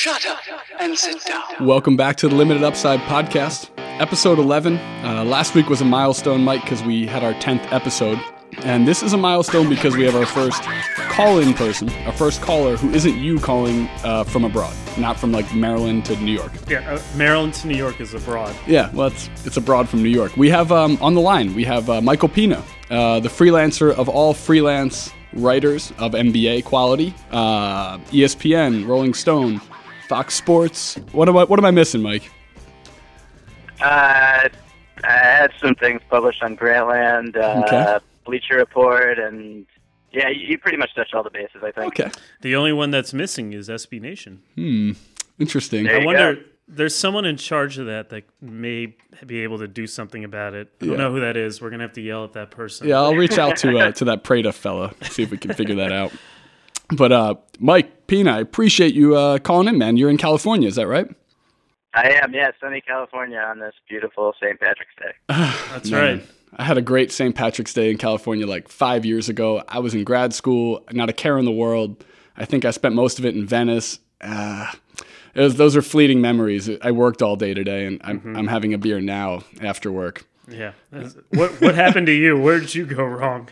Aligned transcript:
Shut 0.00 0.24
up 0.24 0.40
and 0.80 0.96
sit 0.96 1.22
down. 1.26 1.42
Welcome 1.60 1.94
back 1.94 2.16
to 2.16 2.28
the 2.30 2.34
Limited 2.34 2.62
Upside 2.62 3.00
podcast, 3.00 3.68
episode 4.00 4.38
11. 4.38 4.78
Uh, 4.78 5.24
last 5.26 5.54
week 5.54 5.68
was 5.68 5.82
a 5.82 5.84
milestone, 5.84 6.42
Mike, 6.42 6.62
because 6.62 6.82
we 6.82 7.06
had 7.06 7.22
our 7.22 7.34
10th 7.34 7.70
episode. 7.70 8.18
And 8.62 8.88
this 8.88 9.02
is 9.02 9.12
a 9.12 9.18
milestone 9.18 9.68
because 9.68 9.94
we 9.98 10.04
have 10.04 10.16
our 10.16 10.24
first 10.24 10.62
call 11.10 11.38
in 11.38 11.52
person, 11.52 11.90
our 12.06 12.12
first 12.12 12.40
caller 12.40 12.78
who 12.78 12.88
isn't 12.92 13.14
you 13.18 13.40
calling 13.40 13.88
uh, 14.02 14.24
from 14.24 14.42
abroad, 14.42 14.74
not 14.96 15.20
from 15.20 15.32
like 15.32 15.54
Maryland 15.54 16.06
to 16.06 16.16
New 16.16 16.32
York. 16.32 16.52
Yeah, 16.66 16.78
uh, 16.90 17.02
Maryland 17.14 17.52
to 17.56 17.66
New 17.66 17.76
York 17.76 18.00
is 18.00 18.14
abroad. 18.14 18.56
Yeah, 18.66 18.90
well, 18.94 19.08
it's, 19.08 19.28
it's 19.44 19.58
abroad 19.58 19.86
from 19.86 20.02
New 20.02 20.08
York. 20.08 20.34
We 20.34 20.48
have 20.48 20.72
um, 20.72 20.96
on 21.02 21.12
the 21.12 21.20
line, 21.20 21.54
we 21.54 21.64
have 21.64 21.90
uh, 21.90 22.00
Michael 22.00 22.30
Pina, 22.30 22.64
uh, 22.88 23.20
the 23.20 23.28
freelancer 23.28 23.92
of 23.92 24.08
all 24.08 24.32
freelance 24.32 25.12
writers 25.34 25.92
of 25.98 26.12
NBA 26.12 26.64
quality, 26.64 27.14
uh, 27.32 27.98
ESPN, 27.98 28.86
Rolling 28.86 29.12
Stone, 29.12 29.60
Fox 30.10 30.34
Sports. 30.34 30.96
What 31.12 31.28
am 31.28 31.36
I, 31.36 31.44
what 31.44 31.60
am 31.60 31.64
I 31.64 31.70
missing, 31.70 32.02
Mike? 32.02 32.28
Uh, 33.80 34.48
I 35.04 35.08
had 35.08 35.52
some 35.62 35.76
things 35.76 36.00
published 36.10 36.42
on 36.42 36.56
Grantland, 36.56 37.36
uh, 37.36 37.62
Okay. 37.64 38.04
Bleacher 38.24 38.56
Report, 38.56 39.20
and 39.20 39.66
yeah, 40.10 40.28
you, 40.28 40.48
you 40.48 40.58
pretty 40.58 40.78
much 40.78 40.92
touched 40.96 41.14
all 41.14 41.22
the 41.22 41.30
bases, 41.30 41.62
I 41.62 41.70
think. 41.70 42.00
Okay. 42.00 42.10
The 42.40 42.56
only 42.56 42.72
one 42.72 42.90
that's 42.90 43.14
missing 43.14 43.52
is 43.52 43.68
SB 43.68 44.00
Nation. 44.00 44.42
Hmm. 44.56 44.92
Interesting. 45.38 45.84
There 45.84 46.00
I 46.00 46.04
wonder. 46.04 46.34
go. 46.34 46.42
There's 46.66 46.94
someone 46.96 47.24
in 47.24 47.36
charge 47.36 47.78
of 47.78 47.86
that 47.86 48.08
that 48.10 48.24
may 48.40 48.96
be 49.24 49.44
able 49.44 49.58
to 49.60 49.68
do 49.68 49.86
something 49.86 50.24
about 50.24 50.54
it. 50.54 50.72
I 50.82 50.86
don't 50.86 50.94
Yeah. 50.94 51.04
know 51.04 51.12
who 51.12 51.20
that 51.20 51.36
is. 51.36 51.62
We're 51.62 51.70
gonna 51.70 51.84
have 51.84 51.92
to 51.94 52.00
yell 52.00 52.24
at 52.24 52.32
that 52.32 52.50
person. 52.50 52.88
Yeah, 52.88 52.96
I'll 52.96 53.14
reach 53.14 53.38
out 53.38 53.56
to 53.58 53.78
uh, 53.78 53.92
to 54.00 54.04
that 54.06 54.24
Prada 54.24 54.52
fella, 54.52 54.92
see 55.02 55.22
if 55.22 55.30
we 55.30 55.38
can 55.38 55.54
figure 55.54 55.76
that 55.76 55.92
out. 55.92 56.12
But 56.96 57.12
uh, 57.12 57.34
Mike 57.58 58.06
Pina, 58.06 58.32
I 58.32 58.40
appreciate 58.40 58.94
you 58.94 59.16
uh, 59.16 59.38
calling 59.38 59.68
in, 59.68 59.78
man. 59.78 59.96
You're 59.96 60.10
in 60.10 60.16
California, 60.16 60.68
is 60.68 60.76
that 60.76 60.86
right? 60.86 61.08
I 61.94 62.10
am, 62.22 62.32
yeah, 62.34 62.50
sunny 62.60 62.80
California 62.80 63.38
on 63.38 63.58
this 63.58 63.74
beautiful 63.88 64.34
St. 64.40 64.58
Patrick's 64.60 64.94
Day. 64.98 65.12
that's 65.28 65.90
Man, 65.90 66.18
right. 66.18 66.28
I 66.56 66.64
had 66.64 66.78
a 66.78 66.82
great 66.82 67.10
St. 67.10 67.34
Patrick's 67.34 67.72
Day 67.72 67.90
in 67.90 67.98
California 67.98 68.46
like 68.46 68.68
five 68.68 69.04
years 69.04 69.28
ago. 69.28 69.62
I 69.68 69.80
was 69.80 69.94
in 69.94 70.04
grad 70.04 70.32
school, 70.32 70.84
not 70.92 71.08
a 71.08 71.12
care 71.12 71.38
in 71.38 71.44
the 71.44 71.52
world. 71.52 72.04
I 72.36 72.44
think 72.44 72.64
I 72.64 72.70
spent 72.70 72.94
most 72.94 73.18
of 73.18 73.24
it 73.24 73.34
in 73.34 73.46
Venice. 73.46 73.98
Uh, 74.20 74.70
it 75.34 75.40
was, 75.40 75.56
those 75.56 75.76
are 75.76 75.82
fleeting 75.82 76.20
memories. 76.20 76.68
I 76.82 76.90
worked 76.90 77.22
all 77.22 77.36
day 77.36 77.54
today, 77.54 77.86
and 77.86 78.00
I'm, 78.04 78.36
I'm 78.36 78.46
having 78.46 78.74
a 78.74 78.78
beer 78.78 79.00
now 79.00 79.42
after 79.60 79.90
work. 79.90 80.26
Yeah. 80.48 80.72
What 81.30 81.60
What 81.60 81.74
happened 81.74 82.06
to 82.06 82.12
you? 82.12 82.36
Where 82.36 82.58
did 82.58 82.74
you 82.74 82.84
go 82.84 83.04
wrong? 83.04 83.48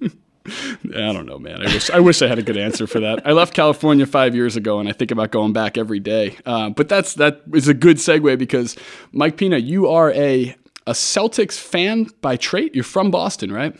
I 0.46 1.12
don't 1.12 1.26
know, 1.26 1.38
man. 1.38 1.62
I 1.62 1.72
wish 1.72 1.90
I 1.90 2.00
wish 2.00 2.20
I 2.20 2.26
had 2.26 2.38
a 2.38 2.42
good 2.42 2.56
answer 2.58 2.86
for 2.86 3.00
that. 3.00 3.26
I 3.26 3.32
left 3.32 3.54
California 3.54 4.04
five 4.04 4.34
years 4.34 4.56
ago, 4.56 4.78
and 4.78 4.88
I 4.88 4.92
think 4.92 5.10
about 5.10 5.30
going 5.30 5.52
back 5.52 5.78
every 5.78 6.00
day. 6.00 6.36
Uh, 6.44 6.70
but 6.70 6.88
that's 6.88 7.14
that 7.14 7.42
is 7.54 7.66
a 7.68 7.74
good 7.74 7.96
segue 7.96 8.38
because 8.38 8.76
Mike 9.12 9.36
Pina, 9.38 9.56
you 9.58 9.88
are 9.88 10.10
a 10.12 10.54
a 10.86 10.92
Celtics 10.92 11.58
fan 11.58 12.08
by 12.20 12.36
trait. 12.36 12.74
You're 12.74 12.84
from 12.84 13.10
Boston, 13.10 13.50
right? 13.50 13.74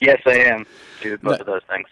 Yes, 0.00 0.20
I 0.26 0.38
am. 0.38 0.64
Do 1.02 1.16
both 1.18 1.32
That- 1.32 1.40
of 1.40 1.46
those 1.46 1.62
things. 1.68 1.86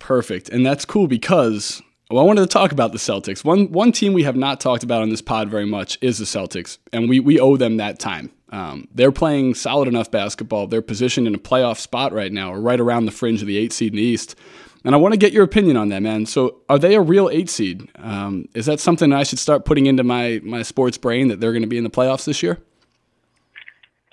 Perfect, 0.00 0.48
and 0.50 0.66
that's 0.66 0.84
cool 0.84 1.06
because 1.06 1.80
well, 2.10 2.22
I 2.22 2.26
wanted 2.26 2.42
to 2.42 2.46
talk 2.48 2.72
about 2.72 2.92
the 2.92 2.98
Celtics. 2.98 3.44
One 3.44 3.70
one 3.70 3.92
team 3.92 4.12
we 4.12 4.24
have 4.24 4.36
not 4.36 4.60
talked 4.60 4.82
about 4.82 5.00
on 5.00 5.08
this 5.10 5.22
pod 5.22 5.48
very 5.48 5.64
much 5.64 5.96
is 6.02 6.18
the 6.18 6.24
Celtics, 6.24 6.78
and 6.92 7.08
we 7.08 7.20
we 7.20 7.38
owe 7.40 7.56
them 7.56 7.76
that 7.78 7.98
time. 8.00 8.30
Um, 8.54 8.86
they're 8.94 9.10
playing 9.10 9.56
solid 9.56 9.88
enough 9.88 10.12
basketball. 10.12 10.68
They're 10.68 10.80
positioned 10.80 11.26
in 11.26 11.34
a 11.34 11.38
playoff 11.38 11.78
spot 11.78 12.12
right 12.12 12.30
now, 12.30 12.52
or 12.52 12.60
right 12.60 12.78
around 12.78 13.06
the 13.06 13.10
fringe 13.10 13.40
of 13.40 13.48
the 13.48 13.58
eight 13.58 13.72
seed 13.72 13.92
in 13.92 13.96
the 13.96 14.02
East. 14.02 14.36
And 14.84 14.94
I 14.94 14.98
want 14.98 15.12
to 15.12 15.18
get 15.18 15.32
your 15.32 15.42
opinion 15.42 15.76
on 15.76 15.88
that, 15.88 16.02
man. 16.02 16.24
So, 16.24 16.60
are 16.68 16.78
they 16.78 16.94
a 16.94 17.00
real 17.00 17.28
eight 17.30 17.50
seed? 17.50 17.90
Um, 17.96 18.48
is 18.54 18.66
that 18.66 18.78
something 18.78 19.12
I 19.12 19.24
should 19.24 19.40
start 19.40 19.64
putting 19.64 19.86
into 19.86 20.04
my 20.04 20.40
my 20.44 20.62
sports 20.62 20.96
brain 20.96 21.26
that 21.28 21.40
they're 21.40 21.50
going 21.50 21.62
to 21.62 21.68
be 21.68 21.78
in 21.78 21.84
the 21.84 21.90
playoffs 21.90 22.26
this 22.26 22.44
year? 22.44 22.60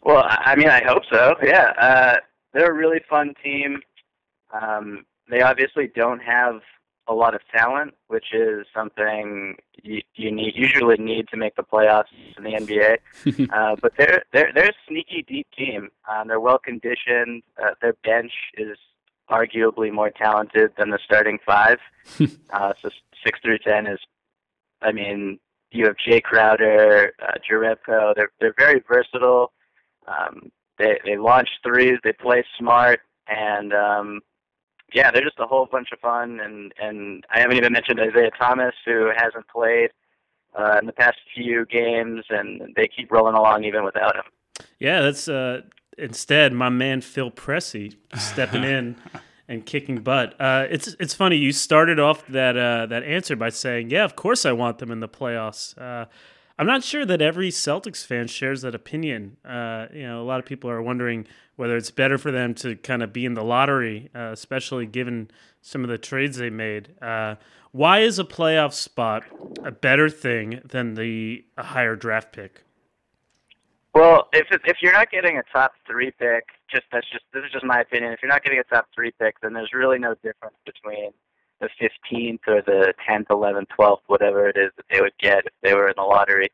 Well, 0.04 0.24
I 0.28 0.56
mean, 0.56 0.70
I 0.70 0.84
hope 0.86 1.04
so. 1.12 1.36
Yeah, 1.44 1.74
uh, 1.80 2.16
they're 2.52 2.72
a 2.72 2.74
really 2.74 3.02
fun 3.08 3.36
team. 3.44 3.80
Um, 4.60 5.06
they 5.30 5.42
obviously 5.42 5.92
don't 5.94 6.22
have 6.22 6.62
a 7.08 7.14
lot 7.14 7.34
of 7.34 7.42
talent, 7.54 7.94
which 8.08 8.34
is 8.34 8.66
something 8.74 9.56
you, 9.84 10.02
you 10.16 10.32
need 10.32 10.54
usually 10.56 10.98
need 10.98 11.28
to 11.30 11.38
make 11.38 11.56
the 11.56 11.64
playoffs 11.64 12.06
in 12.38 12.44
the 12.44 12.52
NBA. 12.52 13.50
uh, 13.54 13.76
but 13.82 13.94
they're 13.98 14.24
they're 14.32 14.52
they're 14.54 14.70
a 14.70 14.88
sneaky 14.88 15.26
deep 15.28 15.48
team. 15.58 15.90
Um, 16.10 16.28
they're 16.28 16.40
well 16.40 16.60
conditioned. 16.60 17.44
Uh, 17.62 17.72
their 17.82 17.94
bench 18.04 18.32
is 18.58 18.78
arguably 19.30 19.92
more 19.92 20.10
talented 20.10 20.72
than 20.78 20.90
the 20.90 21.00
starting 21.04 21.40
five. 21.46 21.80
uh, 22.54 22.74
so 22.82 22.90
six 23.26 23.40
through 23.42 23.60
ten 23.60 23.88
is, 23.88 24.00
I 24.82 24.92
mean, 24.92 25.40
you 25.72 25.86
have 25.86 25.96
Jay 25.98 26.22
Crowder, 26.22 27.14
uh, 27.22 27.34
Jerebko. 27.50 28.14
They're 28.16 28.32
they're 28.40 28.56
very 28.58 28.84
versatile. 28.88 29.54
Um, 30.08 30.52
they 30.78 31.00
they 31.06 31.18
launch 31.18 31.50
threes. 31.64 31.98
They 32.04 32.14
play 32.14 32.44
smart, 32.58 33.02
and 33.28 33.74
um, 33.74 34.22
yeah, 34.94 35.12
they're 35.12 35.24
just 35.24 35.40
a 35.40 35.46
whole 35.46 35.68
bunch 35.72 35.90
of 35.92 36.00
fun. 36.00 36.40
And 36.40 36.74
and 36.80 37.26
I 37.34 37.40
haven't 37.40 37.58
even 37.58 37.74
mentioned 37.74 38.00
Isaiah 38.00 38.32
Thomas, 38.40 38.74
who 38.86 39.12
hasn't 39.16 39.48
played 39.48 39.92
uh, 40.58 40.78
in 40.80 40.86
the 40.86 40.94
past 40.94 41.18
few 41.36 41.66
games, 41.66 42.26
and 42.30 42.74
they 42.76 42.88
keep 42.88 43.12
rolling 43.12 43.36
along 43.36 43.64
even 43.64 43.84
without 43.84 44.16
him. 44.16 44.24
Yeah, 44.80 45.02
that's 45.02 45.28
uh, 45.28 45.62
instead 45.98 46.54
my 46.54 46.70
man 46.70 47.02
Phil 47.02 47.32
Pressey 47.32 47.96
stepping 48.18 48.64
in 48.64 48.96
and 49.48 49.66
kicking 49.66 49.98
butt. 49.98 50.40
Uh, 50.40 50.68
it's 50.70 50.96
it's 51.00 51.14
funny 51.14 51.38
you 51.38 51.52
started 51.52 52.00
off 52.00 52.26
that 52.28 52.58
uh, 52.58 52.86
that 52.88 53.04
answer 53.04 53.36
by 53.36 53.50
saying, 53.50 53.90
"Yeah, 53.90 54.06
of 54.06 54.16
course 54.16 54.46
I 54.46 54.52
want 54.52 54.80
them 54.80 54.92
in 54.92 55.00
the 55.00 55.10
playoffs." 55.10 55.78
I'm 56.60 56.68
not 56.68 56.84
sure 56.84 57.06
that 57.06 57.22
every 57.22 57.50
Celtics 57.50 58.06
fan 58.06 58.28
shares 58.28 58.62
that 58.62 58.76
opinion. 58.76 59.38
Uh, 59.44 59.88
you 59.94 60.04
know, 60.04 60.22
a 60.22 60.26
lot 60.26 60.40
of 60.40 60.46
people 60.46 60.70
are 60.70 60.82
wondering 60.82 61.26
whether 61.56 61.76
it's 61.76 61.92
better 61.92 62.18
for 62.18 62.32
them 62.32 62.54
to 62.56 62.76
kind 62.78 63.04
of 63.04 63.14
be 63.14 63.26
in 63.26 63.34
the 63.34 63.44
lottery, 63.44 64.10
uh, 64.16 64.30
especially 64.32 64.86
given 64.86 65.30
some 65.62 65.84
of 65.84 65.90
the 65.90 65.98
trades 65.98 66.38
they 66.38 66.50
made. 66.50 66.90
Uh, 67.02 67.36
why 67.72 68.00
is 68.00 68.20
a 68.20 68.24
playoff 68.24 68.74
spot 68.74 69.24
a 69.64 69.72
better 69.72 70.10
thing 70.10 70.62
than 70.66 70.96
the 70.96 71.46
a 71.58 71.64
higher 71.64 71.96
draft 71.96 72.34
pick? 72.34 72.64
Well, 73.94 74.30
if 74.34 74.48
if 74.66 74.78
you're 74.82 74.94
not 74.94 75.12
getting 75.12 75.38
a 75.38 75.44
top 75.52 75.74
three 75.86 76.12
pick, 76.12 76.46
just 76.70 76.84
that's 76.92 77.10
just 77.12 77.26
this 77.34 77.44
is 77.46 77.52
just 77.52 77.66
my 77.66 77.82
opinion. 77.82 78.14
If 78.14 78.22
you're 78.22 78.32
not 78.32 78.44
getting 78.44 78.60
a 78.60 78.64
top 78.64 78.88
three 78.94 79.12
pick, 79.20 79.40
then 79.42 79.54
there's 79.54 79.72
really 79.74 80.00
no 80.00 80.16
difference 80.16 80.56
between 80.66 81.12
15th 81.82 82.40
or 82.48 82.62
the 82.62 82.94
10th, 83.10 83.28
11th, 83.28 83.68
12th, 83.78 84.02
whatever 84.08 84.48
it 84.48 84.58
is 84.58 84.72
that 84.78 84.86
they 84.92 85.02
would 85.02 85.18
get 85.20 85.46
if 85.46 85.54
they 85.64 85.74
were 85.74 85.88
in 85.88 85.96
the 85.98 86.04
lottery. 86.04 86.50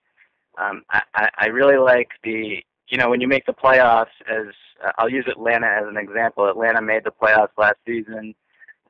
Um, 0.58 0.84
I, 0.90 1.30
I 1.38 1.46
really 1.48 1.78
like 1.78 2.10
the 2.24 2.64
you 2.88 2.98
know 2.98 3.10
when 3.10 3.22
you 3.22 3.28
make 3.28 3.46
the 3.46 3.54
playoffs. 3.54 4.16
As 4.28 4.48
uh, 4.84 4.92
I'll 4.98 5.10
use 5.10 5.26
Atlanta 5.28 5.68
as 5.68 5.88
an 5.88 5.98
example. 5.98 6.50
Atlanta 6.50 6.82
made 6.82 7.04
the 7.04 7.12
playoffs 7.12 7.50
last 7.58 7.78
season. 7.86 8.34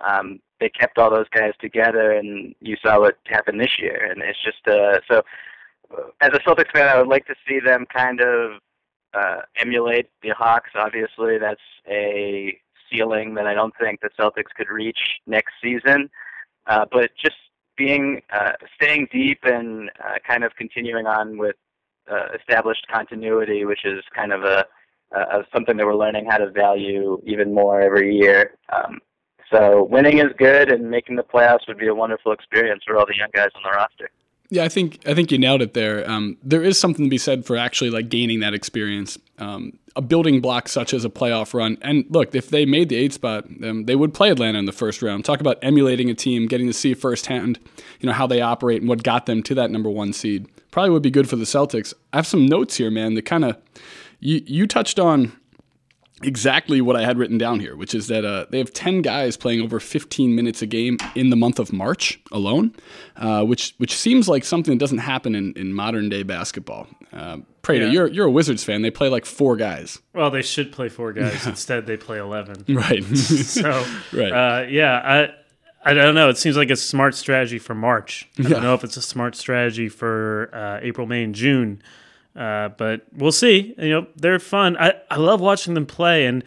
Um, 0.02 0.40
they 0.59 0.70
kept 0.70 0.97
all 0.97 1.09
those 1.09 1.30
guys 1.30 1.53
together, 1.59 2.14
and 2.14 2.56
you 2.62 2.78
saw 2.81 3.00
what 3.00 3.18
happened 3.26 3.59
this 3.59 3.80
year. 3.80 4.09
And 4.09 4.22
it's 4.22 4.42
just 4.44 4.66
uh, 4.68 5.00
so 5.09 5.24
as 6.22 6.30
a 6.34 6.40
Celtics 6.40 6.72
fan, 6.72 6.88
I 6.88 6.97
would 6.97 7.08
like 7.08 7.26
to 7.28 7.36
see 7.47 7.59
them 7.59 7.86
kind 7.94 8.22
of 8.22 8.59
uh, 9.14 9.42
emulate 9.58 10.09
the 10.22 10.30
Hawks. 10.30 10.72
Obviously, 10.76 11.38
that's 11.38 11.62
a 11.90 12.58
ceiling 12.92 13.34
that 13.36 13.47
I 13.47 13.53
don't 13.53 13.74
think 13.80 14.02
the 14.02 14.09
Celtics 14.20 14.53
could 14.56 14.70
reach 14.70 15.00
next 15.26 15.53
season. 15.62 16.09
Uh, 16.67 16.85
but 16.91 17.11
just 17.22 17.35
being 17.78 18.22
uh, 18.33 18.51
staying 18.75 19.07
deep 19.11 19.39
and 19.44 19.89
uh, 20.03 20.16
kind 20.28 20.44
of 20.44 20.55
continuing 20.55 21.05
on 21.05 21.38
with 21.38 21.55
uh, 22.11 22.28
established 22.38 22.85
continuity, 22.91 23.66
which 23.66 23.85
is 23.85 24.03
kind 24.16 24.33
of 24.33 24.44
a 24.44 24.66
uh, 25.16 25.41
something 25.53 25.78
that 25.78 25.85
we're 25.85 25.95
learning 25.95 26.25
how 26.29 26.38
to 26.38 26.51
value 26.51 27.22
even 27.25 27.53
more 27.53 27.79
every 27.79 28.13
year. 28.13 28.57
Um, 28.73 29.00
so 29.51 29.88
winning 29.89 30.17
is 30.17 30.33
good, 30.38 30.69
and 30.69 30.89
making 30.89 31.16
the 31.16 31.23
playoffs 31.23 31.67
would 31.67 31.78
be 31.78 31.88
a 31.88 31.95
wonderful 31.95 32.33
experience 32.33 32.84
for 32.85 32.97
all 32.97 33.05
the 33.05 33.16
young 33.16 33.29
guys 33.34 33.49
on 33.55 33.63
the 33.63 33.69
roster. 33.69 34.09
Yeah, 34.50 34.63
I 34.63 34.69
think 34.69 34.99
I 35.05 35.14
think 35.14 35.32
you 35.32 35.38
nailed 35.38 35.61
it 35.61 35.73
there. 35.73 36.09
Um, 36.09 36.38
there 36.41 36.64
is 36.64 36.79
something 36.79 37.05
to 37.05 37.09
be 37.09 37.17
said 37.17 37.46
for 37.46 37.58
actually 37.58 37.90
like 37.90 38.08
gaining 38.08 38.40
that 38.40 38.53
experience, 38.53 39.17
um, 39.40 39.78
a 39.96 40.02
building 40.02 40.40
block 40.40 40.70
such 40.70 40.94
as 40.94 41.03
a 41.03 41.09
playoff 41.09 41.53
run. 41.53 41.78
And 41.82 42.05
look, 42.09 42.34
if 42.34 42.49
they 42.49 42.66
made 42.66 42.88
the 42.88 42.96
eight 42.96 43.11
spot, 43.11 43.46
um, 43.64 43.85
they 43.85 43.96
would 43.96 44.14
play 44.14 44.32
Atlanta 44.32 44.58
in 44.58 44.66
the 44.66 44.72
first 44.72 45.02
round. 45.02 45.26
Talk 45.26 45.41
about 45.41 45.58
emulating 45.61 46.09
a 46.09 46.14
team, 46.14 46.47
getting 46.47 46.67
to 46.67 46.73
see 46.73 46.94
firsthand, 46.94 47.59
you 47.99 48.08
know 48.08 48.14
how 48.14 48.26
they 48.26 48.40
operate 48.40 48.82
and 48.82 48.88
what 48.88 49.03
got 49.03 49.26
them 49.26 49.44
to 49.44 49.55
that 49.55 49.70
number 49.70 49.90
one 49.90 50.14
seed. 50.14 50.47
Probably 50.72 50.91
would 50.91 51.03
be 51.03 51.11
good 51.11 51.29
for 51.29 51.35
the 51.35 51.46
Celtics. 51.46 51.94
I 52.14 52.17
have 52.17 52.28
some 52.28 52.46
notes 52.46 52.78
here, 52.78 52.91
man. 52.91 53.16
That 53.16 53.26
kind 53.26 53.44
of 53.44 53.58
you 54.22 54.41
you 54.46 54.66
touched 54.66 54.97
on 54.97 55.34
exactly 56.23 56.81
what 56.81 56.96
I 56.96 57.03
had 57.05 57.17
written 57.17 57.37
down 57.37 57.59
here, 57.59 57.75
which 57.75 57.93
is 57.93 58.08
that 58.08 58.25
uh, 58.25 58.46
they 58.49 58.58
have 58.58 58.73
10 58.73 59.02
guys 59.02 59.37
playing 59.37 59.61
over 59.61 59.79
15 59.79 60.35
minutes 60.35 60.61
a 60.61 60.66
game 60.66 60.97
in 61.16 61.29
the 61.29 61.35
month 61.35 61.59
of 61.59 61.72
March 61.72 62.19
alone, 62.31 62.73
uh, 63.17 63.43
which 63.43 63.73
which 63.78 63.96
seems 63.96 64.28
like 64.28 64.43
something 64.43 64.73
that 64.75 64.79
doesn't 64.79 64.97
happen 64.99 65.35
in, 65.35 65.53
in 65.53 65.73
modern 65.73 66.09
day 66.09 66.23
basketball. 66.23 66.87
Uh, 67.14 67.37
Prada, 67.61 67.85
Yeah. 67.85 67.91
you're, 67.91 68.08
you're 68.08 68.25
a 68.28 68.31
Wizards 68.31 68.64
fan. 68.64 68.81
They 68.81 68.91
play 68.91 69.09
like 69.09 69.25
four 69.25 69.55
guys. 69.58 69.99
Well, 70.14 70.29
they 70.31 70.41
should 70.41 70.72
play 70.72 70.90
four 70.90 71.14
guys. 71.14 71.46
Instead, 71.46 71.85
they 71.85 71.97
play 71.97 72.17
eleven. 72.20 72.63
Right. 72.70 73.03
So, 73.16 73.85
Right. 74.13 74.31
uh, 74.31 74.66
yeah, 74.70 74.96
I 75.03 75.90
I 75.91 75.93
don't 75.93 76.16
know. 76.16 76.28
It 76.29 76.37
seems 76.37 76.58
like 76.58 76.70
a 76.70 76.75
smart 76.75 77.16
strategy 77.16 77.59
for 77.59 77.75
March. 77.75 78.28
I 78.40 78.41
Yeah. 78.43 78.49
don't 78.49 78.63
know 78.63 78.73
if 78.73 78.84
it's 78.84 78.97
a 78.97 79.02
smart 79.02 79.35
strategy 79.35 79.87
for 79.87 80.49
uh, 80.53 80.79
April, 80.81 81.08
May, 81.08 81.23
and 81.23 81.34
June. 81.35 81.81
Uh, 82.37 82.69
but 82.69 83.01
we'll 83.13 83.31
see. 83.31 83.73
You 83.79 83.89
know, 83.89 84.07
they're 84.16 84.37
fun. 84.39 84.78
I, 84.78 84.93
I 85.09 85.16
love 85.17 85.41
watching 85.41 85.73
them 85.73 85.87
play, 85.87 86.28
and 86.28 86.43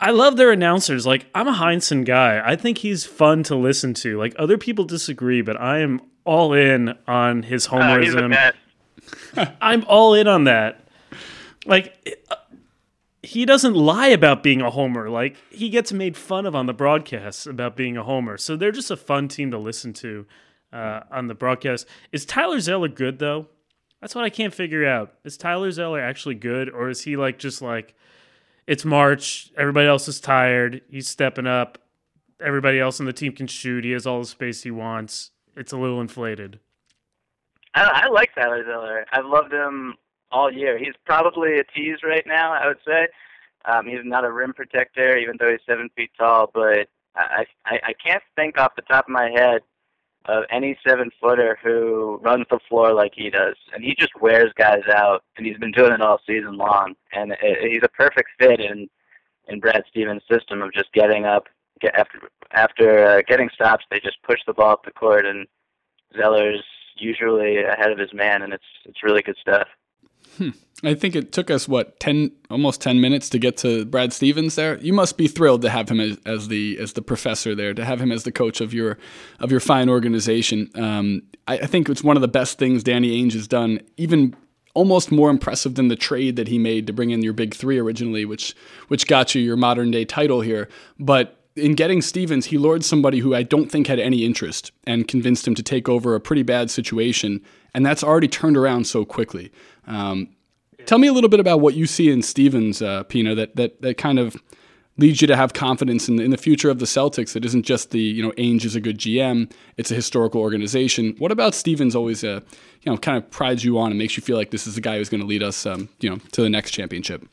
I 0.00 0.12
love 0.12 0.36
their 0.38 0.50
announcers. 0.50 1.04
Like, 1.06 1.26
I'm 1.34 1.46
a 1.46 1.52
Heinsohn 1.52 2.04
guy. 2.06 2.40
I 2.44 2.56
think 2.56 2.78
he's 2.78 3.04
fun 3.04 3.42
to 3.44 3.54
listen 3.56 3.92
to. 3.94 4.16
Like, 4.18 4.34
other 4.38 4.56
people 4.56 4.84
disagree, 4.84 5.42
but 5.42 5.60
I 5.60 5.80
am 5.80 6.00
all 6.24 6.54
in 6.54 6.94
on 7.06 7.42
his 7.42 7.66
Uh, 7.66 7.76
the 7.76 7.76
homerism. 7.84 8.30
best. 8.30 9.52
I'm 9.60 9.84
all 9.86 10.14
in 10.14 10.26
on 10.26 10.44
that. 10.44 10.80
Like, 11.66 12.18
uh, 12.30 12.36
he 13.22 13.44
doesn't 13.44 13.74
lie 13.74 14.08
about 14.08 14.42
being 14.42 14.62
a 14.62 14.70
homer. 14.70 15.10
Like, 15.10 15.36
he 15.50 15.68
gets 15.68 15.92
made 15.92 16.16
fun 16.16 16.46
of 16.46 16.54
on 16.54 16.64
the 16.66 16.72
broadcast 16.72 17.46
about 17.46 17.76
being 17.76 17.96
a 17.98 18.02
homer. 18.04 18.38
So 18.38 18.56
they're 18.56 18.72
just 18.72 18.90
a 18.90 18.96
fun 18.96 19.28
team 19.28 19.50
to 19.50 19.58
listen 19.58 19.92
to 19.94 20.24
uh, 20.72 21.00
on 21.10 21.26
the 21.26 21.34
broadcast. 21.34 21.86
Is 22.12 22.24
Tyler 22.24 22.60
Zeller 22.60 22.88
good, 22.88 23.18
though? 23.18 23.48
That's 24.04 24.14
what 24.14 24.24
I 24.24 24.28
can't 24.28 24.52
figure 24.52 24.86
out. 24.86 25.14
Is 25.24 25.38
Tyler 25.38 25.72
Zeller 25.72 25.98
actually 25.98 26.34
good, 26.34 26.68
or 26.68 26.90
is 26.90 27.04
he 27.04 27.16
like 27.16 27.38
just 27.38 27.62
like 27.62 27.94
it's 28.66 28.84
March, 28.84 29.50
everybody 29.56 29.88
else 29.88 30.08
is 30.08 30.20
tired, 30.20 30.82
he's 30.90 31.08
stepping 31.08 31.46
up, 31.46 31.78
everybody 32.38 32.78
else 32.78 33.00
on 33.00 33.06
the 33.06 33.14
team 33.14 33.32
can 33.32 33.46
shoot, 33.46 33.82
he 33.82 33.92
has 33.92 34.06
all 34.06 34.20
the 34.20 34.26
space 34.26 34.62
he 34.62 34.70
wants. 34.70 35.30
It's 35.56 35.72
a 35.72 35.78
little 35.78 36.02
inflated. 36.02 36.60
I, 37.74 38.02
I 38.04 38.08
like 38.10 38.34
Tyler 38.34 38.62
Zeller. 38.66 39.06
I've 39.10 39.24
loved 39.24 39.54
him 39.54 39.94
all 40.30 40.52
year. 40.52 40.76
He's 40.76 40.92
probably 41.06 41.58
a 41.58 41.64
tease 41.64 42.02
right 42.04 42.26
now. 42.26 42.52
I 42.52 42.66
would 42.66 42.80
say. 42.86 43.08
Um, 43.64 43.86
he's 43.86 44.04
not 44.04 44.26
a 44.26 44.30
rim 44.30 44.52
protector, 44.52 45.16
even 45.16 45.36
though 45.40 45.50
he's 45.50 45.60
seven 45.66 45.88
feet 45.96 46.10
tall. 46.18 46.50
But 46.52 46.88
I, 47.16 47.46
I, 47.64 47.80
I 47.82 47.94
can't 48.06 48.22
think 48.36 48.58
off 48.58 48.76
the 48.76 48.82
top 48.82 49.06
of 49.06 49.12
my 49.12 49.30
head 49.30 49.62
of 50.26 50.44
any 50.50 50.78
seven 50.86 51.10
footer 51.20 51.58
who 51.62 52.18
runs 52.22 52.46
the 52.50 52.58
floor 52.68 52.92
like 52.92 53.12
he 53.14 53.30
does, 53.30 53.56
and 53.72 53.84
he 53.84 53.94
just 53.98 54.12
wears 54.20 54.52
guys 54.56 54.82
out. 54.92 55.22
And 55.36 55.46
he's 55.46 55.58
been 55.58 55.72
doing 55.72 55.92
it 55.92 56.00
all 56.00 56.20
season 56.26 56.56
long. 56.56 56.94
And 57.12 57.32
it, 57.42 57.72
he's 57.72 57.82
a 57.82 57.88
perfect 57.88 58.30
fit 58.38 58.60
in 58.60 58.88
in 59.48 59.60
Brad 59.60 59.84
Stevens' 59.90 60.22
system 60.30 60.62
of 60.62 60.72
just 60.72 60.92
getting 60.92 61.24
up, 61.24 61.48
get 61.80 61.94
after 61.94 62.18
after 62.52 63.06
uh, 63.06 63.22
getting 63.26 63.50
stops. 63.54 63.84
They 63.90 64.00
just 64.00 64.22
push 64.22 64.40
the 64.46 64.54
ball 64.54 64.72
up 64.72 64.84
the 64.84 64.92
court, 64.92 65.26
and 65.26 65.46
Zeller's 66.16 66.64
usually 66.96 67.62
ahead 67.62 67.90
of 67.90 67.98
his 67.98 68.12
man, 68.14 68.42
and 68.42 68.52
it's 68.52 68.64
it's 68.84 69.02
really 69.02 69.22
good 69.22 69.36
stuff. 69.40 69.68
I 70.88 70.94
think 70.94 71.14
it 71.16 71.32
took 71.32 71.50
us 71.50 71.68
what 71.68 71.98
ten, 72.00 72.32
almost 72.50 72.80
ten 72.80 73.00
minutes 73.00 73.28
to 73.30 73.38
get 73.38 73.56
to 73.58 73.84
Brad 73.84 74.12
Stevens. 74.12 74.54
There, 74.54 74.78
you 74.78 74.92
must 74.92 75.16
be 75.16 75.28
thrilled 75.28 75.62
to 75.62 75.70
have 75.70 75.88
him 75.88 76.00
as, 76.00 76.18
as 76.26 76.48
the 76.48 76.78
as 76.80 76.94
the 76.94 77.02
professor 77.02 77.54
there, 77.54 77.74
to 77.74 77.84
have 77.84 78.00
him 78.00 78.12
as 78.12 78.24
the 78.24 78.32
coach 78.32 78.60
of 78.60 78.74
your 78.74 78.98
of 79.40 79.50
your 79.50 79.60
fine 79.60 79.88
organization. 79.88 80.70
Um, 80.74 81.22
I, 81.46 81.58
I 81.58 81.66
think 81.66 81.88
it's 81.88 82.04
one 82.04 82.16
of 82.16 82.22
the 82.22 82.28
best 82.28 82.58
things 82.58 82.82
Danny 82.82 83.22
Ainge 83.22 83.32
has 83.34 83.48
done, 83.48 83.80
even 83.96 84.34
almost 84.74 85.12
more 85.12 85.30
impressive 85.30 85.76
than 85.76 85.88
the 85.88 85.96
trade 85.96 86.36
that 86.36 86.48
he 86.48 86.58
made 86.58 86.86
to 86.86 86.92
bring 86.92 87.10
in 87.10 87.22
your 87.22 87.32
big 87.32 87.54
three 87.54 87.78
originally, 87.78 88.24
which 88.24 88.54
which 88.88 89.06
got 89.06 89.34
you 89.34 89.40
your 89.40 89.56
modern 89.56 89.90
day 89.90 90.04
title 90.04 90.40
here. 90.40 90.68
But 90.98 91.40
in 91.56 91.74
getting 91.74 92.02
Stevens, 92.02 92.46
he 92.46 92.58
lured 92.58 92.84
somebody 92.84 93.20
who 93.20 93.34
I 93.34 93.44
don't 93.44 93.70
think 93.70 93.86
had 93.86 94.00
any 94.00 94.24
interest 94.24 94.72
and 94.86 95.06
convinced 95.06 95.46
him 95.46 95.54
to 95.54 95.62
take 95.62 95.88
over 95.88 96.14
a 96.14 96.20
pretty 96.20 96.42
bad 96.42 96.70
situation, 96.70 97.40
and 97.72 97.86
that's 97.86 98.02
already 98.02 98.28
turned 98.28 98.56
around 98.56 98.86
so 98.86 99.04
quickly. 99.04 99.52
Um, 99.86 100.30
tell 100.86 100.98
me 100.98 101.08
a 101.08 101.12
little 101.12 101.30
bit 101.30 101.40
about 101.40 101.60
what 101.60 101.74
you 101.74 101.86
see 101.86 102.10
in 102.10 102.22
Stevens, 102.22 102.82
uh, 102.82 103.04
Pina, 103.04 103.34
that, 103.34 103.56
that 103.56 103.82
that 103.82 103.98
kind 103.98 104.18
of 104.18 104.36
leads 104.96 105.20
you 105.20 105.26
to 105.26 105.36
have 105.36 105.52
confidence 105.52 106.08
in 106.08 106.16
the, 106.16 106.22
in 106.22 106.30
the 106.30 106.36
future 106.36 106.70
of 106.70 106.78
the 106.78 106.84
Celtics. 106.84 107.34
It 107.34 107.44
isn't 107.44 107.64
just 107.64 107.90
the 107.90 108.00
you 108.00 108.22
know 108.22 108.32
Ainge 108.32 108.64
is 108.64 108.76
a 108.76 108.80
good 108.80 108.98
GM; 108.98 109.50
it's 109.76 109.90
a 109.90 109.94
historical 109.94 110.40
organization. 110.40 111.14
What 111.18 111.32
about 111.32 111.54
Stevens? 111.54 111.96
Always, 111.96 112.24
uh, 112.24 112.40
you 112.82 112.92
know, 112.92 112.98
kind 112.98 113.16
of 113.16 113.30
prides 113.30 113.64
you 113.64 113.78
on 113.78 113.90
and 113.90 113.98
makes 113.98 114.16
you 114.16 114.22
feel 114.22 114.36
like 114.36 114.50
this 114.50 114.66
is 114.66 114.74
the 114.74 114.80
guy 114.80 114.98
who's 114.98 115.08
going 115.08 115.20
to 115.20 115.26
lead 115.26 115.42
us, 115.42 115.66
um, 115.66 115.88
you 116.00 116.10
know, 116.10 116.16
to 116.32 116.42
the 116.42 116.50
next 116.50 116.70
championship. 116.70 117.26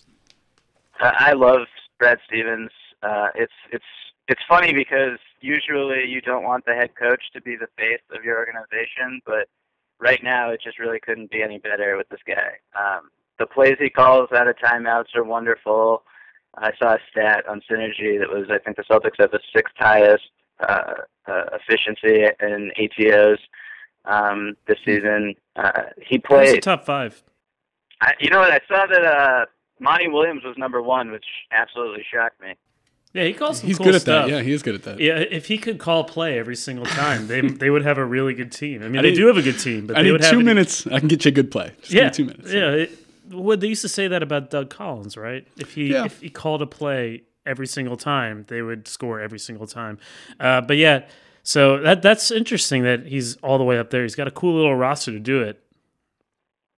I 1.00 1.33
love 1.33 1.62
Brad 2.00 2.19
Stevens. 2.27 2.71
Uh, 3.01 3.30
it's 3.36 3.54
it's 3.71 3.83
it's 4.27 4.42
funny 4.47 4.74
because 4.74 5.18
usually 5.42 6.06
you 6.07 6.21
don't 6.21 6.44
want 6.44 6.65
the 6.65 6.74
head 6.74 6.92
coach 6.95 7.24
to 7.33 7.42
be 7.42 7.56
the 7.56 7.68
face 7.77 8.01
of 8.15 8.24
your 8.24 8.38
organization, 8.38 9.21
but 9.25 9.47
right 10.00 10.24
now 10.24 10.51
it 10.51 10.62
just 10.63 10.80
really 10.80 11.00
couldn't 11.00 11.31
be 11.31 11.42
any 11.42 11.57
better 11.57 11.97
with 11.97 12.07
this 12.09 12.19
guy. 12.27 12.57
Um, 12.75 13.09
the 13.42 13.48
plays 13.48 13.76
he 13.80 13.90
calls 13.90 14.30
out 14.36 14.48
of 14.48 14.56
timeouts 14.58 15.16
are 15.16 15.24
wonderful. 15.24 16.04
I 16.58 16.72
saw 16.78 16.94
a 16.94 17.00
stat 17.10 17.48
on 17.50 17.62
Synergy 17.70 18.20
that 18.20 18.30
was 18.30 18.48
I 18.52 18.60
think 18.60 18.78
the 18.78 18.84
Celtics 18.84 19.20
have 19.20 19.32
the 19.32 19.40
sixth 19.56 19.74
highest 19.78 20.24
uh, 20.60 20.94
uh, 21.28 21.44
efficiency 21.54 22.26
in 22.40 22.72
ATOs 22.80 23.38
um, 24.06 24.56
this 24.68 24.78
season. 24.86 25.34
Uh, 25.56 25.72
he 25.98 26.16
Who's 26.16 26.22
the 26.22 26.28
played. 26.28 26.64
top 26.64 26.86
five? 26.86 27.22
I, 28.02 28.14
you 28.20 28.30
know 28.30 28.40
what? 28.40 28.52
I 28.52 28.60
saw 28.68 28.86
that 28.86 29.04
uh, 29.04 29.46
Monty 29.80 30.08
Williams 30.08 30.44
was 30.44 30.56
number 30.58 30.82
one, 30.82 31.12
which 31.12 31.26
absolutely 31.52 32.04
shocked 32.14 32.40
me. 32.42 32.54
Yeah, 33.14 33.26
he 33.26 33.34
calls 33.34 33.60
some 33.60 33.68
He's 33.68 33.78
cool 33.78 33.88
good 33.88 33.96
at 33.96 34.02
stuff. 34.02 34.28
that. 34.28 34.32
Yeah, 34.34 34.42
he 34.42 34.54
is 34.54 34.62
good 34.64 34.76
at 34.76 34.84
that. 34.84 35.00
Yeah, 35.00 35.18
if 35.18 35.48
he 35.48 35.58
could 35.58 35.80
call 35.80 36.04
play 36.06 36.38
every 36.40 36.56
single 36.56 36.86
time, 36.86 37.28
they 37.28 37.42
they 37.64 37.70
would 37.70 37.84
have 37.84 37.98
a 37.98 38.06
really 38.06 38.34
good 38.34 38.52
team. 38.52 38.84
I 38.84 38.88
mean, 38.88 39.00
I 39.00 39.02
they 39.02 39.10
need- 39.10 39.16
do 39.18 39.28
have 39.28 39.38
a 39.38 39.42
good 39.42 39.60
team, 39.60 39.88
but 39.88 39.96
I 39.98 40.00
they 40.02 40.06
need 40.06 40.12
would 40.14 40.22
have 40.22 40.32
two 40.32 40.40
an- 40.40 40.46
minutes. 40.46 40.86
I 40.88 41.00
can 41.00 41.08
get 41.08 41.26
you 41.26 41.30
a 41.30 41.34
good 41.34 41.50
play. 41.52 41.72
Just 41.82 41.92
Yeah, 41.94 42.10
give 42.10 42.28
me 42.28 42.34
two 42.34 42.38
minutes. 42.38 42.54
Yeah, 42.54 42.70
it, 42.72 42.92
well, 43.31 43.57
they 43.57 43.68
used 43.68 43.81
to 43.81 43.89
say 43.89 44.07
that 44.07 44.22
about 44.24 44.50
Doug 44.50 44.69
Collins, 44.69 45.18
right? 45.18 45.48
If 45.57 45.74
he 45.75 45.92
Yeah. 45.92 46.06
if 46.06 46.22
he 46.22 46.30
called 46.30 46.62
a 46.62 46.68
play 46.68 47.24
every 47.45 47.68
single 47.68 47.98
time, 47.98 48.45
they 48.48 48.62
would 48.62 48.88
score 48.88 49.19
every 49.19 49.39
single 49.39 49.68
time. 49.68 49.98
Uh, 50.39 50.62
but 50.62 50.78
yeah, 50.78 51.07
so 51.44 51.80
that 51.80 52.01
that's 52.01 52.30
interesting 52.31 52.83
that 52.83 53.07
he's 53.07 53.36
all 53.38 53.57
the 53.57 53.63
way 53.63 53.78
up 53.80 53.89
there. 53.89 54.04
He's 54.04 54.16
got 54.16 54.28
a 54.28 54.31
cool 54.31 54.56
little 54.56 54.75
roster 54.75 55.12
to 55.12 55.19
do 55.19 55.42
it. 55.42 55.62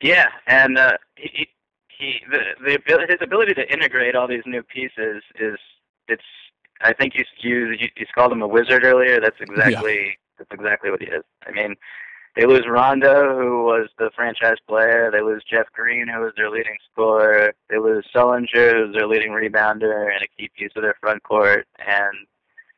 Yeah, 0.01 0.27
and 0.47 0.77
uh, 0.77 0.97
he, 1.15 1.29
he 1.33 1.47
he 1.97 2.19
the 2.29 2.39
the 2.65 2.73
abil- 2.75 3.07
his 3.07 3.17
ability 3.21 3.53
to 3.55 3.71
integrate 3.71 4.15
all 4.15 4.27
these 4.27 4.43
new 4.45 4.63
pieces 4.63 5.23
is 5.39 5.57
it's 6.07 6.23
I 6.81 6.93
think 6.93 7.13
you 7.15 7.23
you 7.41 7.71
you 7.71 7.87
you 7.95 8.05
called 8.13 8.31
him 8.31 8.41
a 8.41 8.47
wizard 8.47 8.83
earlier. 8.83 9.19
That's 9.21 9.37
exactly 9.39 10.17
that's 10.37 10.49
exactly 10.51 10.91
what 10.91 11.01
he 11.01 11.07
is. 11.07 11.23
I 11.47 11.51
mean, 11.51 11.75
they 12.35 12.45
lose 12.45 12.65
Rondo, 12.67 13.37
who 13.37 13.63
was 13.63 13.89
the 13.99 14.09
franchise 14.15 14.57
player. 14.67 15.11
They 15.11 15.21
lose 15.21 15.43
Jeff 15.49 15.71
Green, 15.71 16.07
who 16.07 16.21
was 16.21 16.33
their 16.35 16.49
leading 16.49 16.77
scorer. 16.91 17.53
They 17.69 17.77
lose 17.77 18.05
Sullinger, 18.13 18.85
who's 18.85 18.95
their 18.95 19.07
leading 19.07 19.31
rebounder 19.31 20.11
and 20.11 20.23
a 20.23 20.27
key 20.37 20.49
piece 20.57 20.71
of 20.75 20.81
their 20.81 20.95
front 20.99 21.21
court. 21.23 21.67
And 21.77 22.15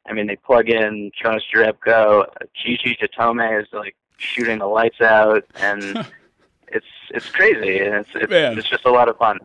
I 0.06 0.14
mean, 0.14 0.28
they 0.28 0.36
plug 0.36 0.70
in 0.70 1.12
Jonas 1.20 1.44
Jerebko. 1.54 2.26
Gigi 2.54 2.98
Datome 3.02 3.62
is 3.62 3.68
like 3.72 3.96
shooting 4.18 4.60
the 4.60 4.68
lights 4.68 5.02
out, 5.02 5.46
and 5.56 5.84
it's 6.68 6.86
it's 7.10 7.30
crazy, 7.30 7.80
and 7.80 7.96
it's 7.96 8.10
it's, 8.14 8.30
Man. 8.30 8.58
it's 8.58 8.70
just 8.70 8.86
a 8.86 8.92
lot 8.92 9.08
of 9.08 9.18
fun. 9.18 9.40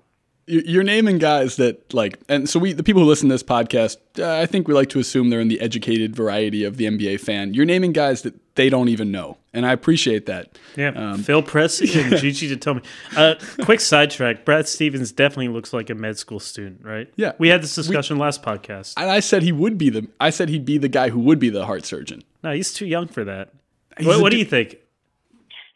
You- 0.51 0.63
You're 0.67 0.83
naming 0.83 1.19
guys 1.19 1.57
that 1.57 1.95
like, 1.95 2.19
and 2.29 2.49
so 2.49 2.59
we, 2.59 2.73
the 2.73 2.83
people 2.83 3.03
who 3.03 3.09
listen 3.09 3.29
to 3.29 3.35
this 3.35 3.43
podcast, 3.43 3.97
uh, 4.19 4.41
I 4.41 4.47
think 4.47 4.67
we 4.69 4.75
like 4.75 4.89
to 4.91 4.99
assume 4.99 5.31
they're 5.31 5.41
in 5.41 5.49
the 5.49 5.61
educated 5.61 6.17
variety 6.17 6.65
of 6.65 6.77
the 6.77 6.87
NBA 6.87 7.21
fan. 7.21 7.55
You're 7.55 7.65
naming 7.67 7.93
guys 7.93 8.23
that 8.23 8.35
they 8.57 8.69
don't 8.69 8.89
even 8.89 9.11
know, 9.13 9.39
and 9.55 9.65
I 9.65 9.73
appreciate 9.73 10.27
that. 10.27 10.59
Yeah, 10.77 10.89
Um, 10.91 11.23
Phil 11.23 11.43
Pressey 11.43 11.95
and 12.03 12.17
Gigi 12.21 12.55
Datome. 12.55 12.85
Uh, 13.17 13.37
quick 13.65 13.81
sidetrack: 13.81 14.45
Brad 14.45 14.67
Stevens 14.69 15.13
definitely 15.13 15.49
looks 15.49 15.73
like 15.73 15.89
a 15.89 15.95
med 15.95 16.19
school 16.19 16.41
student, 16.41 16.81
right? 16.85 17.09
Yeah. 17.17 17.33
we 17.39 17.49
had 17.49 17.63
this 17.63 17.75
discussion 17.75 18.19
last 18.19 18.43
podcast. 18.43 18.95
And 18.97 19.09
I 19.11 19.21
said 19.21 19.43
he 19.43 19.53
would 19.53 19.79
be 19.79 19.89
the, 19.89 20.09
I 20.21 20.31
said 20.31 20.49
he'd 20.49 20.65
be 20.65 20.79
the 20.79 20.89
guy 20.89 21.11
who 21.11 21.21
would 21.21 21.39
be 21.39 21.49
the 21.51 21.65
heart 21.67 21.87
surgeon. 21.87 22.23
no, 22.43 22.53
he's 22.53 22.73
too 22.75 22.87
young 22.87 23.07
for 23.07 23.25
that. 23.25 23.51
He's 23.99 24.07
What, 24.07 24.21
what 24.21 24.31
do 24.31 24.37
di- 24.37 24.41
you 24.43 24.49
think? 24.49 24.77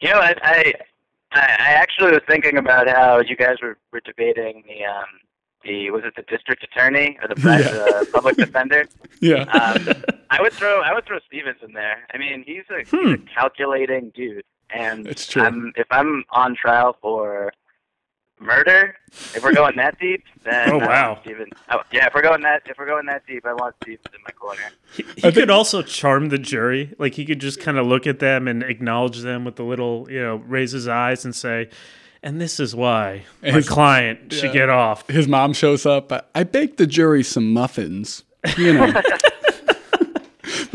You 0.01 0.09
know, 0.09 0.19
I 0.19 0.35
I, 0.43 0.73
I 1.35 1.55
I 1.69 1.71
actually 1.83 2.11
was 2.11 2.21
thinking 2.27 2.57
about 2.57 2.87
how 2.87 3.19
you 3.19 3.35
guys 3.35 3.57
were, 3.61 3.77
were 3.91 4.01
debating 4.01 4.63
the 4.67 4.85
um 4.85 5.05
the 5.63 5.89
was 5.91 6.03
it 6.05 6.13
the 6.15 6.21
district 6.23 6.63
attorney 6.63 7.17
or 7.21 7.27
the 7.27 7.39
Yeah. 7.43 7.99
uh, 7.99 8.05
public 8.13 8.35
defender. 8.37 8.85
Yeah. 9.21 9.43
Um, 9.43 10.03
I 10.29 10.41
would 10.41 10.51
throw 10.53 10.81
I 10.81 10.93
would 10.93 11.05
throw 11.05 11.19
Stevens 11.27 11.59
in 11.65 11.71
there. 11.73 12.05
I 12.13 12.17
mean, 12.17 12.43
he's 12.45 12.63
a, 12.69 12.79
he's 12.79 13.13
a 13.13 13.17
calculating 13.33 14.11
dude, 14.13 14.43
and 14.69 15.07
It's 15.07 15.25
true. 15.25 15.41
I'm, 15.41 15.71
if 15.77 15.87
I'm 15.89 16.25
on 16.31 16.55
trial 16.55 16.97
for 17.01 17.53
murder, 18.45 18.95
if 19.33 19.43
we're 19.43 19.53
going 19.53 19.75
that 19.77 19.97
deep, 19.99 20.23
then 20.43 20.69
Oh, 20.71 20.77
uh, 20.79 20.87
wow. 20.87 21.19
Stevens. 21.21 21.53
Oh, 21.69 21.81
yeah, 21.91 22.07
if 22.07 22.13
we're 22.13 22.21
going 22.21 22.41
that 22.43 22.63
if 22.65 22.77
we're 22.77 22.85
going 22.85 23.05
that 23.07 23.25
deep, 23.27 23.45
I 23.45 23.53
want 23.53 23.75
Stevens 23.83 24.05
in 24.13 24.21
my 24.23 24.31
corner. 24.31 24.61
He, 24.95 25.03
he 25.17 25.31
could 25.31 25.49
also 25.49 25.81
charm 25.81 26.29
the 26.29 26.37
jury. 26.37 26.93
Like 26.99 27.13
he 27.15 27.25
could 27.25 27.39
just 27.41 27.59
kind 27.59 27.77
of 27.77 27.85
look 27.85 28.07
at 28.07 28.19
them 28.19 28.47
and 28.47 28.63
acknowledge 28.63 29.19
them 29.21 29.43
with 29.45 29.59
a 29.59 29.63
little, 29.63 30.07
you 30.09 30.21
know, 30.21 30.35
raise 30.37 30.71
his 30.71 30.87
eyes 30.87 31.25
and 31.25 31.35
say, 31.35 31.69
"And 32.23 32.39
this 32.39 32.59
is 32.59 32.75
why 32.75 33.23
my 33.41 33.51
His- 33.51 33.67
client 33.69 34.31
should 34.33 34.53
get 34.53 34.69
off." 34.69 35.07
His 35.09 35.27
mom 35.27 35.53
shows 35.53 35.85
up. 35.85 36.11
I, 36.11 36.21
I 36.33 36.43
baked 36.43 36.77
the 36.77 36.87
jury 36.87 37.23
some 37.23 37.51
muffins, 37.53 38.23
you 38.57 38.73
know. 38.73 38.93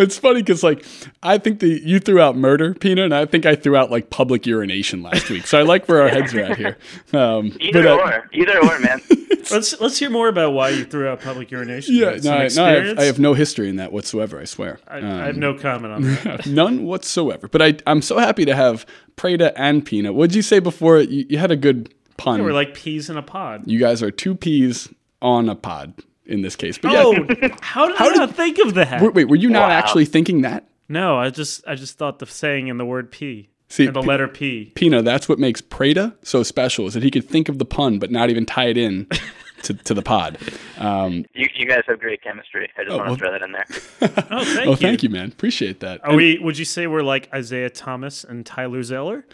but 0.01 0.05
it's 0.05 0.17
funny 0.17 0.41
because 0.41 0.63
like 0.63 0.83
I 1.23 1.37
think 1.37 1.61
the 1.61 1.79
you 1.85 2.01
threw 2.01 2.23
out 2.23 2.35
murder, 2.35 2.73
Pina, 2.73 3.05
and 3.05 3.15
I 3.15 3.27
think 3.27 3.45
I 3.45 3.55
threw 3.55 3.77
out 3.77 3.91
like 3.91 4.09
public 4.09 4.47
urination 4.47 5.03
last 5.03 5.29
week. 5.29 5.47
So 5.47 5.59
I 5.59 5.63
like 5.63 5.89
where 5.89 6.01
our 6.01 6.09
heads 6.09 6.35
are 6.35 6.41
at 6.41 6.57
here. 6.57 6.79
Um, 7.13 7.55
Either 7.61 7.83
but, 7.83 7.87
uh, 7.87 7.97
or, 7.97 8.29
either 8.33 8.59
or, 8.61 8.79
man. 8.79 9.03
let's 9.51 9.79
let's 9.79 9.99
hear 9.99 10.09
more 10.09 10.29
about 10.29 10.55
why 10.55 10.71
you 10.71 10.85
threw 10.87 11.07
out 11.07 11.21
public 11.21 11.51
urination. 11.51 11.97
Yeah, 11.97 12.17
no, 12.23 12.33
I, 12.33 12.49
no 12.49 12.65
I, 12.65 12.71
have. 12.71 12.99
I 12.99 13.05
have 13.05 13.19
no 13.19 13.35
history 13.35 13.69
in 13.69 13.77
that 13.77 13.93
whatsoever. 13.93 14.41
I 14.41 14.45
swear, 14.45 14.81
I, 14.89 15.01
Um, 15.01 15.05
I 15.05 15.27
have 15.27 15.37
no 15.37 15.53
comment 15.53 15.93
on 15.93 16.03
that. 16.03 16.47
none 16.47 16.85
whatsoever. 16.85 17.47
But 17.47 17.61
I, 17.61 17.77
I'm 17.87 18.01
so 18.01 18.17
happy 18.17 18.47
to 18.47 18.55
have 18.55 18.87
Prada 19.17 19.53
and 19.61 19.85
Pina. 19.85 20.15
What'd 20.15 20.35
you 20.35 20.41
say 20.41 20.61
before? 20.61 21.01
You, 21.01 21.27
you 21.29 21.37
had 21.37 21.51
a 21.51 21.57
good 21.57 21.93
pun. 22.17 22.43
We're 22.43 22.55
like 22.55 22.73
peas 22.75 23.11
in 23.11 23.19
a 23.19 23.23
pod. 23.23 23.65
you 23.67 23.79
guys 23.79 24.03
are 24.03 24.11
two 24.11 24.35
peas 24.35 24.89
on 25.21 25.51
a 25.51 25.55
pod 25.55 25.93
in 26.31 26.43
this 26.43 26.57
case. 26.57 26.79
But 26.79 26.93
yeah, 26.93 27.03
Oh, 27.05 27.15
how 27.61 27.87
did 27.87 27.97
I 28.01 28.09
not 28.15 28.35
think 28.35 28.59
of 28.59 28.75
that? 28.75 29.03
wait, 29.03 29.15
wait, 29.15 29.25
were 29.29 29.37
you 29.37 29.51
not 29.51 29.69
Wow. 29.69 29.75
actually 29.77 30.05
thinking 30.07 30.43
that? 30.43 30.67
No, 30.89 31.19
I 31.19 31.31
just 31.31 31.63
I 31.67 31.75
just 31.75 31.99
thought 31.99 32.19
the 32.19 32.27
saying 32.27 32.69
in 32.69 32.79
the 32.79 32.85
word 32.87 33.11
P 33.13 33.49
See, 33.69 33.87
and 33.87 33.95
the 33.95 34.01
P- 34.01 34.07
letter 34.09 34.27
P. 34.29 34.73
Pina, 34.75 35.03
that's 35.03 35.29
what 35.29 35.39
makes 35.39 35.61
Prada 35.61 36.17
so 36.23 36.43
special 36.43 36.87
is 36.87 36.95
that 36.95 37.03
he 37.05 37.11
could 37.11 37.29
think 37.29 37.49
of 37.49 37.59
the 37.59 37.65
pun 37.65 37.99
but 37.99 38.11
not 38.11 38.29
even 38.31 38.45
tie 38.47 38.67
it 38.67 38.77
in 38.77 39.07
to, 39.63 39.75
to 39.75 39.95
the 39.95 40.03
pod. 40.03 40.39
Um, 40.79 41.25
You, 41.35 41.49
you 41.55 41.67
guys 41.67 41.83
have 41.87 42.01
great 42.01 42.23
chemistry. 42.23 42.69
I 42.77 42.83
just 42.85 42.93
Oh, 42.93 42.97
want 42.99 43.07
to 43.07 43.11
well- 43.11 43.17
throw 43.19 43.31
that 43.33 43.43
in 43.43 43.53
there. 43.53 43.67
Oh, 44.33 44.45
thank 44.45 44.67
oh, 44.67 44.71
you. 44.71 44.77
thank 44.77 45.03
you, 45.05 45.09
man. 45.11 45.29
Appreciate 45.29 45.79
that. 45.81 46.01
Are 46.05 46.15
we? 46.17 46.39
Would 46.39 46.59
you 46.59 46.65
say 46.65 46.87
we're 46.89 47.03
like 47.03 47.29
Isaiah 47.35 47.71
Thomas 47.71 48.25
and 48.25 48.45
Tyler 48.47 48.83
Zeller? 48.83 49.25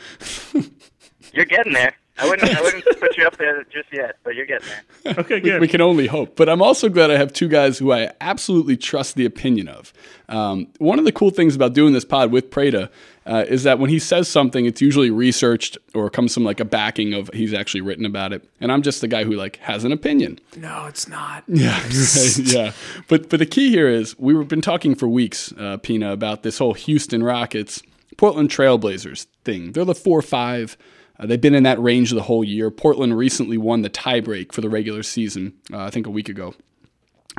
You're 1.32 1.44
getting 1.46 1.72
there. 1.72 1.94
I 2.18 2.28
wouldn't, 2.28 2.56
I 2.56 2.62
wouldn't 2.62 2.84
put 3.00 3.16
you 3.16 3.26
up 3.26 3.36
there 3.36 3.64
just 3.64 3.92
yet, 3.92 4.16
but 4.24 4.34
you're 4.34 4.46
getting 4.46 4.66
there. 5.04 5.14
Okay, 5.18 5.34
we, 5.36 5.40
good. 5.40 5.60
we 5.60 5.68
can 5.68 5.80
only 5.80 6.06
hope. 6.06 6.34
But 6.36 6.48
I'm 6.48 6.62
also 6.62 6.88
glad 6.88 7.10
I 7.10 7.16
have 7.18 7.32
two 7.32 7.48
guys 7.48 7.78
who 7.78 7.92
I 7.92 8.10
absolutely 8.20 8.76
trust 8.76 9.16
the 9.16 9.26
opinion 9.26 9.68
of. 9.68 9.92
Um, 10.28 10.68
one 10.78 10.98
of 10.98 11.04
the 11.04 11.12
cool 11.12 11.30
things 11.30 11.54
about 11.54 11.72
doing 11.74 11.92
this 11.92 12.04
pod 12.04 12.32
with 12.32 12.50
Prada 12.50 12.90
uh, 13.26 13.44
is 13.48 13.64
that 13.64 13.78
when 13.78 13.90
he 13.90 13.98
says 13.98 14.28
something, 14.28 14.66
it's 14.66 14.80
usually 14.80 15.10
researched 15.10 15.78
or 15.94 16.08
comes 16.10 16.32
from 16.34 16.44
like 16.44 16.58
a 16.58 16.64
backing 16.64 17.12
of 17.12 17.28
he's 17.34 17.52
actually 17.52 17.80
written 17.82 18.06
about 18.06 18.32
it. 18.32 18.48
And 18.60 18.72
I'm 18.72 18.82
just 18.82 19.00
the 19.00 19.08
guy 19.08 19.24
who 19.24 19.32
like 19.32 19.56
has 19.58 19.84
an 19.84 19.92
opinion. 19.92 20.38
no, 20.56 20.86
it's 20.86 21.08
not. 21.08 21.44
Yeah, 21.48 21.80
right, 21.82 22.38
yeah. 22.38 22.72
But 23.08 23.28
but 23.28 23.38
the 23.38 23.46
key 23.46 23.70
here 23.70 23.88
is 23.88 24.18
we 24.18 24.34
have 24.34 24.48
been 24.48 24.60
talking 24.60 24.94
for 24.94 25.08
weeks, 25.08 25.52
uh, 25.58 25.76
Pina, 25.78 26.12
about 26.12 26.42
this 26.42 26.58
whole 26.58 26.74
Houston 26.74 27.22
Rockets, 27.22 27.82
Portland 28.16 28.50
Trailblazers 28.50 29.26
thing. 29.44 29.72
They're 29.72 29.84
the 29.84 29.94
four 29.94 30.22
five. 30.22 30.76
Uh, 31.18 31.26
they've 31.26 31.40
been 31.40 31.54
in 31.54 31.62
that 31.62 31.80
range 31.80 32.10
the 32.10 32.22
whole 32.22 32.44
year. 32.44 32.70
Portland 32.70 33.16
recently 33.16 33.58
won 33.58 33.82
the 33.82 33.90
tiebreak 33.90 34.52
for 34.52 34.60
the 34.60 34.68
regular 34.68 35.02
season, 35.02 35.54
uh, 35.72 35.84
I 35.84 35.90
think 35.90 36.06
a 36.06 36.10
week 36.10 36.28
ago. 36.28 36.54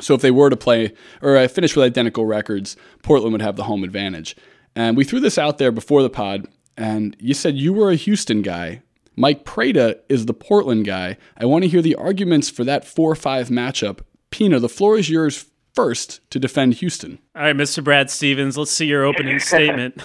So 0.00 0.14
if 0.14 0.20
they 0.20 0.30
were 0.30 0.50
to 0.50 0.56
play 0.56 0.92
or 1.22 1.36
uh, 1.36 1.48
finish 1.48 1.74
with 1.74 1.84
identical 1.84 2.24
records, 2.24 2.76
Portland 3.02 3.32
would 3.32 3.42
have 3.42 3.56
the 3.56 3.64
home 3.64 3.84
advantage. 3.84 4.36
And 4.76 4.96
we 4.96 5.04
threw 5.04 5.20
this 5.20 5.38
out 5.38 5.58
there 5.58 5.72
before 5.72 6.02
the 6.02 6.10
pod, 6.10 6.46
and 6.76 7.16
you 7.18 7.34
said 7.34 7.56
you 7.56 7.72
were 7.72 7.90
a 7.90 7.96
Houston 7.96 8.42
guy. 8.42 8.82
Mike 9.16 9.44
Prada 9.44 9.98
is 10.08 10.26
the 10.26 10.34
Portland 10.34 10.84
guy. 10.84 11.16
I 11.36 11.46
want 11.46 11.64
to 11.64 11.68
hear 11.68 11.82
the 11.82 11.96
arguments 11.96 12.48
for 12.48 12.62
that 12.64 12.84
4 12.84 13.16
5 13.16 13.48
matchup. 13.48 14.00
Pina, 14.30 14.60
the 14.60 14.68
floor 14.68 14.96
is 14.96 15.10
yours 15.10 15.46
first 15.74 16.20
to 16.30 16.38
defend 16.38 16.74
Houston. 16.74 17.18
All 17.34 17.42
right, 17.42 17.56
Mr. 17.56 17.82
Brad 17.82 18.10
Stevens, 18.10 18.56
let's 18.56 18.70
see 18.70 18.86
your 18.86 19.04
opening 19.04 19.38
statement. 19.40 20.00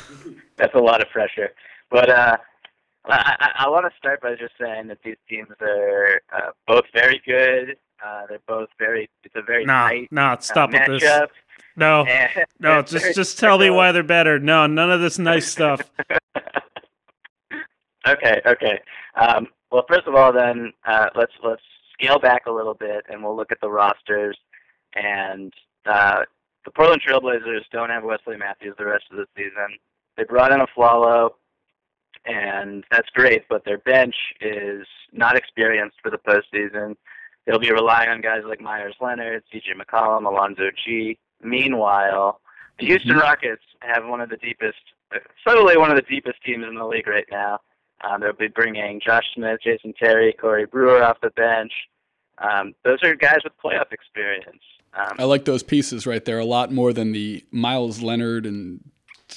That's 0.57 0.73
a 0.73 0.79
lot 0.79 1.01
of 1.01 1.09
pressure. 1.09 1.51
But 1.91 2.09
uh, 2.09 2.37
I, 3.05 3.35
I, 3.39 3.65
I 3.65 3.69
want 3.69 3.85
to 3.91 3.97
start 3.97 4.21
by 4.21 4.35
just 4.35 4.53
saying 4.59 4.87
that 4.87 4.99
these 5.03 5.17
teams 5.29 5.49
are 5.61 6.21
uh, 6.33 6.51
both 6.67 6.85
very 6.93 7.21
good. 7.25 7.77
Uh, 8.05 8.23
they're 8.27 8.39
both 8.47 8.69
very. 8.79 9.09
It's 9.23 9.35
a 9.35 9.41
very 9.41 9.65
Nah, 9.65 9.89
tight 9.89 10.11
nah, 10.11 10.33
uh, 10.33 10.39
stop 10.39 10.71
with 10.71 10.87
this. 10.87 11.03
No, 11.75 12.05
no, 12.59 12.81
just 12.81 13.15
just 13.15 13.39
tell 13.39 13.57
me 13.57 13.69
why 13.69 13.91
they're 13.91 14.03
better. 14.03 14.39
No, 14.39 14.67
none 14.67 14.91
of 14.91 15.01
this 15.01 15.19
nice 15.19 15.47
stuff. 15.51 15.81
okay, 18.07 18.41
okay. 18.45 18.79
Um, 19.15 19.47
well, 19.71 19.85
first 19.87 20.07
of 20.07 20.15
all, 20.15 20.31
then 20.31 20.71
uh, 20.85 21.07
let's 21.15 21.33
let's 21.43 21.61
scale 21.93 22.19
back 22.19 22.45
a 22.45 22.51
little 22.51 22.73
bit, 22.73 23.05
and 23.09 23.23
we'll 23.23 23.35
look 23.35 23.51
at 23.51 23.59
the 23.61 23.69
rosters. 23.69 24.37
And 24.95 25.51
uh, 25.85 26.21
the 26.65 26.71
Portland 26.71 27.01
Trailblazers 27.07 27.63
don't 27.71 27.89
have 27.89 28.03
Wesley 28.03 28.37
Matthews 28.37 28.75
the 28.77 28.85
rest 28.85 29.05
of 29.11 29.17
the 29.17 29.25
season. 29.35 29.77
They 30.17 30.23
brought 30.23 30.51
in 30.51 30.61
a 30.61 30.67
Flalo, 30.77 31.31
and 32.25 32.83
that's 32.91 33.09
great, 33.09 33.43
but 33.49 33.65
their 33.65 33.79
bench 33.79 34.15
is 34.41 34.85
not 35.11 35.35
experienced 35.35 35.97
for 36.01 36.09
the 36.09 36.17
postseason. 36.17 36.95
They'll 37.45 37.59
be 37.59 37.71
relying 37.71 38.09
on 38.09 38.21
guys 38.21 38.43
like 38.47 38.61
Meyers 38.61 38.95
Leonard, 39.01 39.43
C.J. 39.51 39.71
McCollum, 39.77 40.25
Alonzo 40.25 40.69
Gee 40.85 41.17
Meanwhile, 41.43 42.39
the 42.79 42.85
Houston 42.87 43.17
Rockets 43.17 43.61
have 43.81 44.05
one 44.05 44.21
of 44.21 44.29
the 44.29 44.37
deepest, 44.37 44.77
subtly 45.45 45.77
one 45.77 45.91
of 45.91 45.97
the 45.97 46.03
deepest 46.03 46.41
teams 46.43 46.65
in 46.67 46.75
the 46.75 46.85
league 46.85 47.07
right 47.07 47.27
now. 47.31 47.59
Um, 48.03 48.21
they'll 48.21 48.33
be 48.33 48.47
bringing 48.47 48.99
Josh 49.05 49.25
Smith, 49.35 49.59
Jason 49.63 49.93
Terry, 49.97 50.33
Corey 50.33 50.65
Brewer 50.65 51.03
off 51.03 51.17
the 51.21 51.29
bench. 51.31 51.71
Um, 52.39 52.73
those 52.83 52.99
are 53.03 53.15
guys 53.15 53.39
with 53.43 53.53
playoff 53.63 53.91
experience. 53.91 54.61
Um, 54.93 55.15
I 55.19 55.23
like 55.23 55.45
those 55.45 55.63
pieces 55.63 56.05
right 56.05 56.23
there 56.23 56.39
a 56.39 56.45
lot 56.45 56.71
more 56.71 56.93
than 56.93 57.11
the 57.11 57.43
Miles 57.51 58.01
Leonard 58.01 58.45
and, 58.45 58.81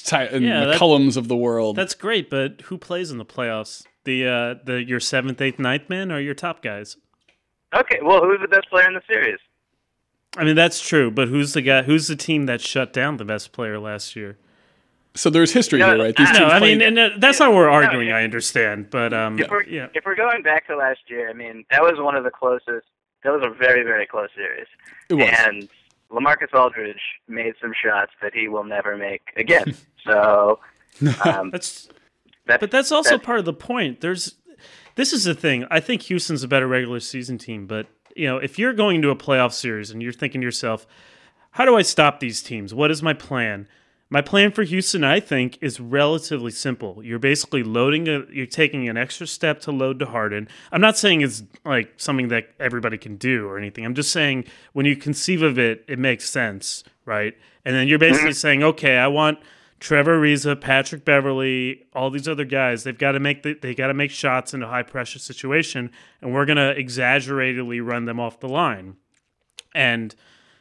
Ty- 0.05 0.25
and 0.27 0.45
Yeah, 0.45 0.65
that- 0.67 0.79
McCollums 0.79 1.17
of 1.17 1.29
the 1.29 1.37
world. 1.37 1.77
That's 1.77 1.95
great, 1.95 2.29
but 2.31 2.63
who 2.63 2.79
plays 2.79 3.11
in 3.11 3.19
the 3.19 3.25
playoffs? 3.25 3.85
The 4.05 4.27
uh, 4.27 4.55
the 4.65 4.83
your 4.85 5.01
seventh, 5.01 5.41
eighth, 5.41 5.59
ninth 5.59 5.89
men 5.89 6.13
or 6.13 6.21
your 6.21 6.35
top 6.35 6.63
guys? 6.63 6.97
okay, 7.75 7.99
well, 8.03 8.23
who's 8.23 8.39
the 8.41 8.49
best 8.49 8.69
player 8.71 8.87
in 8.87 8.95
the 8.95 9.03
series? 9.11 9.39
I 10.37 10.45
mean, 10.45 10.55
that's 10.57 10.81
true, 10.87 11.11
but 11.11 11.29
who's 11.29 11.53
the 11.55 11.63
guy? 11.63 11.83
Who's 11.83 12.07
the 12.09 12.17
team 12.17 12.47
that 12.47 12.61
shut 12.61 12.93
down 12.93 13.17
the 13.17 13.25
best 13.25 13.53
player 13.53 13.79
last 13.79 14.15
year? 14.17 14.39
so 15.15 15.31
there's 15.31 15.51
history 15.55 15.79
No, 15.79 15.95
here, 15.95 15.99
right? 16.05 16.15
These 16.17 16.29
I- 16.29 16.33
teams 16.33 16.41
No, 16.41 16.47
I 16.49 16.61
mean, 16.61 16.83
and 16.83 16.99
uh, 16.99 17.09
that's 17.19 17.41
not 17.41 17.49
what 17.49 17.57
we're 17.57 17.67
No, 17.69 17.73
arguing. 17.73 18.09
yeah. 18.09 18.17
I 18.19 18.23
understand, 18.25 18.91
but 18.91 19.15
um, 19.15 19.39
If 19.39 19.51
we're, 19.51 19.63
yeah, 19.65 19.87
if 19.95 20.05
we're 20.05 20.15
going 20.15 20.43
back 20.43 20.67
to 20.67 20.77
last 20.77 21.01
year, 21.09 21.31
I 21.31 21.33
mean, 21.33 21.65
that 21.71 21.81
was 21.83 21.95
one 21.97 22.15
of 22.17 22.23
the 22.25 22.31
closest. 22.31 22.87
That 23.25 23.33
was 23.33 23.43
a 23.45 23.51
very, 23.51 23.83
very 23.83 24.07
close 24.07 24.29
series. 24.37 24.67
it 25.09 25.15
was. 25.15 25.29
And 25.47 25.69
Lamarcus 26.11 26.53
Aldridge 26.55 27.01
made 27.29 27.55
some 27.61 27.73
shots 27.81 28.13
that 28.23 28.33
he 28.35 28.49
will 28.49 28.65
never 28.65 28.97
make 28.97 29.23
again. 29.37 29.75
so 30.07 30.61
um, 31.25 31.51
that's 31.51 31.89
that's, 32.47 32.61
But 32.61 32.71
that's 32.71 32.93
also 32.93 33.11
that's- 33.11 33.27
part 33.27 33.39
of 33.39 33.45
the 33.45 33.53
point. 33.53 34.01
There's 34.01 34.35
this 34.95 35.13
is 35.13 35.25
the 35.25 35.35
thing. 35.35 35.67
I 35.71 35.81
think 35.81 36.03
Houston's 36.03 36.43
a 36.43 36.49
better 36.49 36.67
regular 36.67 37.01
season 37.01 37.39
team, 37.39 37.67
but 37.67 37.87
you 38.15 38.27
know, 38.27 38.39
if 38.39 38.59
you're 38.59 38.73
going 38.73 39.03
to 39.03 39.11
a 39.11 39.17
playoff 39.17 39.53
series 39.53 39.91
and 39.91 40.03
you're 40.03 40.13
thinking 40.13 40.41
to 40.41 40.45
yourself, 40.45 40.87
how 41.51 41.65
do 41.65 41.77
I 41.77 41.83
stop 41.83 42.19
these 42.21 42.43
teams? 42.43 42.73
What 42.73 42.91
is 42.91 43.03
my 43.03 43.13
plan? 43.13 43.69
My 44.09 44.21
plan 44.21 44.53
for 44.53 44.63
Houston, 44.63 45.03
I 45.03 45.19
think, 45.19 45.59
is 45.61 45.81
relatively 45.81 46.53
simple. 46.53 47.03
You're 47.03 47.19
basically 47.19 47.65
loading 47.65 48.07
a 48.09 48.23
you're 48.31 48.47
taking 48.47 48.89
an 48.89 48.97
extra 48.97 49.27
step 49.27 49.61
to 49.63 49.73
load 49.73 49.99
to 49.99 50.07
Harden. 50.07 50.47
I'm 50.71 50.81
not 50.81 50.97
saying 50.97 51.23
it's 51.23 51.43
like 51.65 51.93
something 51.97 52.29
that 52.29 52.51
everybody 52.61 52.99
can 52.99 53.17
do 53.17 53.49
or 53.49 53.59
anything. 53.59 53.85
I'm 53.85 53.95
just 53.95 54.13
saying 54.13 54.45
when 54.75 54.87
you 54.87 54.95
conceive 54.95 55.43
of 55.43 55.59
it, 55.59 55.85
it 55.89 55.99
makes 55.99 56.31
sense, 56.31 56.85
right? 57.05 57.35
And 57.65 57.75
then 57.75 57.89
you're 57.89 57.99
basically 57.99 58.31
mm-hmm. 58.31 58.35
saying, 58.35 58.63
okay, 58.63 58.97
I 58.97 59.09
want 59.09 59.41
Trevor 59.81 60.21
Ariza, 60.21 60.59
Patrick 60.61 61.05
Beverley, 61.05 61.85
all 61.93 62.11
these 62.11 62.29
other 62.29 62.45
guys, 62.45 62.85
they've 62.85 62.97
got 62.97 63.13
to 63.13 63.21
make 63.21 63.43
the, 63.43 63.55
they 63.55 63.75
got 63.75 63.89
to 63.89 63.95
make 63.95 64.13
shots 64.13 64.55
in 64.55 64.63
a 64.63 64.69
high 64.69 64.85
pressure 64.85 65.19
situation, 65.19 65.91
and 66.23 66.33
we're 66.33 66.47
gonna 66.47 66.71
exaggeratedly 66.71 67.81
run 67.81 68.05
them 68.05 68.21
off 68.21 68.39
the 68.39 68.49
line. 68.49 68.97
And 69.75 70.15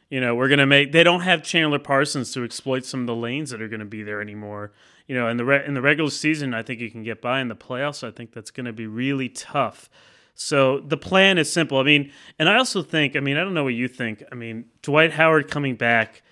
you 0.09 0.21
know, 0.21 0.35
we're 0.35 0.47
gonna 0.47 0.65
make 0.65 0.91
they 0.91 1.03
don't 1.03 1.21
have 1.21 1.43
Chandler 1.43 1.79
Parsons 1.79 2.31
to 2.33 2.43
exploit 2.43 2.85
some 2.85 3.01
of 3.01 3.07
the 3.07 3.15
lanes 3.15 3.50
that 3.50 3.62
are 3.62 3.67
gonna 3.67 3.85
be 3.85 4.03
there 4.03 4.21
anymore. 4.21 4.71
You 5.07 5.15
know, 5.15 5.27
in 5.27 5.38
the 5.38 5.45
re- 5.45 5.65
in 5.65 5.74
the 5.74 5.81
regular 5.81 6.09
season, 6.09 6.53
I 6.53 6.63
think 6.63 6.79
you 6.79 6.89
can 6.89 7.03
get 7.03 7.21
by. 7.21 7.41
In 7.41 7.47
the 7.47 7.55
playoffs, 7.55 8.05
I 8.05 8.12
think 8.12 8.31
that's 8.31 8.51
gonna 8.51 8.74
be 8.74 8.88
really 8.88 9.29
tough. 9.29 9.89
So 10.33 10.79
the 10.79 10.97
plan 10.97 11.38
is 11.38 11.51
simple. 11.51 11.77
I 11.77 11.83
mean, 11.83 12.12
and 12.38 12.50
I 12.50 12.57
also 12.57 12.81
think, 12.81 13.15
I 13.15 13.21
mean, 13.21 13.38
I 13.38 13.39
don't 13.41 13.53
know 13.53 13.63
what 13.63 13.74
you 13.74 13.88
think. 13.88 14.21
I 14.31 14.35
mean, 14.35 14.65
Dwight 14.81 15.13
Howard 15.13 15.50
coming 15.50 15.75
back 15.75 16.24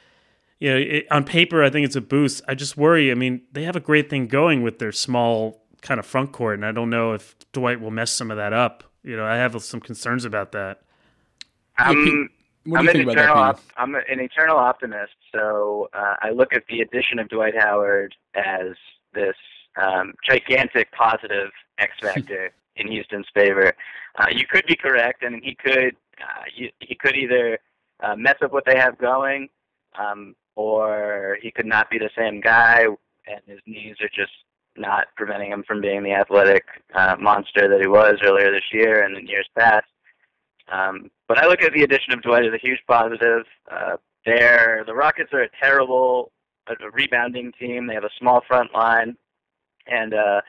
you 0.64 0.70
know, 0.70 0.78
it, 0.78 1.12
on 1.12 1.26
paper, 1.26 1.62
I 1.62 1.70
think 1.70 1.86
it's 1.86 1.98
a 1.98 2.02
boost. 2.02 2.42
I 2.48 2.56
just 2.56 2.78
worry. 2.78 3.12
I 3.12 3.16
mean, 3.16 3.42
they 3.52 3.64
have 3.64 3.76
a 3.76 3.82
great 3.82 4.10
thing 4.10 4.28
going 4.28 4.64
with 4.64 4.80
their 4.80 4.94
small 4.94 5.62
kind 5.82 6.00
of 6.00 6.06
front 6.06 6.32
court, 6.32 6.56
and 6.56 6.66
I 6.66 6.72
don't 6.72 6.90
know 6.90 7.12
if 7.12 7.36
Dwight 7.52 7.82
will 7.82 7.92
mess 7.92 8.14
some 8.14 8.32
of 8.32 8.38
that 8.38 8.54
up. 8.54 8.86
You 9.04 9.18
know, 9.18 9.26
I 9.26 9.36
have 9.36 9.62
some 9.62 9.82
concerns 9.82 10.24
about 10.24 10.54
that. 10.54 10.84
Um, 11.78 11.98
I'm, 11.98 12.30
what 12.66 12.80
I'm 12.80 12.86
you 12.86 12.92
an 12.92 12.98
think 12.98 13.12
about 13.12 13.16
that? 13.16 13.24
eternal 13.24 13.44
op- 13.44 13.62
I'm 13.78 13.96
an 13.96 14.20
eternal 14.20 14.58
optimist, 14.58 15.14
so 15.34 15.90
uh, 15.94 16.16
I 16.22 16.32
look 16.32 16.54
at 16.54 16.64
the 16.70 16.82
addition 16.82 17.20
of 17.20 17.30
Dwight 17.30 17.56
Howard 17.58 18.16
as 18.36 18.76
this 19.14 19.36
um, 19.82 20.14
gigantic 20.28 20.92
positive 20.92 21.50
X 21.78 21.94
factor 22.02 22.52
in 22.76 22.88
Houston's 22.88 23.28
favor. 23.34 23.74
Uh, 24.18 24.28
you 24.32 24.46
could 24.50 24.66
be 24.66 24.76
correct, 24.76 25.24
and 25.24 25.44
he 25.44 25.56
could 25.56 25.96
uh, 26.22 26.44
you, 26.56 26.70
he 26.80 26.96
could 26.96 27.16
either 27.16 27.60
uh, 28.02 28.16
mess 28.16 28.36
up 28.42 28.54
what 28.54 28.66
they 28.66 28.78
have 28.78 28.98
going, 28.98 29.50
um, 30.00 30.36
or 30.56 31.38
he 31.42 31.52
could 31.52 31.66
not 31.66 31.90
be 31.90 31.98
the 31.98 32.10
same 32.18 32.40
guy, 32.40 32.86
and 33.28 33.42
his 33.46 33.60
knees 33.66 33.96
are 34.02 34.10
just 34.10 34.32
not 34.76 35.08
preventing 35.16 35.52
him 35.52 35.64
from 35.68 35.82
being 35.82 36.04
the 36.04 36.14
athletic 36.14 36.66
uh, 36.96 37.16
monster 37.20 37.68
that 37.68 37.82
he 37.82 37.88
was 37.88 38.16
earlier 38.24 38.52
this 38.52 38.64
year 38.72 39.04
and 39.04 39.18
in 39.18 39.28
years 39.28 39.48
past. 39.58 39.86
Um, 40.72 41.12
but 41.34 41.44
I 41.44 41.48
look 41.48 41.64
at 41.64 41.74
the 41.74 41.82
addition 41.82 42.14
of 42.14 42.22
Dwight 42.22 42.46
as 42.46 42.54
a 42.54 42.60
huge 42.60 42.78
positive. 42.88 43.46
Uh, 43.72 43.98
they're, 44.24 44.84
the 44.86 44.94
Rockets 44.94 45.34
are 45.34 45.42
a 45.42 45.50
terrible 45.60 46.32
a, 46.68 46.76
rebounding 46.92 47.52
team. 47.60 47.88
They 47.88 47.96
have 47.96 48.04
a 48.04 48.12
small 48.20 48.42
front 48.48 48.72
line, 48.72 49.18
and 49.88 50.14
uh, 50.14 50.42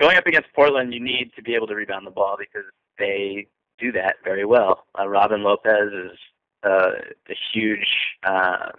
going 0.00 0.16
up 0.16 0.26
against 0.26 0.48
Portland, 0.54 0.94
you 0.94 1.00
need 1.00 1.32
to 1.36 1.42
be 1.42 1.54
able 1.54 1.66
to 1.66 1.74
rebound 1.74 2.06
the 2.06 2.10
ball 2.10 2.36
because 2.38 2.64
they 2.98 3.46
do 3.78 3.92
that 3.92 4.16
very 4.24 4.46
well. 4.46 4.86
Uh, 4.98 5.06
Robin 5.06 5.42
Lopez 5.42 5.92
is 5.92 6.18
uh, 6.64 6.92
a 7.28 7.34
huge 7.52 7.86
uh, 8.24 8.70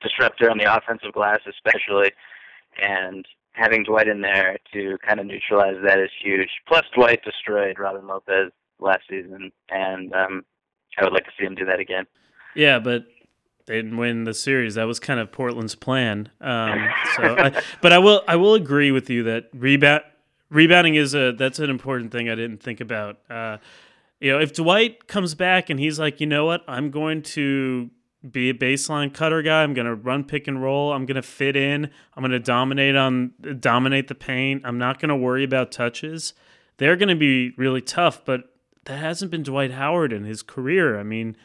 disruptor 0.00 0.50
on 0.50 0.56
the 0.56 0.74
offensive 0.74 1.12
glass, 1.12 1.40
especially, 1.46 2.10
and 2.80 3.26
having 3.52 3.84
Dwight 3.84 4.08
in 4.08 4.22
there 4.22 4.56
to 4.72 4.96
kind 5.06 5.20
of 5.20 5.26
neutralize 5.26 5.76
that 5.84 5.98
is 5.98 6.10
huge. 6.22 6.48
Plus, 6.66 6.84
Dwight 6.94 7.22
destroyed 7.22 7.78
Robin 7.78 8.06
Lopez 8.06 8.50
last 8.80 9.02
season, 9.10 9.52
and 9.68 10.14
um, 10.14 10.44
I 10.98 11.04
would 11.04 11.12
like 11.12 11.24
to 11.24 11.30
see 11.38 11.44
him 11.44 11.54
do 11.54 11.64
that 11.64 11.80
again. 11.80 12.06
Yeah, 12.54 12.78
but 12.78 13.06
they 13.66 13.76
didn't 13.76 13.96
win 13.96 14.24
the 14.24 14.34
series. 14.34 14.74
That 14.74 14.84
was 14.84 15.00
kind 15.00 15.20
of 15.20 15.32
Portland's 15.32 15.74
plan. 15.74 16.30
Um, 16.40 16.88
so, 17.16 17.36
I, 17.38 17.62
but 17.80 17.92
I 17.92 17.98
will 17.98 18.22
I 18.28 18.36
will 18.36 18.54
agree 18.54 18.90
with 18.90 19.08
you 19.08 19.22
that 19.24 19.48
rebound 19.54 20.02
rebounding 20.50 20.94
is 20.94 21.14
a 21.14 21.32
that's 21.32 21.58
an 21.58 21.70
important 21.70 22.12
thing 22.12 22.28
I 22.28 22.34
didn't 22.34 22.62
think 22.62 22.80
about. 22.80 23.18
Uh, 23.28 23.58
you 24.20 24.30
know, 24.30 24.38
if 24.38 24.52
Dwight 24.52 25.08
comes 25.08 25.34
back 25.34 25.70
and 25.70 25.80
he's 25.80 25.98
like, 25.98 26.20
you 26.20 26.26
know 26.26 26.44
what, 26.44 26.62
I'm 26.68 26.90
going 26.90 27.22
to 27.22 27.90
be 28.30 28.50
a 28.50 28.54
baseline 28.54 29.12
cutter 29.12 29.42
guy. 29.42 29.64
I'm 29.64 29.74
going 29.74 29.86
to 29.86 29.96
run 29.96 30.22
pick 30.22 30.46
and 30.46 30.62
roll. 30.62 30.92
I'm 30.92 31.06
going 31.06 31.16
to 31.16 31.22
fit 31.22 31.56
in. 31.56 31.90
I'm 32.16 32.22
going 32.22 32.30
to 32.30 32.38
dominate 32.38 32.94
on 32.94 33.32
dominate 33.58 34.08
the 34.08 34.14
paint. 34.14 34.62
I'm 34.64 34.78
not 34.78 35.00
going 35.00 35.08
to 35.08 35.16
worry 35.16 35.42
about 35.42 35.72
touches. 35.72 36.34
They're 36.76 36.96
going 36.96 37.08
to 37.08 37.16
be 37.16 37.50
really 37.56 37.80
tough, 37.80 38.24
but 38.24 38.51
that 38.84 38.98
hasn't 38.98 39.30
been 39.30 39.42
Dwight 39.42 39.70
Howard 39.72 40.12
in 40.12 40.24
his 40.24 40.42
career. 40.42 40.98
I 40.98 41.02
mean, 41.02 41.36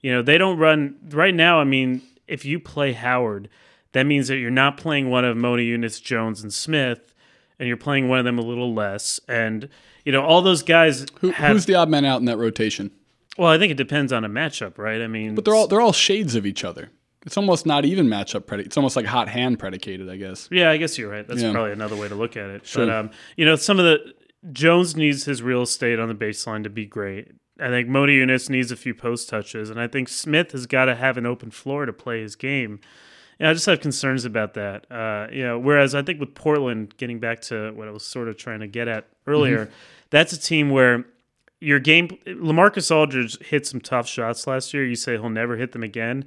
you 0.00 0.12
know, 0.12 0.22
they 0.22 0.38
don't 0.38 0.58
run 0.58 0.96
right 1.10 1.34
now. 1.34 1.60
I 1.60 1.64
mean, 1.64 2.02
if 2.28 2.44
you 2.44 2.60
play 2.60 2.92
Howard, 2.92 3.48
that 3.92 4.04
means 4.04 4.28
that 4.28 4.36
you're 4.36 4.50
not 4.50 4.76
playing 4.76 5.10
one 5.10 5.24
of 5.24 5.36
Motiejunas, 5.36 6.02
Jones, 6.02 6.42
and 6.42 6.52
Smith, 6.52 7.12
and 7.58 7.66
you're 7.66 7.76
playing 7.76 8.08
one 8.08 8.18
of 8.18 8.24
them 8.24 8.38
a 8.38 8.42
little 8.42 8.74
less. 8.74 9.18
And 9.28 9.68
you 10.04 10.12
know, 10.12 10.22
all 10.22 10.42
those 10.42 10.62
guys. 10.62 11.06
Who, 11.20 11.30
have, 11.30 11.52
who's 11.52 11.66
the 11.66 11.74
odd 11.74 11.88
man 11.88 12.04
out 12.04 12.20
in 12.20 12.26
that 12.26 12.36
rotation? 12.38 12.90
Well, 13.38 13.50
I 13.50 13.58
think 13.58 13.70
it 13.72 13.76
depends 13.76 14.12
on 14.12 14.24
a 14.24 14.28
matchup, 14.28 14.78
right? 14.78 15.02
I 15.02 15.08
mean, 15.08 15.34
But 15.34 15.44
they're 15.44 15.54
all 15.54 15.66
they're 15.66 15.80
all 15.80 15.92
shades 15.92 16.34
of 16.34 16.46
each 16.46 16.64
other. 16.64 16.90
It's 17.24 17.36
almost 17.36 17.66
not 17.66 17.84
even 17.84 18.06
matchup 18.06 18.46
predicated. 18.46 18.66
It's 18.66 18.76
almost 18.76 18.94
like 18.94 19.04
hot 19.04 19.28
hand 19.28 19.58
predicated, 19.58 20.08
I 20.08 20.16
guess. 20.16 20.48
Yeah, 20.52 20.70
I 20.70 20.76
guess 20.76 20.96
you're 20.96 21.10
right. 21.10 21.26
That's 21.26 21.42
Yeah. 21.42 21.50
probably 21.50 21.72
another 21.72 21.96
way 21.96 22.08
to 22.08 22.14
look 22.14 22.36
at 22.36 22.50
it. 22.50 22.64
Sure. 22.66 22.86
But 22.86 22.94
um, 22.94 23.10
you 23.36 23.44
know, 23.44 23.56
some 23.56 23.80
of 23.80 23.84
the 23.84 24.14
Jones 24.52 24.96
needs 24.96 25.24
his 25.24 25.42
real 25.42 25.62
estate 25.62 25.98
on 25.98 26.08
the 26.08 26.14
baseline 26.14 26.62
to 26.62 26.70
be 26.70 26.86
great. 26.86 27.32
I 27.58 27.68
think 27.68 27.88
Motiejunas 27.88 28.50
needs 28.50 28.70
a 28.70 28.76
few 28.76 28.94
post 28.94 29.28
touches, 29.28 29.70
and 29.70 29.80
I 29.80 29.88
think 29.88 30.08
Smith 30.08 30.52
has 30.52 30.66
got 30.66 30.86
to 30.86 30.94
have 30.94 31.16
an 31.16 31.24
open 31.24 31.50
floor 31.50 31.86
to 31.86 31.92
play 31.92 32.20
his 32.20 32.36
game. 32.36 32.80
And 33.38 33.48
I 33.48 33.52
just 33.52 33.66
have 33.66 33.80
concerns 33.80 34.24
about 34.24 34.54
that. 34.54 34.90
Uh, 34.90 35.28
you 35.30 35.42
know, 35.42 35.58
whereas 35.58 35.94
I 35.94 36.02
think 36.02 36.20
with 36.20 36.34
Portland, 36.34 36.96
getting 36.96 37.18
back 37.18 37.40
to 37.42 37.72
what 37.72 37.88
I 37.88 37.90
was 37.90 38.04
sort 38.04 38.28
of 38.28 38.36
trying 38.36 38.60
to 38.60 38.66
get 38.66 38.88
at 38.88 39.08
earlier, 39.26 39.70
that's 40.10 40.32
a 40.32 40.40
team 40.40 40.70
where 40.70 41.04
your 41.60 41.78
game 41.78 42.08
Lamarcus 42.26 42.94
Aldridge 42.94 43.38
hit 43.40 43.66
some 43.66 43.80
tough 43.80 44.06
shots 44.06 44.46
last 44.46 44.72
year. 44.72 44.84
You 44.84 44.96
say 44.96 45.12
he'll 45.12 45.30
never 45.30 45.56
hit 45.56 45.72
them 45.72 45.82
again. 45.82 46.24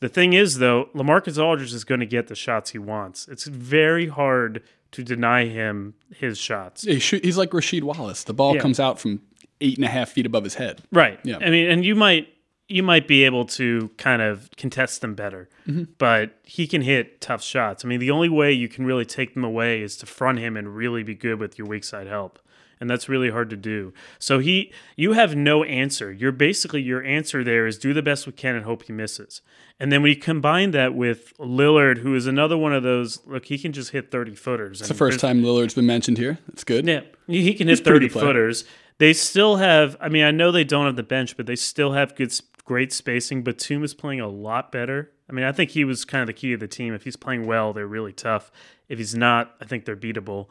The 0.00 0.08
thing 0.08 0.34
is, 0.34 0.58
though, 0.58 0.90
Lamarcus 0.94 1.42
Aldridge 1.42 1.72
is 1.72 1.84
going 1.84 2.00
to 2.00 2.06
get 2.06 2.28
the 2.28 2.34
shots 2.34 2.70
he 2.70 2.78
wants. 2.78 3.28
It's 3.28 3.46
very 3.46 4.08
hard 4.08 4.62
to 4.96 5.04
deny 5.04 5.46
him 5.46 5.94
his 6.16 6.38
shots. 6.38 6.82
He 6.82 6.98
shoot, 6.98 7.24
he's 7.24 7.38
like 7.38 7.50
Rasheed 7.50 7.82
Wallace. 7.82 8.24
The 8.24 8.34
ball 8.34 8.54
Yeah. 8.54 8.60
comes 8.60 8.80
out 8.80 8.98
from 8.98 9.20
eight 9.60 9.76
and 9.76 9.84
a 9.84 9.88
half 9.88 10.10
feet 10.10 10.26
above 10.26 10.44
his 10.44 10.54
head. 10.54 10.82
Right. 10.92 11.20
Yeah. 11.24 11.38
I 11.40 11.50
mean, 11.50 11.70
and 11.70 11.84
you 11.84 11.94
might 11.94 12.28
you 12.68 12.82
might 12.82 13.06
be 13.06 13.22
able 13.24 13.44
to 13.44 13.90
kind 13.96 14.20
of 14.20 14.50
contest 14.56 15.00
them 15.00 15.14
better, 15.14 15.48
mm-hmm. 15.68 15.84
but 15.98 16.32
he 16.42 16.66
can 16.66 16.82
hit 16.82 17.20
tough 17.20 17.40
shots. 17.40 17.84
I 17.84 17.88
mean, 17.88 18.00
the 18.00 18.10
only 18.10 18.28
way 18.28 18.50
you 18.50 18.68
can 18.68 18.84
really 18.84 19.04
take 19.04 19.34
them 19.34 19.44
away 19.44 19.82
is 19.82 19.96
to 19.98 20.06
front 20.06 20.40
him 20.40 20.56
and 20.56 20.74
really 20.74 21.04
be 21.04 21.14
good 21.14 21.38
with 21.38 21.58
your 21.58 21.68
weak 21.68 21.84
side 21.84 22.08
help. 22.08 22.40
And 22.78 22.90
that's 22.90 23.08
really 23.08 23.30
hard 23.30 23.48
to 23.50 23.56
do. 23.56 23.94
So 24.18 24.38
he 24.38 24.72
you 24.96 25.14
have 25.14 25.34
no 25.34 25.64
answer. 25.64 26.12
You're 26.12 26.32
basically 26.32 26.82
your 26.82 27.02
answer 27.02 27.42
there 27.42 27.66
is 27.66 27.78
do 27.78 27.94
the 27.94 28.02
best 28.02 28.26
we 28.26 28.32
can 28.32 28.54
and 28.54 28.64
hope 28.64 28.84
he 28.84 28.92
misses. 28.92 29.40
And 29.80 29.90
then 29.90 30.02
when 30.02 30.10
you 30.10 30.16
combine 30.16 30.70
that 30.72 30.94
with 30.94 31.36
Lillard, 31.38 31.98
who 31.98 32.14
is 32.14 32.26
another 32.26 32.56
one 32.56 32.72
of 32.72 32.82
those, 32.82 33.24
look, 33.26 33.46
he 33.46 33.58
can 33.58 33.72
just 33.72 33.90
hit 33.90 34.10
30 34.10 34.34
footers. 34.34 34.80
It's 34.80 34.88
the 34.88 34.94
first 34.94 35.20
time 35.20 35.42
Lillard's 35.42 35.74
been 35.74 35.86
mentioned 35.86 36.18
here. 36.18 36.38
That's 36.48 36.64
good. 36.64 36.86
Yeah, 36.86 37.00
he 37.26 37.54
can 37.54 37.68
hit 37.68 37.84
pretty 37.84 38.08
thirty 38.08 38.26
footers. 38.26 38.64
They 38.98 39.12
still 39.12 39.56
have. 39.56 39.96
I 40.00 40.08
mean, 40.08 40.24
I 40.24 40.30
know 40.30 40.50
they 40.50 40.64
don't 40.64 40.86
have 40.86 40.96
the 40.96 41.02
bench, 41.02 41.36
but 41.36 41.46
they 41.46 41.56
still 41.56 41.92
have 41.92 42.14
good, 42.14 42.32
great 42.64 42.92
spacing. 42.92 43.42
Batum 43.42 43.84
is 43.84 43.94
playing 43.94 44.20
a 44.20 44.28
lot 44.28 44.72
better. 44.72 45.12
I 45.28 45.32
mean, 45.32 45.44
I 45.44 45.52
think 45.52 45.70
he 45.70 45.84
was 45.84 46.04
kind 46.04 46.22
of 46.22 46.28
the 46.28 46.32
key 46.32 46.52
of 46.52 46.60
the 46.60 46.68
team. 46.68 46.94
If 46.94 47.04
he's 47.04 47.16
playing 47.16 47.46
well, 47.46 47.72
they're 47.72 47.86
really 47.86 48.12
tough. 48.12 48.50
If 48.88 48.98
he's 48.98 49.14
not, 49.14 49.54
I 49.60 49.64
think 49.64 49.84
they're 49.84 49.96
beatable. 49.96 50.46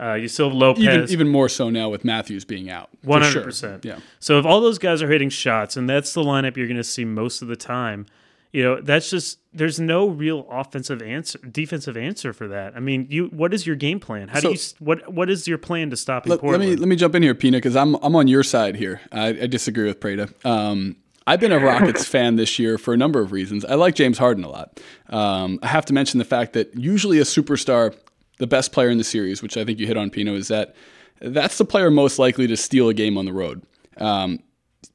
Uh, 0.00 0.14
you 0.14 0.28
still 0.28 0.48
have 0.48 0.56
Lopez. 0.56 0.82
Even 0.82 1.10
even 1.10 1.28
more 1.28 1.48
so 1.48 1.68
now 1.68 1.88
with 1.90 2.04
Matthews 2.04 2.44
being 2.44 2.70
out. 2.70 2.88
for 3.02 3.08
One 3.08 3.22
sure. 3.22 3.30
hundred 3.32 3.44
percent. 3.44 3.84
Yeah. 3.84 3.98
So 4.18 4.38
if 4.38 4.46
all 4.46 4.60
those 4.60 4.78
guys 4.78 5.02
are 5.02 5.10
hitting 5.10 5.28
shots, 5.30 5.76
and 5.76 5.88
that's 5.88 6.12
the 6.14 6.22
lineup 6.22 6.56
you're 6.56 6.66
going 6.68 6.76
to 6.76 6.84
see 6.84 7.04
most 7.04 7.42
of 7.42 7.48
the 7.48 7.56
time, 7.56 8.06
you 8.52 8.62
know, 8.62 8.80
that's 8.80 9.10
just 9.10 9.38
there's 9.52 9.78
no 9.78 10.06
real 10.08 10.46
offensive 10.50 11.02
answer, 11.02 11.38
defensive 11.38 11.96
answer 11.96 12.32
for 12.32 12.48
that. 12.48 12.74
I 12.76 12.80
mean, 12.80 13.06
you 13.10 13.26
what 13.26 13.52
is 13.52 13.66
your 13.66 13.76
game 13.76 14.00
plan? 14.00 14.28
How 14.28 14.40
So- 14.40 14.48
do 14.48 14.54
you 14.54 14.60
what 14.78 15.12
what 15.12 15.28
is 15.28 15.46
your 15.46 15.58
plan 15.58 15.90
to 15.90 15.96
stop 15.96 16.26
Let, 16.26 16.42
let 16.42 16.60
me 16.60 16.76
let 16.76 16.88
me 16.88 16.96
jump 16.96 17.14
in 17.14 17.22
here, 17.22 17.34
Pina, 17.34 17.58
because 17.58 17.76
I'm 17.76 17.94
I'm 17.96 18.16
on 18.16 18.26
your 18.26 18.42
side 18.42 18.76
here. 18.76 19.00
I, 19.12 19.28
I 19.28 19.46
disagree 19.46 19.84
with 19.86 20.00
Prada. 20.00 20.28
Um, 20.44 20.96
I've 21.26 21.38
been 21.40 21.52
a 21.52 21.58
Rockets 21.60 22.04
fan 22.14 22.36
this 22.36 22.58
year 22.58 22.78
for 22.78 22.94
a 22.94 22.96
number 22.96 23.20
of 23.20 23.30
reasons. 23.30 23.64
I 23.66 23.74
like 23.74 23.94
James 23.94 24.16
Harden 24.18 24.42
a 24.44 24.48
lot. 24.48 24.80
Um, 25.10 25.58
I 25.62 25.66
have 25.68 25.84
to 25.86 25.92
mention 25.92 26.18
the 26.18 26.24
fact 26.24 26.54
that 26.54 26.74
usually 26.74 27.18
a 27.18 27.24
superstar, 27.24 27.94
the 28.40 28.46
best 28.46 28.72
player 28.72 28.88
in 28.88 28.98
the 28.98 29.04
series, 29.04 29.42
which 29.42 29.56
I 29.56 29.64
think 29.64 29.78
you 29.78 29.86
hit 29.86 29.98
on, 29.98 30.10
Pina, 30.10 30.32
is 30.32 30.48
that 30.48 30.74
that's 31.20 31.58
the 31.58 31.64
player 31.64 31.90
most 31.90 32.18
likely 32.18 32.46
to 32.46 32.56
steal 32.56 32.88
a 32.88 32.94
game 32.94 33.18
on 33.18 33.26
the 33.26 33.32
road. 33.32 33.62
Um, 33.98 34.40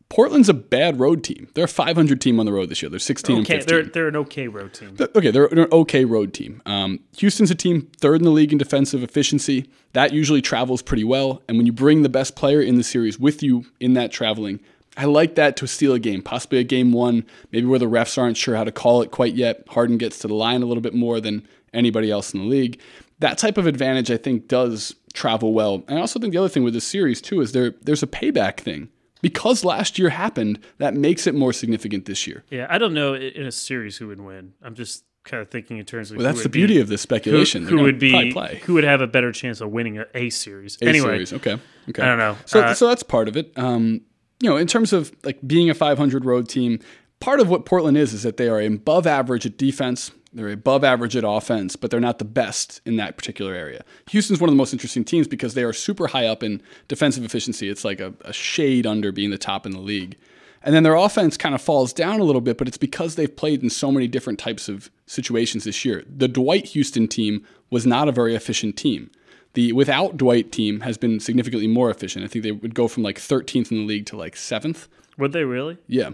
Portland's 0.09 0.49
a 0.49 0.53
bad 0.53 0.99
road 0.99 1.23
team. 1.23 1.47
They're 1.53 1.65
a 1.65 1.67
500 1.67 2.19
team 2.19 2.39
on 2.39 2.47
the 2.47 2.53
road 2.53 2.69
this 2.69 2.81
year. 2.81 2.89
They're 2.89 2.99
16 2.99 3.33
okay, 3.33 3.39
and 3.39 3.47
15. 3.47 3.67
they're 3.67 3.83
they're 3.83 4.07
an 4.07 4.15
okay 4.15 4.47
road 4.47 4.73
team. 4.73 4.95
Okay, 4.99 5.29
they're, 5.29 5.47
they're 5.47 5.65
an 5.65 5.71
okay 5.71 6.05
road 6.05 6.33
team. 6.33 6.61
Um, 6.65 6.99
Houston's 7.17 7.51
a 7.51 7.55
team 7.55 7.89
third 7.99 8.21
in 8.21 8.23
the 8.23 8.31
league 8.31 8.51
in 8.51 8.57
defensive 8.57 9.03
efficiency. 9.03 9.69
That 9.93 10.11
usually 10.11 10.41
travels 10.41 10.81
pretty 10.81 11.03
well. 11.03 11.43
And 11.47 11.57
when 11.57 11.67
you 11.67 11.73
bring 11.73 12.01
the 12.01 12.09
best 12.09 12.35
player 12.35 12.61
in 12.61 12.75
the 12.75 12.83
series 12.83 13.19
with 13.19 13.43
you 13.43 13.65
in 13.79 13.93
that 13.93 14.11
traveling, 14.11 14.59
I 14.97 15.05
like 15.05 15.35
that 15.35 15.57
to 15.57 15.67
steal 15.67 15.93
a 15.93 15.99
game, 15.99 16.21
possibly 16.21 16.59
a 16.59 16.63
game 16.63 16.91
one, 16.91 17.25
maybe 17.51 17.67
where 17.67 17.79
the 17.79 17.89
refs 17.89 18.17
aren't 18.17 18.37
sure 18.37 18.55
how 18.55 18.63
to 18.63 18.71
call 18.71 19.01
it 19.01 19.11
quite 19.11 19.35
yet. 19.35 19.63
Harden 19.69 19.97
gets 19.97 20.19
to 20.19 20.27
the 20.27 20.35
line 20.35 20.63
a 20.63 20.65
little 20.65 20.81
bit 20.81 20.93
more 20.93 21.19
than 21.19 21.47
anybody 21.75 22.09
else 22.09 22.33
in 22.33 22.39
the 22.39 22.45
league. 22.45 22.79
That 23.19 23.37
type 23.37 23.57
of 23.57 23.67
advantage, 23.67 24.11
I 24.11 24.17
think, 24.17 24.47
does 24.47 24.95
travel 25.13 25.53
well. 25.53 25.83
And 25.87 25.97
I 25.97 26.01
also 26.01 26.19
think 26.19 26.33
the 26.33 26.39
other 26.39 26.49
thing 26.49 26.63
with 26.63 26.73
this 26.73 26.85
series, 26.85 27.21
too, 27.21 27.41
is 27.41 27.53
there 27.53 27.73
there's 27.81 28.03
a 28.03 28.07
payback 28.07 28.59
thing. 28.59 28.89
Because 29.21 29.65
last 29.65 29.97
year 29.97 30.09
happened, 30.09 30.59
that 30.77 30.93
makes 30.93 31.25
it 31.25 31.33
more 31.33 31.51
significant 31.51 32.05
this 32.05 32.27
year. 32.27 32.43
Yeah, 32.51 32.67
I 32.69 32.77
don't 32.77 32.93
know 32.93 33.15
in 33.15 33.45
a 33.45 33.51
series 33.51 33.97
who 33.97 34.07
would 34.07 34.19
win. 34.19 34.53
I'm 34.61 34.75
just 34.75 35.03
kind 35.23 35.41
of 35.41 35.49
thinking 35.49 35.77
in 35.77 35.85
terms 35.85 36.11
of 36.11 36.17
Well, 36.17 36.25
that's 36.25 36.43
the 36.43 36.49
beauty 36.49 36.75
be, 36.75 36.79
of 36.81 36.87
this 36.87 37.01
speculation. 37.01 37.65
They're 37.65 37.75
who 37.77 37.83
would 37.83 37.97
be 37.97 38.31
play. 38.31 38.61
who 38.65 38.75
would 38.75 38.83
have 38.83 39.01
a 39.01 39.07
better 39.07 39.31
chance 39.31 39.61
of 39.61 39.71
winning 39.71 39.97
a, 39.97 40.05
a 40.13 40.29
series. 40.29 40.77
A 40.81 40.85
anyway, 40.85 41.25
series. 41.25 41.33
Okay. 41.33 41.57
Okay. 41.89 42.01
I 42.01 42.05
don't 42.05 42.19
know. 42.19 42.37
So, 42.45 42.61
Uh, 42.61 42.73
so 42.73 42.87
that's 42.87 43.03
part 43.03 43.27
of 43.27 43.35
it. 43.35 43.51
Um, 43.57 44.01
you 44.41 44.49
know, 44.49 44.57
in 44.57 44.67
terms 44.67 44.93
of 44.93 45.11
like 45.23 45.39
being 45.45 45.69
a 45.69 45.73
500 45.73 46.23
road 46.23 46.47
team, 46.47 46.79
part 47.19 47.39
of 47.39 47.49
what 47.49 47.65
Portland 47.65 47.97
is 47.97 48.13
is 48.13 48.23
that 48.23 48.37
they 48.37 48.47
are 48.47 48.61
above 48.61 49.07
average 49.07 49.45
at 49.45 49.57
defense. 49.57 50.11
They're 50.35 50.49
above 50.49 50.83
average 50.83 51.15
at 51.15 51.23
offense, 51.25 51.77
but 51.77 51.89
they're 51.89 52.01
not 52.01 52.19
the 52.19 52.25
best 52.25 52.81
in 52.85 52.97
that 52.97 53.15
particular 53.15 53.53
area. 53.53 53.85
Houston's 54.09 54.41
one 54.41 54.49
of 54.49 54.53
the 54.53 54.57
most 54.57 54.73
interesting 54.73 55.05
teams 55.05 55.29
because 55.29 55.53
they 55.53 55.63
are 55.63 55.71
super 55.71 56.07
high 56.07 56.27
up 56.27 56.43
in 56.43 56.61
defensive 56.89 57.23
efficiency. 57.23 57.69
It's 57.69 57.85
like 57.85 58.01
a, 58.01 58.13
a 58.21 58.33
shade 58.33 58.85
under 58.85 59.13
being 59.13 59.31
the 59.31 59.37
top 59.37 59.65
in 59.65 59.71
the 59.71 59.79
league. 59.79 60.17
And 60.61 60.75
then 60.75 60.83
their 60.83 60.95
offense 60.95 61.37
kind 61.37 61.55
of 61.55 61.61
falls 61.61 61.93
down 61.93 62.19
a 62.19 62.25
little 62.25 62.41
bit, 62.41 62.57
but 62.57 62.67
it's 62.67 62.77
because 62.77 63.15
they've 63.15 63.33
played 63.33 63.63
in 63.63 63.69
so 63.69 63.91
many 63.91 64.07
different 64.07 64.37
types 64.37 64.67
of 64.67 64.89
situations 65.05 65.63
this 65.63 65.85
year. 65.85 66.03
The 66.13 66.27
Dwight 66.27 66.65
Houston 66.67 67.07
team 67.07 67.45
was 67.69 67.85
not 67.85 68.09
a 68.09 68.11
very 68.11 68.35
efficient 68.35 68.75
team. 68.75 69.11
The 69.53 69.71
without 69.71 70.17
Dwight 70.17 70.51
team 70.51 70.81
has 70.81 70.97
been 70.97 71.21
significantly 71.21 71.67
more 71.67 71.89
efficient. 71.89 72.25
I 72.25 72.27
think 72.27 72.43
they 72.43 72.51
would 72.51 72.75
go 72.75 72.89
from 72.89 73.03
like 73.03 73.19
13th 73.19 73.71
in 73.71 73.77
the 73.77 73.85
league 73.85 74.05
to 74.07 74.17
like 74.17 74.35
seventh. 74.35 74.89
would 75.17 75.31
they 75.31 75.45
really? 75.45 75.77
Yeah. 75.87 76.09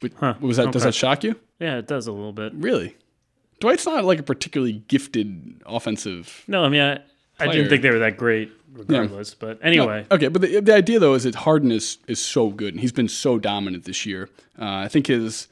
But, 0.00 0.42
Was 0.42 0.58
that? 0.58 0.72
Does 0.72 0.82
that 0.82 0.94
shock 0.94 1.24
you? 1.24 1.36
Yeah, 1.58 1.78
it 1.78 1.86
does 1.86 2.06
a 2.06 2.12
little 2.12 2.34
bit. 2.34 2.52
Really? 2.54 2.94
Dwight's 3.60 3.86
not 3.86 4.04
like 4.04 4.18
a 4.18 4.22
particularly 4.22 4.84
gifted 4.88 5.62
offensive. 5.66 6.44
No, 6.46 6.64
I 6.64 6.68
mean 6.68 6.82
I, 6.82 7.00
I 7.38 7.46
didn't 7.48 7.68
think 7.68 7.82
they 7.82 7.90
were 7.90 7.98
that 8.00 8.16
great, 8.16 8.50
regardless. 8.72 9.34
But 9.34 9.58
anyway, 9.62 10.06
Okay, 10.10 10.28
but 10.28 10.42
the, 10.42 10.60
the 10.60 10.74
idea 10.74 10.98
though 10.98 11.14
is 11.14 11.24
that 11.24 11.34
Harden 11.34 11.70
is 11.72 11.98
is 12.06 12.22
so 12.24 12.48
good 12.48 12.74
and 12.74 12.80
he's 12.80 12.92
been 12.92 13.08
so 13.08 13.38
dominant 13.38 13.84
this 13.84 14.06
year. 14.06 14.28
Uh, 14.58 14.64
I 14.64 14.88
think 14.88 15.06
his 15.06 15.48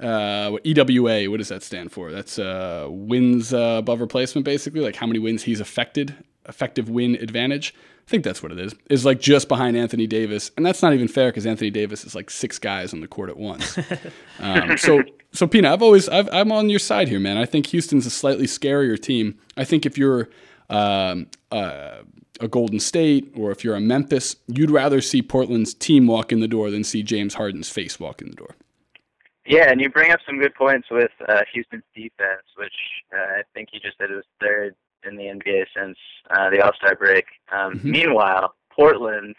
uh, 0.00 0.50
what 0.50 0.64
EWA, 0.64 1.28
what 1.30 1.38
does 1.38 1.48
that 1.48 1.62
stand 1.62 1.90
for? 1.92 2.12
That's 2.12 2.38
uh, 2.38 2.86
wins 2.88 3.52
uh, 3.52 3.76
above 3.78 4.00
replacement, 4.00 4.44
basically, 4.44 4.80
like 4.80 4.96
how 4.96 5.06
many 5.06 5.18
wins 5.18 5.42
he's 5.42 5.60
affected 5.60 6.14
effective 6.48 6.88
win 6.88 7.14
advantage. 7.16 7.74
I 8.06 8.10
think 8.10 8.24
that's 8.24 8.42
what 8.42 8.52
it 8.52 8.58
is. 8.58 8.74
Is 8.88 9.04
like 9.04 9.20
just 9.20 9.48
behind 9.48 9.76
Anthony 9.76 10.06
Davis, 10.06 10.50
and 10.56 10.64
that's 10.64 10.82
not 10.82 10.94
even 10.94 11.08
fair 11.08 11.30
because 11.30 11.46
Anthony 11.46 11.70
Davis 11.70 12.04
is 12.04 12.14
like 12.14 12.30
six 12.30 12.58
guys 12.58 12.92
on 12.94 13.00
the 13.00 13.08
court 13.08 13.28
at 13.28 13.36
once. 13.36 13.78
um, 14.40 14.78
so, 14.78 15.02
so 15.32 15.46
Pina, 15.46 15.72
I've 15.72 15.82
always 15.82 16.08
i 16.08 16.20
am 16.32 16.50
on 16.50 16.70
your 16.70 16.78
side 16.78 17.08
here, 17.08 17.20
man. 17.20 17.36
I 17.36 17.44
think 17.44 17.66
Houston's 17.66 18.06
a 18.06 18.10
slightly 18.10 18.46
scarier 18.46 18.98
team. 19.00 19.38
I 19.56 19.64
think 19.64 19.84
if 19.84 19.98
you're 19.98 20.28
um, 20.70 21.26
uh, 21.50 21.98
a 22.40 22.48
Golden 22.48 22.80
State 22.80 23.32
or 23.36 23.50
if 23.50 23.62
you're 23.62 23.74
a 23.74 23.80
Memphis, 23.80 24.36
you'd 24.46 24.70
rather 24.70 25.00
see 25.00 25.20
Portland's 25.20 25.74
team 25.74 26.06
walk 26.06 26.32
in 26.32 26.40
the 26.40 26.48
door 26.48 26.70
than 26.70 26.84
see 26.84 27.02
James 27.02 27.34
Harden's 27.34 27.68
face 27.68 28.00
walk 28.00 28.22
in 28.22 28.30
the 28.30 28.36
door. 28.36 28.54
Yeah, 29.46 29.70
and 29.70 29.80
you 29.80 29.88
bring 29.88 30.12
up 30.12 30.20
some 30.26 30.38
good 30.38 30.54
points 30.54 30.88
with 30.90 31.10
uh, 31.26 31.40
Houston's 31.52 31.82
defense, 31.94 32.44
which 32.56 32.74
uh, 33.14 33.38
I 33.38 33.42
think 33.54 33.70
you 33.72 33.80
just 33.80 33.96
said 33.98 34.10
it 34.10 34.14
was 34.14 34.24
third 34.40 34.74
in 35.06 35.16
the 35.16 35.24
NBA 35.24 35.66
since 35.76 35.96
uh, 36.30 36.50
the 36.50 36.60
All 36.60 36.72
Star 36.74 36.94
break. 36.94 37.26
Um, 37.52 37.74
mm-hmm. 37.74 37.90
Meanwhile, 37.90 38.54
Portland, 38.70 39.34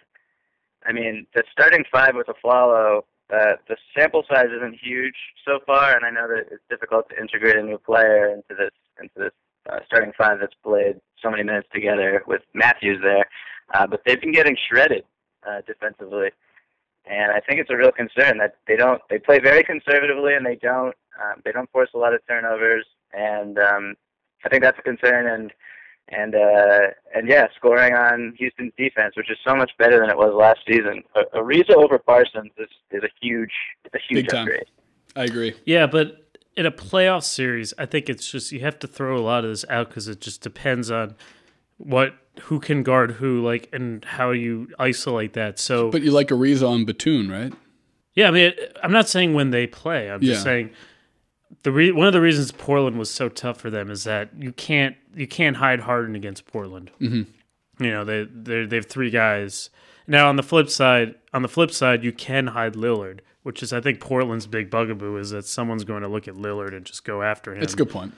I 0.86 0.91
mean, 0.91 1.26
the 1.34 1.43
starting 1.52 1.84
five 1.91 2.15
with 2.15 2.28
Afflalo, 2.28 3.04
uh, 3.32 3.54
the 3.67 3.78
sample 3.95 4.24
size 4.30 4.48
isn't 4.56 4.78
huge 4.82 5.15
so 5.45 5.60
far, 5.65 5.95
and 5.95 6.06
I 6.06 6.10
know 6.10 6.28
that 6.28 6.45
it's 6.52 6.63
difficult 6.69 7.10
to 7.10 7.19
integrate 7.19 7.56
a 7.58 7.63
new 7.63 7.78
player 7.78 8.30
into 8.30 8.56
this 8.58 8.72
into 9.00 9.13
this 9.15 9.32
uh, 9.69 9.80
starting 9.86 10.12
five 10.17 10.39
that's 10.39 10.56
played 10.63 11.00
so 11.22 11.30
many 11.30 11.43
minutes 11.43 11.67
together 11.74 12.24
with 12.26 12.41
Matthews 12.54 13.00
there. 13.04 13.26
Uh, 13.74 13.86
but 13.86 14.02
they've 14.06 14.19
been 14.19 14.32
getting 14.32 14.58
shredded 14.67 15.04
uh, 15.48 15.62
defensively, 15.67 16.32
and 17.06 17.32
I 17.32 17.39
think 17.39 17.60
it's 17.60 17.69
a 17.69 17.78
real 17.78 17.91
concern 17.91 18.39
that 18.39 18.56
they 18.67 18.76
don't. 18.76 19.02
They 19.10 19.19
play 19.19 19.39
very 19.39 19.63
conservatively, 19.63 20.34
and 20.34 20.45
they 20.45 20.56
don't. 20.56 20.95
Um, 21.22 21.41
they 21.45 21.52
don't 21.52 21.69
force 21.72 21.89
a 21.93 21.98
lot 21.98 22.13
of 22.13 22.26
turnovers, 22.28 22.86
and 23.13 23.60
um, 23.60 23.95
I 24.45 24.49
think 24.49 24.63
that's 24.63 24.80
a 24.80 24.82
concern. 24.82 25.28
And 25.28 25.52
and 26.10 26.36
uh, 26.36 26.88
and 27.15 27.28
yeah, 27.28 27.47
scoring 27.56 27.93
on 27.93 28.34
Houston's 28.38 28.73
defense, 28.78 29.15
which 29.15 29.30
is 29.30 29.38
so 29.45 29.56
much 29.56 29.71
better 29.78 29.99
than 29.99 30.10
it 30.10 30.17
was 30.17 30.34
last 30.34 30.60
season. 30.67 31.04
Ariza 31.34 31.75
over 31.75 31.99
Parsons 31.99 32.52
is, 32.58 32.69
is 32.91 33.04
a 33.04 33.10
huge, 33.21 33.52
it's 33.86 33.95
a 33.95 33.99
huge 34.08 34.25
Big 34.25 34.30
time. 34.30 34.41
upgrade. 34.43 34.65
I 35.15 35.23
agree. 35.25 35.56
Yeah, 35.65 35.86
but 35.86 36.30
in 36.56 36.65
a 36.65 36.71
playoff 36.71 37.23
series, 37.23 37.73
I 37.78 37.86
think 37.86 38.10
it's 38.10 38.30
just 38.30 38.52
you 38.52 38.60
have 38.62 38.80
to 38.80 38.88
throw 38.88 39.17
a 39.17 39.21
lot 39.21 39.43
of 39.43 39.52
this 39.52 39.65
out 39.69 39.89
because 39.89 40.08
it 40.08 40.19
just 40.21 40.41
depends 40.41 40.89
on 40.89 41.15
what 41.78 42.15
who 42.43 42.60
can 42.60 42.84
guard 42.84 43.13
who, 43.13 43.43
like, 43.45 43.69
and 43.71 44.04
how 44.04 44.32
you 44.32 44.69
isolate 44.80 45.34
that. 45.34 45.60
So, 45.60 45.91
but 45.91 46.02
you 46.02 46.12
like 46.12 46.30
Ariza 46.30 46.67
on 46.67 46.86
Batum, 46.86 47.30
right? 47.30 47.54
Yeah, 48.15 48.28
I 48.28 48.32
mean, 48.32 48.54
I'm 48.82 48.91
not 48.91 49.08
saying 49.08 49.34
when 49.34 49.52
they 49.52 49.67
play. 49.67 50.10
I'm 50.10 50.21
just 50.21 50.43
saying 50.43 50.71
the 51.63 51.72
re- 51.72 51.91
one 51.91 52.08
of 52.08 52.13
the 52.13 52.22
reasons 52.22 52.52
Portland 52.52 52.98
was 52.98 53.10
so 53.10 53.30
tough 53.30 53.60
for 53.60 53.69
them 53.69 53.89
is 53.89 54.04
that 54.04 54.30
you 54.38 54.52
can't 54.52 54.95
you 55.15 55.28
can't 55.28 55.58
hide 55.58 55.82
Harden 55.82 56.15
against 56.15 56.45
Portland. 56.45 56.91
Mm-hmm. 57.00 57.84
You 57.84 57.91
know 57.91 58.04
they 58.04 58.24
they 58.26 58.65
they 58.65 58.76
have 58.78 58.88
three 58.88 59.10
guys. 59.10 59.69
Now 60.08 60.30
on 60.30 60.36
the 60.36 60.43
flip 60.43 60.69
side, 60.69 61.15
on 61.34 61.41
the 61.41 61.48
flip 61.48 61.72
side, 61.72 62.04
you 62.04 62.12
can 62.12 62.48
hide 62.48 62.74
Lillard 62.74 63.19
which 63.43 63.63
is 63.63 63.74
I 63.74 63.82
think 63.82 64.00
Portland's 64.00 64.48
big 64.48 64.69
bugaboo 64.69 65.17
is 65.17 65.32
that 65.32 65.45
someone's 65.45 65.84
going 65.84 66.02
to 66.04 66.08
look 66.08 66.28
at 66.28 66.36
Lillard 66.36 66.76
and 66.76 66.86
just 66.86 67.04
go 67.04 67.22
after 67.22 67.54
him. 67.54 67.62
That's 67.62 67.74
a 67.74 67.78
good 67.78 67.89
point. 67.89 68.13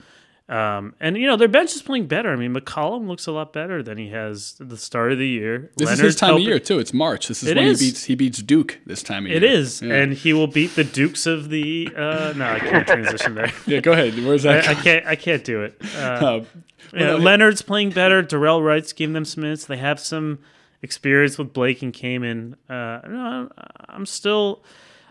Um, 0.48 0.94
and 1.00 1.16
you 1.16 1.26
know 1.26 1.36
their 1.36 1.48
bench 1.48 1.74
is 1.74 1.82
playing 1.82 2.08
better. 2.08 2.30
I 2.32 2.36
mean, 2.36 2.52
McCollum 2.52 3.06
looks 3.06 3.26
a 3.26 3.32
lot 3.32 3.52
better 3.52 3.82
than 3.82 3.96
he 3.96 4.08
has 4.08 4.56
at 4.60 4.68
the 4.68 4.76
start 4.76 5.12
of 5.12 5.18
the 5.18 5.26
year. 5.26 5.70
This 5.76 5.86
Leonard's 5.86 6.00
is 6.00 6.06
his 6.06 6.16
time 6.16 6.28
helping. 6.30 6.44
of 6.44 6.48
year 6.48 6.58
too. 6.58 6.78
It's 6.78 6.92
March. 6.92 7.28
This 7.28 7.42
is 7.42 7.50
it 7.50 7.56
when 7.56 7.66
is. 7.66 7.80
he 7.80 7.86
beats 7.86 8.04
he 8.04 8.14
beats 8.16 8.42
Duke 8.42 8.78
this 8.84 9.02
time 9.02 9.24
of 9.24 9.32
it 9.32 9.42
year. 9.42 9.50
It 9.50 9.56
is, 9.56 9.80
yeah. 9.80 9.94
and 9.94 10.12
he 10.12 10.32
will 10.32 10.48
beat 10.48 10.74
the 10.74 10.84
Dukes 10.84 11.26
of 11.26 11.48
the. 11.48 11.88
Uh, 11.96 12.32
no, 12.36 12.44
I 12.44 12.58
can't 12.58 12.86
transition 12.86 13.34
there. 13.34 13.52
yeah, 13.66 13.80
go 13.80 13.92
ahead. 13.92 14.14
Where's 14.24 14.42
that? 14.42 14.66
I, 14.66 14.72
I, 14.72 14.74
can't. 14.82 15.06
I 15.06 15.16
can't 15.16 15.44
do 15.44 15.62
it. 15.62 15.80
Uh, 15.96 15.98
uh, 15.98 16.44
well, 16.92 17.18
Leonard's 17.18 17.62
playing 17.62 17.90
better. 17.90 18.22
Dorell 18.22 18.62
Wright's 18.64 18.92
giving 18.92 19.14
them 19.14 19.24
some 19.24 19.42
minutes. 19.44 19.64
They 19.66 19.76
have 19.76 20.00
some 20.00 20.40
experience 20.82 21.38
with 21.38 21.52
Blake 21.52 21.82
and 21.82 21.94
Kaman. 21.94 22.56
Uh, 22.68 23.00
no, 23.08 23.50
I'm 23.88 24.06
still. 24.06 24.64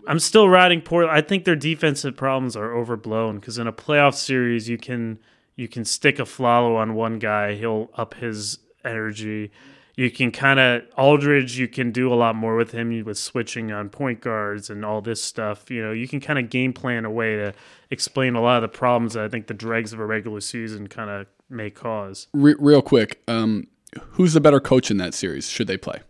I'm 0.06 0.18
still 0.18 0.48
riding 0.48 0.80
Portland. 0.80 1.16
I 1.16 1.20
think 1.20 1.44
their 1.44 1.56
defensive 1.56 2.16
problems 2.16 2.56
are 2.56 2.74
overblown 2.74 3.38
because 3.38 3.58
in 3.58 3.66
a 3.66 3.72
playoff 3.72 4.14
series, 4.14 4.68
you 4.68 4.78
can 4.78 5.18
you 5.56 5.68
can 5.68 5.84
stick 5.84 6.18
a 6.18 6.22
Afflalo 6.22 6.76
on 6.76 6.94
one 6.94 7.18
guy, 7.18 7.54
he'll 7.54 7.90
up 7.94 8.14
his 8.14 8.58
energy. 8.84 9.50
You 9.94 10.10
can 10.10 10.32
kind 10.32 10.58
of 10.58 10.82
Aldridge. 10.96 11.58
You 11.58 11.68
can 11.68 11.92
do 11.92 12.12
a 12.12 12.16
lot 12.16 12.34
more 12.34 12.56
with 12.56 12.72
him 12.72 13.04
with 13.04 13.18
switching 13.18 13.70
on 13.70 13.90
point 13.90 14.20
guards 14.22 14.70
and 14.70 14.84
all 14.84 15.02
this 15.02 15.22
stuff. 15.22 15.70
You 15.70 15.82
know, 15.82 15.92
you 15.92 16.08
can 16.08 16.20
kind 16.20 16.38
of 16.38 16.48
game 16.48 16.72
plan 16.72 17.04
a 17.04 17.10
way 17.10 17.36
to 17.36 17.52
explain 17.90 18.34
a 18.34 18.40
lot 18.40 18.56
of 18.56 18.62
the 18.62 18.76
problems 18.76 19.14
that 19.14 19.24
I 19.24 19.28
think 19.28 19.48
the 19.48 19.54
dregs 19.54 19.92
of 19.92 20.00
a 20.00 20.06
regular 20.06 20.40
season 20.40 20.88
kind 20.88 21.10
of 21.10 21.26
may 21.50 21.68
cause. 21.68 22.28
Re- 22.32 22.56
real 22.58 22.80
quick, 22.80 23.22
um, 23.28 23.66
who's 24.12 24.32
the 24.32 24.40
better 24.40 24.60
coach 24.60 24.90
in 24.90 24.96
that 24.96 25.12
series? 25.12 25.48
Should 25.48 25.66
they 25.66 25.76
play? 25.76 26.00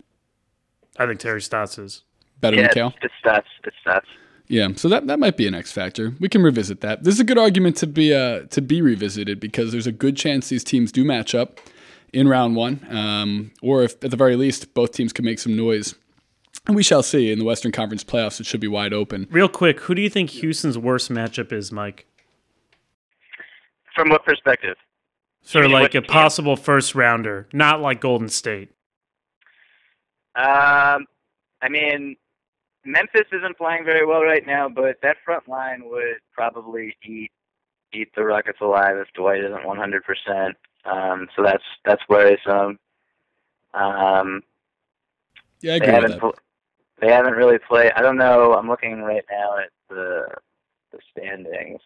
I 0.97 1.07
think 1.07 1.19
Terry 1.19 1.43
Stotts 1.43 1.79
is. 1.79 2.03
Better 2.43 2.57
yeah, 2.57 2.63
than 2.63 2.75
Cal? 2.75 2.95
It's 3.01 3.15
Stotts. 3.21 3.49
It's 3.65 3.77
Stotts. 3.81 4.09
Yeah, 4.49 4.69
so 4.77 4.89
that, 4.89 5.07
that 5.07 5.19
might 5.19 5.39
be 5.39 5.47
an 5.47 5.55
X 5.55 5.73
factor. 5.73 6.15
We 6.21 6.29
can 6.29 6.43
revisit 6.43 6.83
that. 6.83 7.05
This 7.05 7.15
is 7.15 7.21
a 7.21 7.25
good 7.25 7.39
argument 7.39 7.77
to 7.77 7.87
be 7.87 8.13
uh, 8.13 8.43
to 8.51 8.61
be 8.61 8.83
revisited 8.83 9.41
because 9.41 9.73
there's 9.73 9.87
a 9.87 9.93
good 9.93 10.17
chance 10.17 10.49
these 10.49 10.65
teams 10.65 10.93
do 10.93 11.05
match 11.05 11.35
up 11.35 11.59
in 12.13 12.29
round 12.29 12.55
one, 12.55 12.87
um, 12.91 13.53
or 13.63 13.83
if 13.83 13.93
at 14.05 14.11
the 14.11 14.17
very 14.17 14.37
least 14.37 14.75
both 14.75 14.93
teams 14.93 15.13
can 15.13 15.25
make 15.25 15.39
some 15.39 15.57
noise. 15.57 15.95
And 16.67 16.77
we 16.77 16.83
shall 16.83 17.03
see 17.03 17.33
in 17.33 17.39
the 17.39 17.45
Western 17.45 17.73
Conference 17.73 18.05
playoffs. 18.05 18.41
It 18.41 18.47
should 18.47 18.61
be 18.61 18.69
wide 18.69 18.93
open. 18.93 19.27
Real 19.31 19.49
quick, 19.49 19.81
who 19.81 19.95
do 19.95 20.03
you 20.03 20.11
think 20.11 20.31
Houston's 20.31 20.77
worst 20.77 21.11
matchup 21.11 21.53
is, 21.53 21.73
Mike? 21.73 22.07
From 23.95 24.11
what 24.11 24.25
perspective? 24.25 24.77
Sort 25.43 25.65
of 25.65 25.71
like 25.71 25.95
a 25.95 26.03
possible 26.03 26.57
first 26.57 26.95
rounder, 26.95 27.49
not 27.53 27.81
like 27.81 28.01
Golden 28.01 28.29
State. 28.29 28.71
Um, 30.37 31.07
I 31.61 31.69
mean, 31.69 32.17
Memphis 32.85 33.27
isn't 33.33 33.59
playing 33.59 33.85
very 33.85 34.05
well 34.05 34.23
right 34.23 34.47
now, 34.47 34.69
but 34.69 34.97
that 35.03 35.17
front 35.25 35.49
line 35.49 35.83
would 35.85 36.19
probably 36.33 36.97
eat 37.05 37.31
eat 37.95 38.09
the 38.17 38.25
Rockets 38.25 38.59
alive 38.61 38.97
if 38.97 39.09
Dwight 39.13 39.45
isn't 39.45 39.65
100%. 39.65 40.55
Um, 40.85 41.29
so 41.37 41.43
that's 41.43 41.63
that's 41.85 42.03
worrisome. 42.09 42.79
Um, 43.75 44.43
yeah, 45.61 45.75
I 45.75 45.77
agree 45.77 46.01
with 46.01 46.11
that. 46.11 46.21
Pl- 46.21 46.35
they 47.01 47.09
haven't 47.13 47.35
really 47.35 47.59
played. 47.59 47.93
I 47.97 48.03
don't 48.03 48.17
know. 48.17 48.55
I'm 48.55 48.69
looking 48.69 49.03
right 49.03 49.25
now 49.31 49.59
at 49.59 49.71
the 49.89 50.27
the 50.91 50.99
standings. 51.11 51.81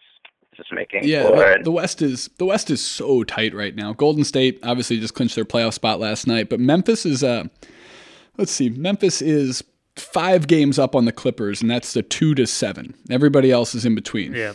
Just 0.56 0.72
making 0.72 1.04
yeah. 1.04 1.58
The 1.62 1.70
West 1.70 2.00
is 2.00 2.30
the 2.38 2.46
West 2.46 2.70
is 2.70 2.82
so 2.82 3.22
tight 3.24 3.54
right 3.54 3.74
now. 3.74 3.92
Golden 3.92 4.24
State 4.24 4.58
obviously 4.62 4.98
just 4.98 5.14
clinched 5.14 5.34
their 5.34 5.44
playoff 5.44 5.74
spot 5.74 6.00
last 6.00 6.26
night, 6.26 6.48
but 6.48 6.60
Memphis 6.60 7.04
is 7.04 7.22
uh, 7.22 7.44
let's 8.38 8.52
see, 8.52 8.70
Memphis 8.70 9.20
is 9.20 9.62
five 9.96 10.46
games 10.46 10.78
up 10.78 10.94
on 10.94 11.04
the 11.04 11.12
Clippers, 11.12 11.62
and 11.62 11.70
that's 11.70 11.92
the 11.92 12.02
two 12.02 12.34
to 12.34 12.46
seven. 12.46 12.94
Everybody 13.10 13.50
else 13.50 13.74
is 13.74 13.84
in 13.84 13.94
between. 13.94 14.34
Yeah. 14.34 14.54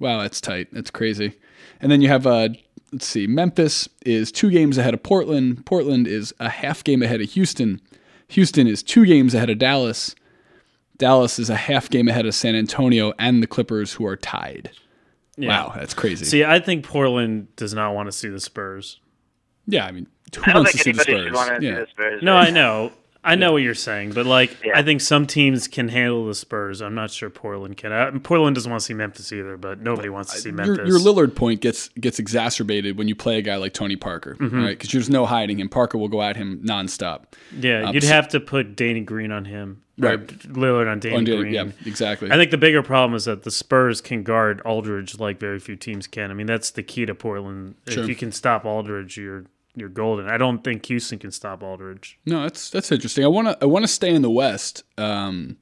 Wow, 0.00 0.20
that's 0.22 0.40
tight. 0.40 0.68
That's 0.72 0.90
crazy. 0.90 1.32
And 1.80 1.90
then 1.90 2.00
you 2.00 2.08
have 2.08 2.26
uh, 2.26 2.48
let's 2.92 3.06
see, 3.06 3.26
Memphis 3.26 3.88
is 4.04 4.30
two 4.32 4.50
games 4.50 4.78
ahead 4.78 4.94
of 4.94 5.02
Portland. 5.02 5.64
Portland 5.66 6.06
is 6.06 6.34
a 6.40 6.48
half 6.48 6.84
game 6.84 7.02
ahead 7.02 7.20
of 7.20 7.30
Houston. 7.30 7.80
Houston 8.28 8.66
is 8.66 8.82
two 8.82 9.06
games 9.06 9.34
ahead 9.34 9.50
of 9.50 9.58
Dallas. 9.58 10.14
Dallas 10.98 11.38
is 11.38 11.50
a 11.50 11.56
half 11.56 11.90
game 11.90 12.08
ahead 12.08 12.26
of 12.26 12.34
San 12.34 12.54
Antonio 12.54 13.12
and 13.18 13.42
the 13.42 13.46
Clippers, 13.46 13.92
who 13.92 14.06
are 14.06 14.16
tied. 14.16 14.70
Yeah. 15.36 15.48
Wow, 15.48 15.72
that's 15.76 15.92
crazy. 15.92 16.24
See, 16.24 16.44
I 16.44 16.58
think 16.58 16.84
Portland 16.84 17.54
does 17.56 17.74
not 17.74 17.94
want 17.94 18.06
to 18.06 18.12
see 18.12 18.28
the 18.28 18.40
Spurs. 18.40 19.00
Yeah, 19.66 19.84
I 19.84 19.92
mean, 19.92 20.06
who 20.34 20.50
I 20.50 20.54
wants 20.54 20.72
to 20.72 20.78
see 20.78 20.92
the 20.92 21.02
Spurs? 21.02 21.32
yeah. 21.60 21.80
the 21.80 21.86
Spurs? 21.90 22.22
No, 22.22 22.34
I 22.34 22.50
know. 22.50 22.92
I 23.26 23.34
know 23.34 23.52
what 23.52 23.62
you're 23.62 23.74
saying, 23.74 24.12
but 24.12 24.24
like 24.24 24.56
Yeah. 24.64 24.78
I 24.78 24.82
think 24.82 25.00
some 25.00 25.26
teams 25.26 25.66
can 25.68 25.88
handle 25.88 26.26
the 26.26 26.34
Spurs. 26.34 26.80
I'm 26.80 26.94
not 26.94 27.10
sure 27.10 27.28
Portland 27.28 27.76
can. 27.76 27.92
Uh, 27.92 28.12
Portland 28.22 28.54
doesn't 28.54 28.70
want 28.70 28.80
to 28.80 28.86
see 28.86 28.94
Memphis 28.94 29.32
either, 29.32 29.56
but 29.56 29.80
nobody 29.82 30.08
wants 30.08 30.32
to 30.32 30.38
see 30.40 30.52
Memphis. 30.52 30.86
your 30.88 30.98
Lillard 31.00 31.34
point 31.34 31.60
gets 31.60 31.88
gets 32.00 32.18
exacerbated 32.18 32.96
when 32.96 33.08
you 33.08 33.14
play 33.16 33.38
a 33.38 33.42
guy 33.42 33.56
like 33.56 33.72
Tony 33.72 33.96
Parker, 33.96 34.36
Mm-hmm. 34.38 34.56
right? 34.62 34.68
Because 34.78 34.90
there's 34.90 35.10
no 35.10 35.26
hiding 35.26 35.58
him. 35.60 35.68
Parker 35.68 35.98
will 35.98 36.08
go 36.08 36.22
at 36.22 36.36
him 36.36 36.60
nonstop. 36.64 37.24
yeah, 37.58 37.82
Um, 37.88 37.94
you'd 37.94 38.04
so- 38.04 38.08
have 38.10 38.28
to 38.28 38.40
put 38.40 38.76
Danny 38.76 39.00
Green 39.00 39.32
on 39.32 39.44
him, 39.46 39.82
or 40.00 40.08
Right. 40.10 40.26
Lillard 40.26 40.90
on 40.90 41.00
Danny 41.00 41.16
On 41.16 41.24
Danny- 41.24 41.38
Green. 41.38 41.52
yeah, 41.54 41.64
exactly. 41.84 42.30
I 42.30 42.36
think 42.36 42.50
the 42.52 42.58
bigger 42.58 42.82
problem 42.82 43.16
is 43.16 43.24
that 43.24 43.42
the 43.42 43.50
Spurs 43.50 44.00
can 44.00 44.22
guard 44.22 44.60
Aldridge 44.64 45.18
like 45.18 45.40
very 45.40 45.58
few 45.58 45.74
teams 45.74 46.06
can. 46.06 46.30
I 46.30 46.34
mean, 46.34 46.46
that's 46.46 46.70
the 46.70 46.82
key 46.82 47.06
to 47.06 47.14
Portland. 47.14 47.74
Sure. 47.88 48.02
If 48.04 48.08
you 48.08 48.14
can 48.14 48.30
stop 48.30 48.64
Aldridge, 48.64 49.16
you're 49.16 49.44
you're 49.76 49.88
golden. 49.88 50.26
I 50.28 50.36
don't 50.38 50.64
think 50.64 50.84
Houston 50.86 51.18
can 51.18 51.30
stop 51.30 51.62
Aldridge. 51.62 52.18
No, 52.26 52.42
that's 52.42 52.70
that's 52.70 52.90
interesting. 52.90 53.24
I 53.24 53.28
want 53.28 53.46
to 53.48 53.58
I 53.62 53.66
want 53.66 53.84
to 53.84 53.88
stay 53.88 54.12
in 54.14 54.22
the 54.22 54.30
West. 54.30 54.82
Um, 54.98 55.58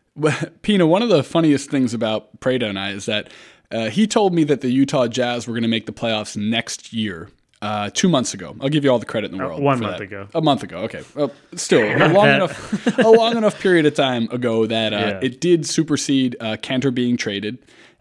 Pina, 0.62 0.86
one 0.86 1.02
of 1.02 1.08
the 1.08 1.22
funniest 1.22 1.70
things 1.70 1.94
about 1.94 2.38
Prada 2.40 2.66
and 2.68 2.78
I 2.78 2.90
is 2.90 3.06
that 3.06 3.30
uh, 3.70 3.88
he 3.88 4.06
told 4.06 4.34
me 4.34 4.44
that 4.44 4.60
the 4.60 4.70
Utah 4.70 5.06
Jazz 5.06 5.46
were 5.46 5.54
going 5.54 5.62
to 5.62 5.68
make 5.68 5.86
the 5.86 5.92
playoffs 5.92 6.36
next 6.36 6.92
year. 6.92 7.30
Uh, 7.62 7.88
two 7.94 8.08
months 8.08 8.34
ago, 8.34 8.56
I'll 8.60 8.68
give 8.68 8.82
you 8.82 8.90
all 8.90 8.98
the 8.98 9.06
credit 9.06 9.30
in 9.30 9.38
the 9.38 9.44
Uh, 9.44 9.46
world. 9.50 9.62
one 9.62 9.78
month 9.78 9.98
that. 9.98 10.02
ago. 10.02 10.26
a 10.34 10.42
month 10.42 10.64
ago. 10.64 10.78
Okay, 10.78 11.02
well, 11.14 11.30
still 11.54 11.80
a 11.80 12.08
long 12.12 12.26
enough, 12.26 12.98
a 12.98 13.08
long 13.08 13.36
enough 13.36 13.60
period 13.60 13.86
of 13.86 13.94
time 13.94 14.28
ago 14.32 14.66
that 14.66 14.92
uh, 14.92 14.96
Yeah. 14.96 15.20
it 15.22 15.40
did 15.40 15.64
supersede 15.64 16.34
uh, 16.40 16.56
Kanter 16.60 16.92
being 16.92 17.16
traded, 17.16 17.58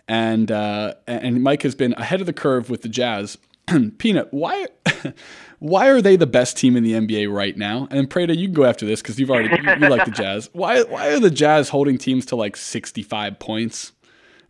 and 0.08 0.52
uh, 0.52 0.96
and 1.06 1.44
Mike 1.44 1.62
has 1.62 1.76
been 1.76 1.94
ahead 1.94 2.22
of 2.22 2.26
the 2.26 2.34
curve 2.34 2.72
with 2.72 2.82
the 2.82 2.90
Jazz. 2.90 3.38
Peanut, 4.00 4.30
why 4.34 4.66
why 5.62 5.90
are 5.90 6.02
they 6.02 6.16
the 6.16 6.26
best 6.26 6.58
team 6.58 6.76
in 6.76 6.82
the 6.84 6.94
NBA 6.94 7.32
right 7.32 7.56
now? 7.56 7.88
And 7.92 8.10
Prada, 8.10 8.36
you 8.36 8.48
can 8.48 8.54
go 8.56 8.64
after 8.66 8.84
this 8.84 9.00
because 9.00 9.20
you've 9.20 9.30
already 9.30 9.50
you, 9.62 9.70
you 9.80 9.90
like 9.90 10.06
the 10.06 10.12
Jazz. 10.12 10.50
Why 10.54 10.82
why 10.82 11.10
are 11.10 11.20
the 11.20 11.30
Jazz 11.30 11.70
holding 11.70 12.00
teams 12.00 12.26
to 12.28 12.36
like 12.36 12.58
sixty 12.58 13.04
five 13.04 13.38
points, 13.38 13.92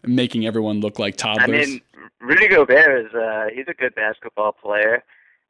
and 0.04 0.16
making 0.16 0.46
everyone 0.48 0.80
look 0.80 1.00
like 1.00 1.18
toddlers? 1.18 1.50
I 1.50 1.70
mean, 1.70 1.82
Rudy 2.22 2.48
Gobert 2.48 3.06
is 3.08 3.14
uh, 3.14 3.48
he's 3.54 3.66
a 3.68 3.74
good 3.74 3.94
basketball 3.94 4.54
player, 4.54 5.04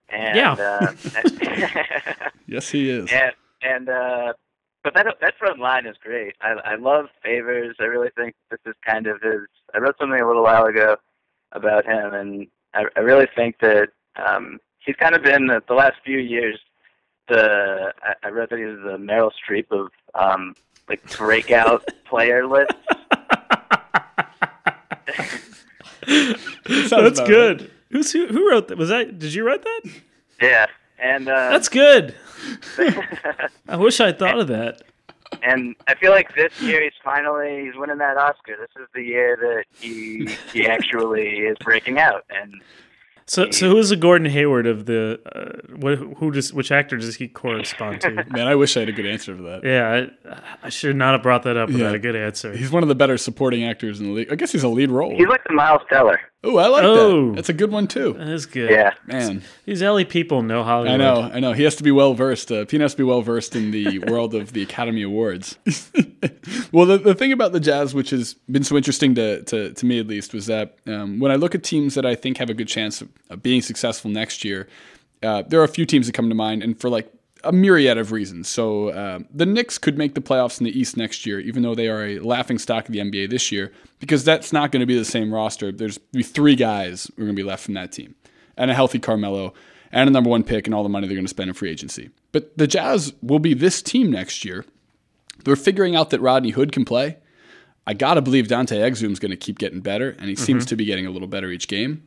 and 0.10 0.36
Yeah. 0.36 0.54
uh, 0.54 0.94
yes, 2.48 2.70
he 2.70 2.90
is. 2.90 3.12
and 3.12 3.32
and 3.62 3.88
uh, 3.90 4.34
but 4.84 4.96
that 4.96 5.06
that 5.22 5.38
front 5.38 5.60
line 5.60 5.86
is 5.86 5.96
great. 6.04 6.34
I 6.42 6.54
I 6.72 6.76
love 6.76 7.06
Favors. 7.24 7.76
I 7.80 7.84
really 7.84 8.10
think 8.18 8.34
this 8.50 8.60
is 8.66 8.74
kind 8.84 9.06
of 9.06 9.22
his. 9.22 9.42
I 9.76 9.78
wrote 9.78 9.96
something 10.00 10.20
a 10.20 10.26
little 10.28 10.44
while 10.44 10.66
ago 10.66 10.98
about 11.52 11.86
him, 11.86 12.14
and 12.16 12.48
I, 12.74 12.86
I 12.96 13.02
really 13.02 13.28
think 13.36 13.60
that 13.62 13.90
um, 14.16 14.60
he's 14.86 14.96
kind 14.96 15.16
of 15.16 15.24
been 15.24 15.48
the, 15.48 15.62
the 15.68 15.74
last 15.74 15.96
few 16.04 16.18
years. 16.20 16.60
The 17.28 17.94
I, 18.04 18.28
I 18.28 18.30
wrote 18.30 18.50
that 18.50 18.60
he 18.60 18.66
was 18.66 18.80
the 18.84 18.98
Meryl 18.98 19.32
Streep 19.48 19.72
of 19.72 19.92
um, 20.16 20.56
like 20.90 21.02
breakout 21.18 21.88
player 22.06 22.46
lists. 22.48 22.76
Sounds 26.08 26.90
That's 26.90 27.20
about 27.20 27.28
good. 27.28 27.72
Who's 27.92 28.12
who, 28.12 28.28
who 28.28 28.50
wrote 28.50 28.68
that? 28.70 28.78
Was 28.78 28.90
that? 28.90 29.20
Did 29.20 29.34
you 29.34 29.46
write 29.46 29.64
that? 29.64 29.82
Yeah, 30.42 30.66
and 31.00 31.28
uh, 31.28 31.50
That's 31.52 31.70
good. 31.70 32.16
I 33.68 33.76
wish 33.78 34.00
I 34.00 34.12
thought 34.12 34.40
of 34.40 34.48
that. 34.48 34.82
and 35.44 35.76
I 35.88 35.96
feel 35.96 36.12
like 36.12 36.36
this 36.36 36.60
year 36.62 36.82
he's 36.84 36.94
finally 37.04 37.66
he's 37.66 37.76
winning 37.76 38.00
that 38.00 38.18
Oscar. 38.18 38.56
This 38.60 38.82
is 38.82 38.88
the 38.94 39.04
year 39.04 39.38
that 39.40 39.66
he 39.80 40.28
he 40.52 40.68
actually 40.68 41.30
is 41.40 41.58
breaking 41.60 42.00
out, 42.00 42.26
and 42.30 42.62
So, 43.28 43.50
so 43.52 43.70
who 43.70 43.78
is 43.78 43.90
the 43.90 43.96
Gordon 43.96 44.30
Hayward 44.30 44.68
of 44.68 44.86
the? 44.86 45.20
Uh, 45.34 45.76
what, 45.78 45.98
who 46.18 46.32
does? 46.32 46.54
Which 46.54 46.72
actor 46.72 46.98
does 46.98 47.16
he 47.16 47.28
correspond 47.28 48.02
to? 48.02 48.10
Man, 48.30 48.48
I 48.48 48.56
wish 48.56 48.76
I 48.76 48.82
had 48.82 48.90
a 48.90 48.94
good 48.94 49.06
answer 49.06 49.36
for 49.36 49.44
that. 49.44 49.64
yeah, 49.64 50.08
I, 50.36 50.66
I 50.66 50.70
should 50.70 50.96
not 50.96 51.14
have 51.14 51.24
brought 51.24 51.44
that 51.44 51.56
up 51.58 51.70
without 51.70 51.92
Yeah. 51.92 51.96
a 51.96 52.00
good 52.00 52.16
answer. 52.16 52.52
He's 52.56 52.72
one 52.72 52.84
of 52.84 52.90
the 52.90 52.96
better 52.96 53.18
supporting 53.18 53.64
actors 53.64 54.00
in 54.00 54.08
the 54.08 54.12
league. 54.12 54.32
I 54.32 54.36
guess 54.36 54.52
he's 54.52 54.64
a 54.64 54.70
lead 54.70 54.92
role. 54.92 55.16
he's 55.16 55.28
like 55.28 55.44
the 55.48 55.54
Miles 55.54 55.82
Teller. 55.90 56.20
Oh, 56.44 56.58
I 56.58 56.68
like 56.70 56.84
Oh. 56.84 57.28
that. 57.30 57.36
That's 57.36 57.50
a 57.50 57.54
good 57.54 57.72
one 57.72 57.88
too. 57.88 58.14
That 58.18 58.28
is 58.30 58.48
good. 58.48 58.72
Yeah, 58.72 58.94
Man, 59.06 59.44
These 59.66 59.84
LA 59.84 60.04
people 60.06 60.42
know 60.42 60.64
Hollywood. 60.64 60.94
I 60.94 60.98
know, 60.98 61.30
I 61.34 61.40
know. 61.40 61.54
He 61.54 61.62
has 61.64 61.76
to 61.76 61.84
be 61.84 61.92
well 61.92 62.16
versed. 62.16 62.52
Uh, 62.52 62.66
Pete 62.66 62.82
has 62.82 62.94
to 62.94 62.98
be 62.98 63.04
well 63.04 63.22
versed 63.22 63.56
in 63.56 63.70
the 63.70 64.00
world 64.08 64.34
of 64.34 64.54
the 64.54 64.64
Academy 64.64 65.04
Awards. 65.04 65.60
well, 66.72 66.86
the, 66.88 66.98
the 66.98 67.14
thing 67.14 67.32
about 67.32 67.52
the 67.52 67.60
Jazz, 67.60 67.94
which 67.94 68.10
has 68.10 68.34
been 68.50 68.64
so 68.64 68.76
interesting 68.76 69.14
to, 69.16 69.44
to, 69.44 69.72
to 69.74 69.86
me 69.86 70.00
at 70.00 70.08
least, 70.08 70.34
was 70.34 70.48
that 70.48 70.78
um, 70.88 71.20
when 71.20 71.32
I 71.32 71.36
look 71.36 71.54
at 71.54 71.64
teams 71.64 71.94
that 71.94 72.06
I 72.08 72.16
think 72.16 72.38
have 72.38 72.50
a 72.50 72.56
good 72.56 72.68
chance 72.68 73.02
of, 73.02 73.10
of 73.30 73.44
being 73.44 73.62
successful 73.62 74.10
next 74.10 74.44
year, 74.44 74.68
uh, 75.22 75.44
there 75.48 75.60
are 75.62 75.64
a 75.66 75.68
few 75.68 75.86
teams 75.86 76.08
that 76.08 76.14
come 76.14 76.30
to 76.30 76.36
mind, 76.36 76.64
and 76.64 76.80
for 76.80 76.90
like 76.90 77.12
a 77.44 77.52
myriad 77.52 77.98
of 77.98 78.12
reasons. 78.12 78.48
So 78.48 78.90
uh, 78.90 79.20
the 79.34 79.46
Knicks 79.46 79.78
could 79.78 79.98
make 79.98 80.16
the 80.16 80.22
playoffs 80.22 80.60
in 80.60 80.66
the 80.66 80.78
East 80.78 80.98
next 80.98 81.26
year, 81.26 81.40
even 81.40 81.64
though 81.64 81.76
they 81.76 81.88
are 81.88 82.06
a 82.06 82.20
laughing 82.20 82.58
stock 82.58 82.88
of 82.88 82.94
the 82.94 83.00
NBA 83.00 83.30
this 83.30 83.52
year, 83.52 83.72
because 84.00 84.24
that's 84.24 84.54
not 84.54 84.72
going 84.72 84.82
to 84.82 84.86
be 84.86 84.98
the 84.98 85.06
same 85.06 85.34
roster. 85.34 85.72
There's 85.72 85.98
be 85.98 86.24
three 86.24 86.56
guys 86.56 87.10
who 87.16 87.24
are 87.24 87.26
going 87.26 87.36
to 87.36 87.42
be 87.42 87.48
left 87.48 87.64
from 87.64 87.74
that 87.76 87.92
team, 87.92 88.16
and 88.58 88.72
a 88.72 88.74
healthy 88.74 89.00
Carmelo, 89.00 89.54
and 89.92 90.10
a 90.10 90.12
number 90.12 90.30
one 90.30 90.44
pick, 90.44 90.68
and 90.68 90.74
all 90.74 90.84
the 90.84 90.90
money 90.90 91.08
they're 91.08 91.16
going 91.16 91.26
to 91.26 91.30
spend 91.30 91.50
in 91.50 91.54
free 91.54 91.70
agency. 91.70 92.10
But 92.32 92.58
the 92.58 92.68
Jazz 92.68 93.14
will 93.22 93.40
be 93.40 93.54
this 93.54 93.82
team 93.82 94.12
next 94.12 94.46
year. 94.46 94.66
They're 95.44 95.56
figuring 95.56 95.96
out 95.96 96.12
that 96.12 96.22
Rodney 96.22 96.52
Hood 96.52 96.72
can 96.72 96.86
play. 96.86 97.18
I 97.88 97.94
gotta 97.94 98.22
believe 98.22 98.48
Dante 98.48 98.78
Exum's 98.78 99.20
going 99.20 99.32
to 99.32 99.38
keep 99.38 99.58
getting 99.58 99.82
better, 99.82 100.16
and 100.20 100.30
he 100.30 100.36
seems 100.36 100.66
to 100.68 100.76
be 100.76 100.86
getting 100.86 101.08
a 101.08 101.12
little 101.12 101.28
better 101.28 101.50
each 101.50 101.68
game. 101.68 102.04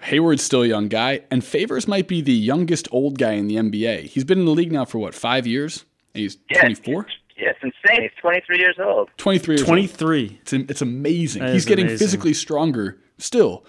Hayward's 0.00 0.42
still 0.42 0.62
a 0.62 0.66
young 0.66 0.88
guy, 0.88 1.22
and 1.30 1.44
Favors 1.44 1.88
might 1.88 2.06
be 2.06 2.20
the 2.20 2.32
youngest 2.32 2.86
old 2.92 3.18
guy 3.18 3.32
in 3.32 3.48
the 3.48 3.56
NBA. 3.56 4.02
He's 4.04 4.24
been 4.24 4.38
in 4.38 4.44
the 4.44 4.52
league 4.52 4.72
now 4.72 4.84
for 4.84 4.98
what 4.98 5.14
five 5.14 5.46
years? 5.46 5.84
And 6.14 6.22
he's 6.22 6.36
yeah, 6.50 6.60
24, 6.60 7.06
Yeah, 7.36 7.50
it's 7.50 7.58
insane. 7.62 8.02
He's 8.02 8.10
23 8.20 8.58
years 8.58 8.76
old. 8.78 9.08
23 9.16 9.52
years 9.54 9.60
old. 9.62 9.66
Twenty-three. 9.68 10.38
It's, 10.42 10.52
it's 10.52 10.82
amazing. 10.82 11.42
That 11.42 11.52
He's 11.54 11.64
getting 11.64 11.86
amazing. 11.86 12.04
physically 12.04 12.34
stronger 12.34 12.98
still. 13.18 13.64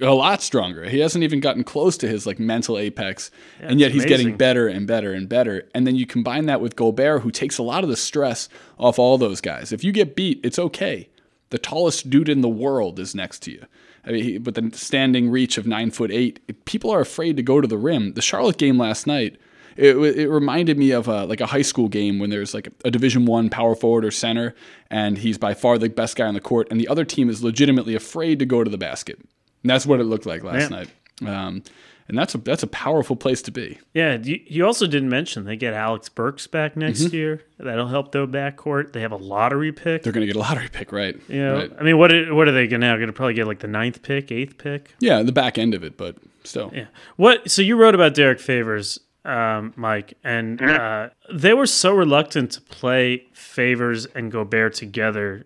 A 0.00 0.14
lot 0.14 0.42
stronger. 0.42 0.88
He 0.88 1.00
hasn't 1.00 1.24
even 1.24 1.40
gotten 1.40 1.64
close 1.64 1.96
to 1.98 2.06
his 2.08 2.24
like 2.24 2.38
mental 2.38 2.78
apex, 2.78 3.32
and 3.58 3.80
yet 3.80 3.86
it's 3.86 3.94
he's 3.94 4.04
getting 4.04 4.36
better 4.36 4.68
and 4.68 4.86
better 4.86 5.12
and 5.12 5.28
better. 5.28 5.68
And 5.74 5.88
then 5.88 5.96
you 5.96 6.06
combine 6.06 6.46
that 6.46 6.60
with 6.60 6.76
Gobert, 6.76 7.22
who 7.22 7.32
takes 7.32 7.58
a 7.58 7.64
lot 7.64 7.82
of 7.82 7.90
the 7.90 7.96
stress 7.96 8.48
off 8.78 8.96
all 9.00 9.18
those 9.18 9.40
guys. 9.40 9.72
If 9.72 9.82
you 9.82 9.90
get 9.90 10.14
beat, 10.14 10.38
it's 10.44 10.58
okay. 10.60 11.08
The 11.48 11.58
tallest 11.58 12.10
dude 12.10 12.28
in 12.28 12.42
the 12.42 12.48
world 12.48 13.00
is 13.00 13.12
next 13.12 13.40
to 13.40 13.50
you. 13.50 13.66
I 14.06 14.12
mean, 14.12 14.42
with 14.44 14.54
the 14.54 14.70
standing 14.76 15.30
reach 15.30 15.58
of 15.58 15.66
nine 15.66 15.90
foot 15.90 16.10
eight, 16.10 16.40
people 16.64 16.90
are 16.90 17.00
afraid 17.00 17.36
to 17.36 17.42
go 17.42 17.60
to 17.60 17.68
the 17.68 17.76
rim. 17.78 18.14
The 18.14 18.22
Charlotte 18.22 18.56
game 18.58 18.78
last 18.78 19.06
night, 19.06 19.36
it, 19.76 19.96
it 19.96 20.28
reminded 20.28 20.78
me 20.78 20.90
of 20.90 21.06
a, 21.06 21.24
like 21.26 21.40
a 21.40 21.46
high 21.46 21.62
school 21.62 21.88
game 21.88 22.18
when 22.18 22.30
there's 22.30 22.54
like 22.54 22.68
a 22.84 22.90
Division 22.90 23.26
One 23.26 23.50
power 23.50 23.74
forward 23.74 24.04
or 24.04 24.10
center, 24.10 24.54
and 24.90 25.18
he's 25.18 25.38
by 25.38 25.54
far 25.54 25.78
the 25.78 25.88
best 25.88 26.16
guy 26.16 26.26
on 26.26 26.34
the 26.34 26.40
court, 26.40 26.68
and 26.70 26.80
the 26.80 26.88
other 26.88 27.04
team 27.04 27.28
is 27.28 27.42
legitimately 27.44 27.94
afraid 27.94 28.38
to 28.38 28.46
go 28.46 28.64
to 28.64 28.70
the 28.70 28.78
basket. 28.78 29.18
And 29.62 29.70
that's 29.70 29.84
what 29.86 30.00
it 30.00 30.04
looked 30.04 30.26
like 30.26 30.42
last 30.42 30.70
Yeah. 30.70 30.76
night. 30.78 30.88
Um, 31.26 31.62
and 32.10 32.18
that's 32.18 32.34
a 32.34 32.38
that's 32.38 32.62
a 32.62 32.66
powerful 32.66 33.16
place 33.16 33.40
to 33.42 33.50
be. 33.50 33.78
Yeah, 33.94 34.18
you, 34.22 34.38
you 34.46 34.66
also 34.66 34.86
didn't 34.86 35.08
mention 35.08 35.44
they 35.44 35.56
get 35.56 35.72
Alex 35.72 36.08
Burks 36.10 36.46
back 36.46 36.76
next 36.76 37.00
Mm-hmm. 37.04 37.14
year. 37.16 37.44
That'll 37.58 37.88
help 37.88 38.12
their 38.12 38.26
backcourt. 38.26 38.92
They 38.92 39.00
have 39.00 39.12
a 39.12 39.16
lottery 39.16 39.72
pick. 39.72 40.02
They're 40.02 40.12
going 40.12 40.26
to 40.26 40.32
get 40.32 40.36
a 40.36 40.40
lottery 40.40 40.68
pick, 40.72 40.92
right? 40.92 41.16
You 41.28 41.42
know, 41.42 41.54
Right. 41.56 41.72
I 41.78 41.82
mean, 41.82 41.96
what 41.98 42.12
are- 42.12 42.34
what 42.34 42.48
are 42.48 42.52
they 42.52 42.66
gonna 42.66 42.86
now? 42.86 42.96
Going 42.96 43.06
to 43.06 43.12
probably 43.12 43.34
get 43.34 43.46
like 43.46 43.60
the 43.60 43.68
ninth 43.68 44.02
pick, 44.02 44.30
eighth 44.32 44.58
pick. 44.58 44.94
Yeah, 45.00 45.22
the 45.22 45.32
back 45.32 45.56
end 45.56 45.72
of 45.74 45.82
it, 45.84 45.96
but 45.96 46.16
still. 46.44 46.70
Yeah. 46.74 46.86
What? 47.16 47.50
So 47.50 47.62
you 47.62 47.76
wrote 47.76 47.94
about 47.94 48.14
Derrick 48.14 48.40
Favors, 48.40 48.98
um, 49.24 49.72
Mike, 49.76 50.14
and 50.24 50.60
uh, 50.62 51.10
they 51.32 51.52
were 51.54 51.66
so 51.66 51.92
reluctant 51.94 52.52
to 52.52 52.60
play 52.62 53.24
Favors 53.34 54.06
and 54.06 54.32
Gobert 54.32 54.74
together 54.74 55.44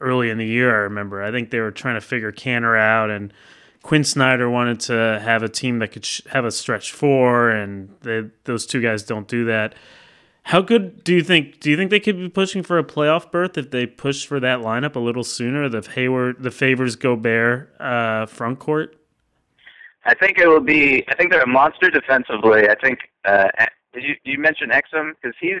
early 0.00 0.30
in 0.30 0.38
the 0.38 0.46
year. 0.46 0.70
I 0.70 0.78
remember. 0.84 1.22
I 1.24 1.32
think 1.32 1.50
they 1.50 1.58
were 1.58 1.72
trying 1.72 1.96
to 1.96 2.00
figure 2.00 2.30
Kanter 2.30 2.78
out, 2.78 3.10
and 3.10 3.32
Quin 3.82 4.04
Snyder 4.04 4.50
wanted 4.50 4.80
to 4.80 5.20
have 5.22 5.42
a 5.42 5.48
team 5.48 5.78
that 5.78 5.88
could 5.88 6.04
sh- 6.04 6.22
have 6.30 6.44
a 6.44 6.50
stretch 6.50 6.92
four, 6.92 7.50
and 7.50 7.94
they, 8.02 8.24
those 8.44 8.66
two 8.66 8.80
guys 8.80 9.02
don't 9.02 9.28
do 9.28 9.44
that. 9.46 9.74
How 10.44 10.62
good 10.62 11.04
do 11.04 11.14
you 11.14 11.22
think? 11.22 11.60
Do 11.60 11.70
you 11.70 11.76
think 11.76 11.90
they 11.90 12.00
could 12.00 12.16
be 12.16 12.28
pushing 12.28 12.62
for 12.62 12.78
a 12.78 12.84
playoff 12.84 13.30
berth 13.30 13.58
if 13.58 13.70
they 13.70 13.86
push 13.86 14.26
for 14.26 14.40
that 14.40 14.60
lineup 14.60 14.96
a 14.96 14.98
little 14.98 15.24
sooner? 15.24 15.68
The 15.68 15.82
Hayward, 15.94 16.42
the 16.42 16.50
Favors, 16.50 16.96
Gobert 16.96 17.78
uh, 17.80 18.26
front 18.26 18.58
court. 18.58 18.96
I 20.04 20.14
think 20.14 20.38
it 20.38 20.48
will 20.48 20.60
be. 20.60 21.04
I 21.08 21.14
think 21.14 21.30
they're 21.30 21.42
a 21.42 21.46
monster 21.46 21.90
defensively. 21.90 22.68
I 22.68 22.74
think. 22.82 23.00
Uh, 23.24 23.48
did 23.92 24.04
you 24.04 24.14
you 24.24 24.38
mention 24.38 24.70
Exum 24.70 25.12
because 25.20 25.36
he's 25.38 25.60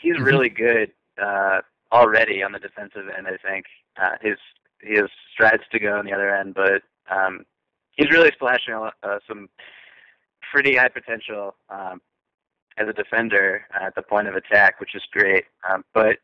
he's 0.00 0.18
really 0.20 0.48
good 0.48 0.92
uh, 1.20 1.60
already 1.92 2.42
on 2.42 2.52
the 2.52 2.58
defensive 2.58 3.06
end. 3.16 3.26
I 3.26 3.36
think 3.36 3.66
uh, 4.00 4.16
his 4.20 4.38
he 4.80 4.94
has 4.94 5.10
strides 5.32 5.62
to 5.72 5.78
go 5.78 5.98
on 5.98 6.06
the 6.06 6.12
other 6.12 6.34
end, 6.34 6.54
but 6.54 6.82
um, 7.10 7.44
he's 7.92 8.10
really 8.10 8.30
splashing 8.34 8.74
uh, 8.74 9.18
some 9.28 9.48
pretty 10.52 10.76
high 10.76 10.88
potential 10.88 11.54
um, 11.68 12.00
as 12.78 12.88
a 12.88 12.92
defender 12.92 13.62
at 13.78 13.94
the 13.94 14.02
point 14.02 14.28
of 14.28 14.34
attack, 14.34 14.80
which 14.80 14.94
is 14.94 15.02
great. 15.12 15.44
Um, 15.68 15.84
but 15.94 16.18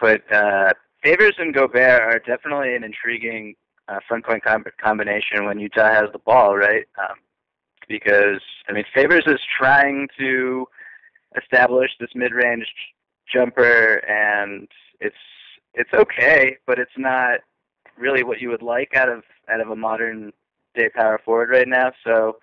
but 0.00 0.22
uh, 0.32 0.72
Favors 1.02 1.34
and 1.38 1.54
Gobert 1.54 2.02
are 2.02 2.18
definitely 2.18 2.74
an 2.74 2.84
intriguing 2.84 3.54
uh, 3.88 3.98
front 4.06 4.24
com- 4.24 4.64
combination 4.82 5.44
when 5.44 5.58
Utah 5.58 5.92
has 5.92 6.06
the 6.12 6.18
ball, 6.18 6.56
right? 6.56 6.86
Um, 6.98 7.16
because 7.88 8.40
I 8.68 8.72
mean, 8.72 8.84
Favors 8.94 9.24
is 9.26 9.40
trying 9.58 10.08
to 10.18 10.66
establish 11.40 11.90
this 11.98 12.10
mid-range 12.14 12.66
jumper, 13.32 14.02
and 14.08 14.68
it's 15.00 15.16
it's 15.74 15.92
okay, 15.94 16.56
but 16.66 16.78
it's 16.78 16.90
not 16.96 17.40
really 17.98 18.22
what 18.22 18.40
you 18.40 18.48
would 18.50 18.62
like 18.62 18.94
out 18.94 19.08
of 19.08 19.22
out 19.52 19.60
of 19.60 19.70
a 19.70 19.76
modern 19.76 20.32
day 20.74 20.88
power 20.94 21.20
forward 21.24 21.50
right 21.50 21.68
now. 21.68 21.92
So 22.04 22.38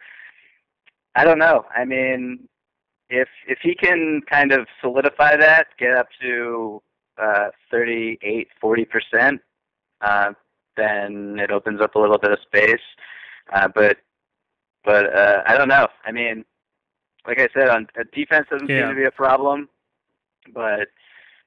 I 1.16 1.24
don't 1.24 1.40
know. 1.40 1.66
I 1.76 1.86
mean, 1.86 2.48
if 3.10 3.28
if 3.48 3.60
he 3.62 3.76
can 3.76 4.22
kind 4.30 4.52
of 4.52 4.68
solidify 4.82 5.38
that, 5.38 5.68
get 5.80 5.94
up 5.96 6.08
to 6.22 6.82
uh, 7.18 7.50
38, 7.72 8.48
40 8.60 8.86
percent, 8.86 9.42
uh, 10.02 10.34
then 10.76 11.38
it 11.40 11.52
opens 11.52 11.80
up 11.82 11.96
a 11.96 12.00
little 12.00 12.18
bit 12.18 12.32
of 12.32 12.40
space. 12.42 12.82
Uh, 13.54 13.68
but 13.74 13.98
but 14.84 15.16
uh, 15.16 15.44
I 15.46 15.58
don't 15.58 15.70
know. 15.70 15.88
I 16.06 16.12
mean, 16.12 16.44
like 17.28 17.40
I 17.40 17.48
said, 17.54 17.70
on 17.70 17.88
uh, 18.00 18.04
defense 18.14 18.48
doesn't 18.50 18.70
Yeah. 18.70 18.82
seem 18.82 18.90
to 18.90 18.96
be 18.96 19.06
a 19.06 19.12
problem, 19.12 19.70
but 20.54 20.90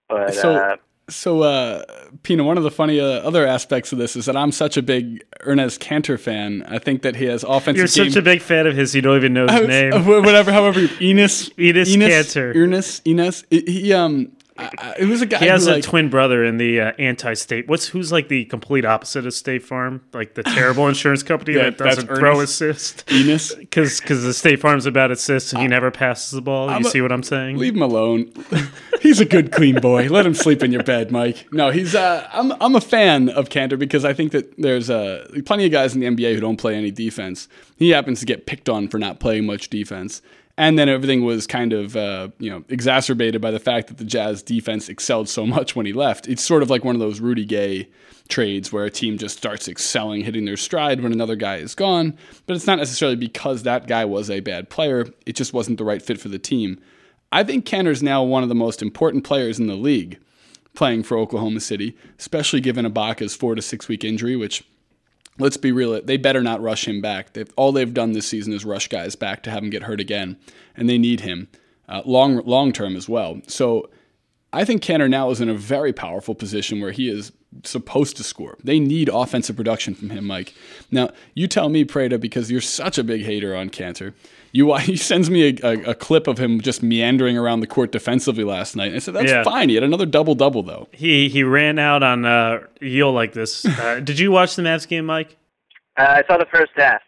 but 0.08 0.34
So- 0.34 0.54
uh, 0.56 0.76
So, 1.10 1.42
uh, 1.42 1.84
Pina, 2.22 2.44
one 2.44 2.58
of 2.58 2.64
the 2.64 2.70
funny 2.70 3.00
uh, 3.00 3.04
other 3.06 3.46
aspects 3.46 3.92
of 3.92 3.98
this 3.98 4.14
is 4.14 4.26
that 4.26 4.36
I'm 4.36 4.52
such 4.52 4.76
a 4.76 4.82
big 4.82 5.24
Ernest 5.40 5.80
Kanter 5.80 6.20
fan. 6.20 6.62
I 6.68 6.78
think 6.78 7.02
that 7.02 7.16
he 7.16 7.24
has 7.26 7.44
offensive 7.44 7.76
You're 7.76 7.86
game. 8.04 8.12
such 8.12 8.18
a 8.18 8.22
big 8.22 8.42
fan 8.42 8.66
of 8.66 8.76
his. 8.76 8.94
You 8.94 9.00
don't 9.02 9.16
even 9.16 9.32
know 9.32 9.46
his 9.48 9.60
was- 9.60 9.68
name. 9.68 9.92
uh, 9.94 10.02
whatever, 10.02 10.52
however, 10.52 10.80
you- 10.80 10.88
Enos, 11.00 11.50
Enos 11.58 11.94
Cantor. 11.96 12.52
Enos, 12.54 13.00
Enos. 13.06 13.44
He 13.50 13.92
um, 13.92 14.32
I, 14.58 14.94
it 14.98 15.04
was 15.06 15.22
a 15.22 15.26
guy. 15.26 15.38
He 15.38 15.46
has 15.46 15.66
who, 15.66 15.72
a 15.72 15.74
like, 15.74 15.84
twin 15.84 16.08
brother 16.08 16.44
in 16.44 16.58
the 16.58 16.80
uh, 16.80 16.92
anti-state. 16.98 17.68
What's 17.68 17.86
who's 17.86 18.10
like 18.10 18.28
the 18.28 18.44
complete 18.46 18.84
opposite 18.84 19.24
of 19.26 19.32
State 19.34 19.62
Farm, 19.62 20.02
like 20.12 20.34
the 20.34 20.42
terrible 20.42 20.88
insurance 20.88 21.22
company 21.22 21.56
Yeah, 21.56 21.70
that 21.70 21.78
doesn't 21.78 22.06
throw 22.08 22.38
Ernest. 22.38 22.60
assist. 22.60 23.12
Enos. 23.12 23.54
Because 23.68 24.00
because 24.00 24.24
the 24.24 24.34
State 24.34 24.60
Farm's 24.60 24.86
about 24.86 25.10
assists 25.10 25.52
and 25.52 25.62
he 25.62 25.68
never 25.68 25.90
passes 25.90 26.30
the 26.32 26.40
ball. 26.40 26.68
I'm 26.70 26.82
you 26.82 26.88
a- 26.88 26.90
see 26.90 27.00
what 27.00 27.12
I'm 27.12 27.22
saying? 27.22 27.58
Leave 27.58 27.74
him 27.74 27.82
alone. 27.82 28.32
he's 29.00 29.20
a 29.20 29.24
good, 29.24 29.52
clean 29.52 29.76
boy. 29.80 30.08
Let 30.08 30.26
him 30.26 30.34
sleep 30.34 30.62
in 30.62 30.72
your 30.72 30.82
bed, 30.82 31.10
Mike. 31.12 31.46
No, 31.52 31.70
he's. 31.70 31.94
Uh, 31.94 32.28
I'm. 32.32 32.52
I'm 32.60 32.74
a 32.74 32.80
fan 32.80 33.28
of 33.28 33.48
Kanter 33.48 33.78
because 33.78 34.04
I 34.04 34.12
think 34.14 34.32
that 34.32 34.54
there's 34.58 34.90
uh, 34.90 35.28
plenty 35.44 35.66
of 35.66 35.72
guys 35.72 35.94
in 35.94 36.00
the 36.00 36.06
NBA 36.06 36.34
who 36.34 36.40
don't 36.40 36.56
play 36.56 36.74
any 36.74 36.90
defense. 36.90 37.46
He 37.76 37.90
happens 37.90 38.20
to 38.20 38.26
get 38.26 38.46
picked 38.46 38.68
on 38.68 38.88
for 38.88 38.98
not 38.98 39.20
playing 39.20 39.46
much 39.46 39.68
defense, 39.70 40.22
and 40.58 40.76
then 40.76 40.88
everything 40.88 41.24
was 41.24 41.46
kind 41.46 41.72
of 41.72 41.96
uh, 41.96 42.28
you 42.38 42.50
know 42.50 42.64
exacerbated 42.68 43.40
by 43.40 43.52
the 43.52 43.60
fact 43.60 43.86
that 43.88 43.96
the 43.96 44.04
Jazz 44.04 44.42
defense 44.42 44.88
excelled 44.88 45.28
so 45.28 45.46
much 45.46 45.74
when 45.74 45.86
he 45.86 45.94
left. 45.94 46.28
It's 46.28 46.42
sort 46.42 46.62
of 46.62 46.68
like 46.68 46.84
one 46.84 46.96
of 46.96 47.00
those 47.00 47.20
Rudy 47.20 47.46
Gay 47.46 47.88
trades 48.28 48.70
where 48.70 48.84
a 48.84 48.90
team 48.90 49.16
just 49.16 49.38
starts 49.38 49.68
excelling, 49.68 50.24
hitting 50.24 50.44
their 50.44 50.56
stride 50.56 51.00
when 51.00 51.12
another 51.12 51.36
guy 51.36 51.56
is 51.56 51.74
gone. 51.74 52.18
But 52.46 52.56
it's 52.56 52.66
not 52.66 52.78
necessarily 52.78 53.16
because 53.16 53.62
that 53.62 53.86
guy 53.86 54.04
was 54.04 54.28
a 54.28 54.40
bad 54.40 54.68
player. 54.68 55.06
It 55.24 55.36
just 55.36 55.54
wasn't 55.54 55.78
the 55.78 55.84
right 55.84 56.02
fit 56.02 56.20
for 56.20 56.28
the 56.28 56.38
team. 56.38 56.78
I 57.30 57.44
think 57.44 57.64
Kanter's 57.64 58.02
now 58.02 58.22
one 58.24 58.42
of 58.42 58.48
the 58.48 58.54
most 58.54 58.82
important 58.82 59.24
players 59.24 59.58
in 59.58 59.68
the 59.68 59.76
league 59.76 60.18
playing 60.74 61.04
for 61.04 61.16
Oklahoma 61.16 61.60
City, 61.60 61.96
especially 62.18 62.60
given 62.60 62.84
Ibaka's 62.84 63.34
four 63.34 63.54
to 63.54 63.62
six 63.62 63.88
week 63.88 64.04
injury, 64.04 64.36
which 64.36 64.64
let's 65.38 65.56
be 65.56 65.72
real, 65.72 66.00
they 66.02 66.16
better 66.16 66.42
not 66.42 66.60
rush 66.60 66.86
him 66.86 67.00
back. 67.00 67.32
They've, 67.32 67.52
all 67.56 67.72
they've 67.72 67.92
done 67.92 68.12
this 68.12 68.26
season 68.26 68.52
is 68.52 68.64
rush 68.64 68.88
guys 68.88 69.16
back 69.16 69.42
to 69.44 69.50
have 69.50 69.62
him 69.62 69.70
get 69.70 69.84
hurt 69.84 70.00
again, 70.00 70.36
and 70.76 70.88
they 70.88 70.98
need 70.98 71.20
him 71.20 71.48
uh, 71.88 72.02
long 72.04 72.44
long 72.44 72.72
term 72.72 72.96
as 72.96 73.08
well. 73.08 73.40
So 73.46 73.88
I 74.52 74.64
think 74.64 74.82
Kanter 74.82 75.08
now 75.08 75.30
is 75.30 75.40
in 75.40 75.48
a 75.48 75.54
very 75.54 75.92
powerful 75.92 76.34
position 76.34 76.80
where 76.80 76.92
he 76.92 77.08
is 77.08 77.32
supposed 77.64 78.16
to 78.16 78.24
score. 78.24 78.56
They 78.62 78.78
need 78.78 79.08
offensive 79.08 79.56
production 79.56 79.94
from 79.94 80.10
him, 80.10 80.24
Mike. 80.26 80.54
Now, 80.90 81.10
you 81.34 81.46
tell 81.48 81.68
me, 81.68 81.84
Prada, 81.84 82.18
because 82.18 82.50
you're 82.50 82.60
such 82.60 82.98
a 82.98 83.04
big 83.04 83.22
hater 83.22 83.54
on 83.54 83.70
Kanter. 83.70 84.14
You, 84.52 84.74
he 84.78 84.96
sends 84.96 85.30
me 85.30 85.58
a, 85.62 85.66
a, 85.66 85.90
a 85.90 85.94
clip 85.94 86.26
of 86.26 86.38
him 86.38 86.60
just 86.60 86.82
meandering 86.82 87.36
around 87.36 87.60
the 87.60 87.66
court 87.66 87.92
defensively 87.92 88.44
last 88.44 88.76
night. 88.76 88.86
And 88.88 88.96
I 88.96 88.98
said, 88.98 89.14
that's 89.14 89.30
Yeah. 89.30 89.42
fine. 89.44 89.68
He 89.68 89.74
had 89.74 89.84
another 89.84 90.06
double 90.06 90.34
double, 90.34 90.62
though. 90.62 90.88
He 90.92 91.28
he 91.28 91.42
ran 91.42 91.78
out 91.78 92.02
on 92.02 92.24
uh, 92.24 92.60
you'll 92.80 93.12
like 93.12 93.32
this. 93.32 93.64
Uh, 93.78 94.00
did 94.00 94.18
you 94.18 94.30
watch 94.32 94.56
the 94.56 94.62
Mavs 94.62 94.88
game, 94.88 95.06
Mike? 95.06 95.36
Uh, 95.96 96.02
I 96.08 96.24
saw 96.26 96.36
the 96.38 96.46
first 96.46 96.72
half. 96.76 97.00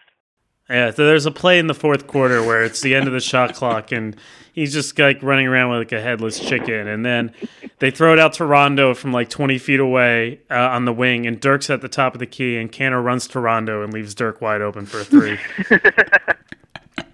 Yeah, 0.68 0.92
so 0.92 1.04
there's 1.04 1.26
a 1.26 1.32
play 1.32 1.58
in 1.58 1.66
the 1.66 1.74
fourth 1.74 2.06
quarter 2.06 2.44
where 2.44 2.62
it's 2.62 2.80
the 2.80 2.94
end 2.94 3.08
of 3.08 3.12
the 3.12 3.18
shot 3.20 3.54
clock, 3.54 3.90
and 3.90 4.14
he's 4.52 4.72
just 4.72 4.96
like 4.96 5.20
running 5.20 5.48
around 5.48 5.70
with 5.70 5.78
like 5.80 5.90
a 5.92 6.00
headless 6.00 6.38
chicken, 6.38 6.86
and 6.86 7.04
then 7.04 7.32
they 7.80 7.90
throw 7.90 8.12
it 8.12 8.20
out 8.20 8.34
to 8.34 8.44
Rondo 8.44 8.94
from 8.94 9.12
like 9.12 9.28
20 9.28 9.58
feet 9.58 9.80
away 9.80 10.38
uh, 10.48 10.54
on 10.54 10.84
the 10.84 10.92
wing, 10.92 11.26
and 11.26 11.40
Dirk's 11.40 11.70
at 11.70 11.80
the 11.80 11.88
top 11.88 12.14
of 12.14 12.20
the 12.20 12.26
key, 12.26 12.56
and 12.56 12.70
Kanter 12.70 13.02
runs 13.02 13.26
to 13.28 13.40
Rondo 13.40 13.82
and 13.82 13.92
leaves 13.92 14.14
Dirk 14.14 14.40
wide 14.40 14.62
open 14.62 14.86
for 14.86 15.00
a 15.00 15.04
three. 15.04 15.38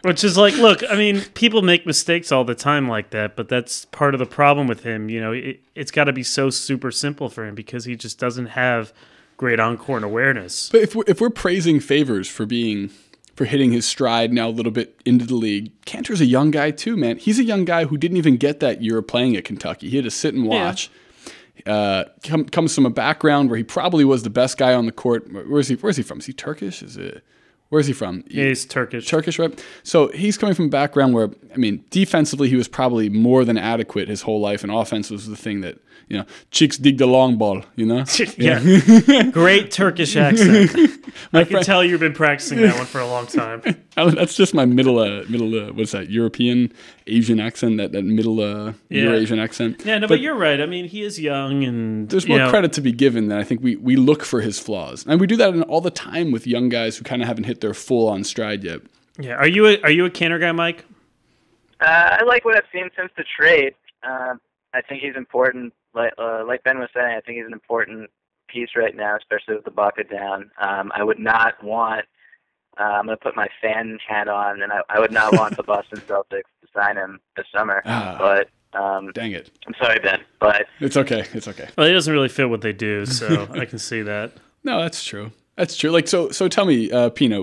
Which 0.06 0.22
is 0.22 0.38
like, 0.38 0.54
look, 0.56 0.84
I 0.88 0.94
mean, 0.94 1.22
people 1.34 1.62
make 1.62 1.84
mistakes 1.84 2.30
all 2.30 2.44
the 2.44 2.54
time 2.54 2.88
like 2.88 3.10
that, 3.10 3.34
but 3.34 3.48
that's 3.48 3.86
part 3.86 4.14
of 4.14 4.20
the 4.20 4.26
problem 4.26 4.68
with 4.68 4.84
him. 4.84 5.08
You 5.08 5.20
know, 5.20 5.32
it, 5.32 5.60
it's 5.74 5.90
got 5.90 6.04
to 6.04 6.12
be 6.12 6.22
so 6.22 6.48
super 6.48 6.92
simple 6.92 7.28
for 7.28 7.44
him 7.44 7.56
because 7.56 7.86
he 7.86 7.96
just 7.96 8.16
doesn't 8.16 8.46
have 8.46 8.92
great 9.36 9.58
on 9.58 9.76
court 9.76 10.04
awareness. 10.04 10.68
But 10.70 10.82
if 10.82 10.94
we're, 10.94 11.02
if 11.08 11.20
we're 11.20 11.30
praising 11.30 11.80
Favors 11.80 12.28
for 12.28 12.46
being 12.46 12.90
for 13.34 13.46
hitting 13.46 13.72
his 13.72 13.84
stride 13.84 14.32
now 14.32 14.48
a 14.48 14.50
little 14.50 14.70
bit 14.70 14.96
into 15.04 15.26
the 15.26 15.34
league, 15.34 15.72
Kanter's 15.86 16.20
a 16.20 16.26
young 16.26 16.52
guy 16.52 16.70
too, 16.70 16.96
man. 16.96 17.18
He's 17.18 17.40
a 17.40 17.44
young 17.44 17.64
guy 17.64 17.86
who 17.86 17.98
didn't 17.98 18.16
even 18.16 18.36
get 18.36 18.60
that 18.60 18.82
year 18.82 18.98
of 18.98 19.08
playing 19.08 19.36
at 19.36 19.44
Kentucky. 19.44 19.90
He 19.90 19.96
had 19.96 20.04
to 20.04 20.10
sit 20.12 20.34
and 20.34 20.46
watch. 20.46 20.88
Uh, 21.66 22.04
come, 22.22 22.44
comes 22.44 22.76
from 22.76 22.86
a 22.86 22.90
background 22.90 23.50
where 23.50 23.56
he 23.56 23.64
probably 23.64 24.04
was 24.04 24.22
the 24.22 24.30
best 24.30 24.56
guy 24.56 24.72
on 24.72 24.86
the 24.86 24.92
court. 24.92 25.26
Where's 25.48 25.66
he? 25.66 25.74
Where's 25.74 25.96
he 25.96 26.04
from? 26.04 26.20
Is 26.20 26.26
he 26.26 26.32
Turkish? 26.32 26.80
Is 26.80 26.96
it? 26.96 27.24
Where's 27.68 27.86
he 27.88 27.92
from? 27.92 28.22
He's 28.28 28.64
Turkish. 28.64 29.06
Turkish, 29.06 29.38
right? 29.38 29.62
So 29.82 30.08
he's 30.08 30.38
coming 30.38 30.54
from 30.54 30.66
a 30.66 30.68
background 30.68 31.14
where, 31.14 31.30
I 31.52 31.56
mean, 31.56 31.84
defensively, 31.90 32.48
he 32.48 32.56
was 32.56 32.68
probably 32.68 33.08
more 33.08 33.44
than 33.44 33.58
adequate 33.58 34.08
his 34.08 34.22
whole 34.22 34.40
life, 34.40 34.62
and 34.62 34.72
offense 34.72 35.10
was 35.10 35.26
the 35.26 35.36
thing 35.36 35.62
that, 35.62 35.78
you 36.08 36.16
know, 36.16 36.24
chicks 36.52 36.76
dig 36.78 36.98
the 36.98 37.06
long 37.06 37.36
ball, 37.36 37.64
you 37.74 37.84
know? 37.84 38.04
yeah. 38.38 38.60
Great 39.32 39.72
Turkish 39.72 40.14
accent. 40.16 40.70
I 41.32 41.42
can 41.42 41.50
friend- 41.52 41.66
tell 41.66 41.82
you've 41.84 41.98
been 41.98 42.12
practicing 42.12 42.60
that 42.60 42.76
one 42.76 42.86
for 42.86 43.00
a 43.00 43.06
long 43.06 43.26
time. 43.26 43.62
That's 43.96 44.36
just 44.36 44.54
my 44.54 44.64
middle, 44.66 44.98
uh, 45.00 45.24
middle, 45.28 45.68
uh, 45.68 45.72
what's 45.72 45.90
that, 45.92 46.08
European 46.10 46.72
Asian 47.08 47.40
accent, 47.40 47.78
that, 47.78 47.90
that 47.92 48.02
middle 48.04 48.40
uh, 48.40 48.74
Yeah. 48.88 49.04
Eurasian 49.04 49.40
accent. 49.40 49.82
Yeah, 49.84 49.98
no, 49.98 50.06
but, 50.06 50.20
you're 50.20 50.34
right. 50.36 50.60
I 50.60 50.66
mean, 50.66 50.84
he 50.84 51.02
is 51.02 51.18
young 51.18 51.64
and 51.64 52.08
There's 52.08 52.28
more 52.28 52.38
know, 52.38 52.50
credit 52.50 52.72
to 52.74 52.80
be 52.80 52.92
given 52.92 53.28
than 53.28 53.38
I 53.38 53.42
think 53.42 53.62
we, 53.62 53.74
we 53.76 53.96
look 53.96 54.22
for 54.22 54.40
his 54.40 54.60
flaws. 54.60 55.04
And 55.08 55.18
we 55.20 55.26
do 55.26 55.36
that 55.36 55.60
all 55.62 55.80
the 55.80 55.90
time 55.90 56.30
with 56.30 56.46
young 56.46 56.68
guys 56.68 56.96
who 56.96 57.04
kind 57.04 57.22
of 57.22 57.26
haven't 57.26 57.44
hit 57.44 57.60
their 57.62 57.65
full 57.74 58.08
on 58.08 58.24
stride 58.24 58.64
yet. 58.64 58.80
Yeah, 59.18 59.34
are 59.34 59.48
you 59.48 59.66
a, 59.66 59.80
are 59.80 59.90
you 59.90 60.04
a 60.04 60.10
Kanter 60.10 60.40
guy, 60.40 60.52
Mike? 60.52 60.84
Uh, 61.80 62.18
I 62.20 62.24
like 62.24 62.44
what 62.44 62.56
I've 62.56 62.64
seen 62.72 62.88
since 62.96 63.10
the 63.16 63.24
trade. 63.38 63.74
Um, 64.02 64.40
I 64.74 64.82
think 64.82 65.02
he's 65.02 65.16
important. 65.16 65.72
Like 65.94 66.12
uh, 66.18 66.44
like 66.46 66.62
Ben 66.64 66.78
was 66.78 66.88
saying, 66.94 67.06
I 67.16 67.20
think 67.20 67.38
he's 67.38 67.46
an 67.46 67.52
important 67.52 68.10
piece 68.48 68.70
right 68.76 68.94
now, 68.94 69.16
especially 69.16 69.56
with 69.56 69.64
the 69.64 69.70
bucket 69.70 70.10
down. 70.10 70.50
Um, 70.60 70.92
I 70.94 71.02
would 71.02 71.18
not 71.18 71.62
want. 71.62 72.04
Uh, 72.78 72.82
I'm 72.82 73.06
going 73.06 73.16
to 73.16 73.22
put 73.22 73.34
my 73.36 73.48
fan 73.62 73.98
hat 74.06 74.28
on, 74.28 74.60
and 74.60 74.70
I, 74.70 74.80
I 74.90 75.00
would 75.00 75.12
not 75.12 75.32
want 75.32 75.56
the 75.56 75.62
Boston 75.64 75.98
Celtics 76.06 76.42
to 76.60 76.68
sign 76.74 76.96
him 76.96 77.20
this 77.36 77.46
summer. 77.54 77.82
Ah. 77.86 78.16
But 78.18 78.78
um, 78.78 79.10
Dang 79.12 79.32
it. 79.32 79.50
I'm 79.66 79.74
sorry, 79.80 79.98
Ben. 79.98 80.20
But 80.40 80.66
It's 80.80 80.96
okay. 80.96 81.24
It's 81.32 81.48
okay. 81.48 81.68
Well, 81.76 81.86
he 81.86 81.92
doesn't 81.94 82.12
really 82.12 82.28
fit 82.28 82.50
what 82.50 82.60
they 82.60 82.74
do, 82.74 83.06
so 83.06 83.48
I 83.54 83.64
can 83.64 83.78
see 83.78 84.02
that. 84.02 84.32
No, 84.62 84.82
that's 84.82 85.02
true. 85.02 85.32
That's 85.56 85.76
true. 85.76 85.90
Like 85.90 86.08
so. 86.08 86.30
So 86.30 86.48
tell 86.48 86.66
me, 86.66 86.90
uh, 86.90 87.10
Pina, 87.10 87.42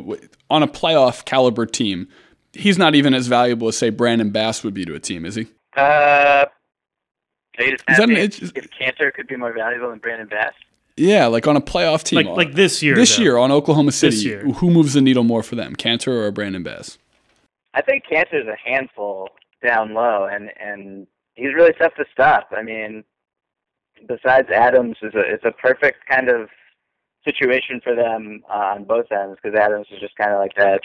on 0.49 0.63
a 0.63 0.67
playoff 0.67 1.25
caliber 1.25 1.65
team, 1.65 2.07
he's 2.53 2.77
not 2.77 2.95
even 2.95 3.13
as 3.13 3.27
valuable 3.27 3.67
as 3.67 3.77
say 3.77 3.89
Brandon 3.89 4.29
Bass 4.29 4.63
would 4.63 4.73
be 4.73 4.85
to 4.85 4.93
a 4.95 4.99
team, 4.99 5.25
is 5.25 5.35
he? 5.35 5.47
uh, 5.75 6.45
are 7.57 7.63
you 7.63 7.71
just 7.71 7.83
Is 7.89 7.97
that 7.97 8.09
an 8.09 8.15
asking 8.15 8.23
itch- 8.23 8.41
if, 8.43 8.57
if 8.57 8.69
Kanter 8.71 9.13
could 9.13 9.27
be 9.27 9.35
more 9.35 9.53
valuable 9.53 9.89
than 9.89 9.99
Brandon 9.99 10.27
Bass? 10.27 10.53
Yeah, 10.95 11.25
like 11.27 11.47
on 11.47 11.55
a 11.55 11.61
playoff 11.61 12.03
team. 12.03 12.17
Like 12.25 12.37
like 12.37 12.53
this 12.53 12.83
year. 12.83 12.95
this 12.95 13.17
though. 13.17 13.23
year 13.23 13.37
on 13.37 13.51
Oklahoma 13.51 13.91
City, 13.91 14.17
year. 14.17 14.43
who 14.43 14.69
moves 14.69 14.93
the 14.93 15.01
needle 15.01 15.23
more 15.23 15.41
for 15.41 15.55
them, 15.55 15.75
Kanter 15.75 16.09
or 16.27 16.31
Brandon 16.31 16.61
Bass? 16.61 16.99
I 17.73 17.81
think 17.81 18.03
Kanter's 18.11 18.47
a 18.47 18.55
handful 18.63 19.29
down 19.65 19.95
low, 19.95 20.27
and 20.31 20.51
and 20.59 21.07
he's 21.33 21.53
really 21.55 21.73
tough 21.73 21.95
to 21.95 22.05
stop. 22.11 22.49
I 22.55 22.61
mean, 22.61 23.03
besides 24.07 24.49
Adams, 24.51 24.97
is 25.01 25.15
a 25.15 25.21
it's 25.21 25.45
a 25.45 25.51
perfect 25.51 26.05
kind 26.07 26.29
of 26.29 26.49
situation 27.25 27.79
for 27.83 27.95
them 27.95 28.43
uh, 28.49 28.73
on 28.75 28.83
both 28.83 29.11
ends 29.11 29.37
because 29.41 29.57
Adams 29.57 29.87
is 29.91 29.99
just 29.99 30.15
kind 30.15 30.31
of 30.31 30.39
like 30.39 30.55
that 30.55 30.81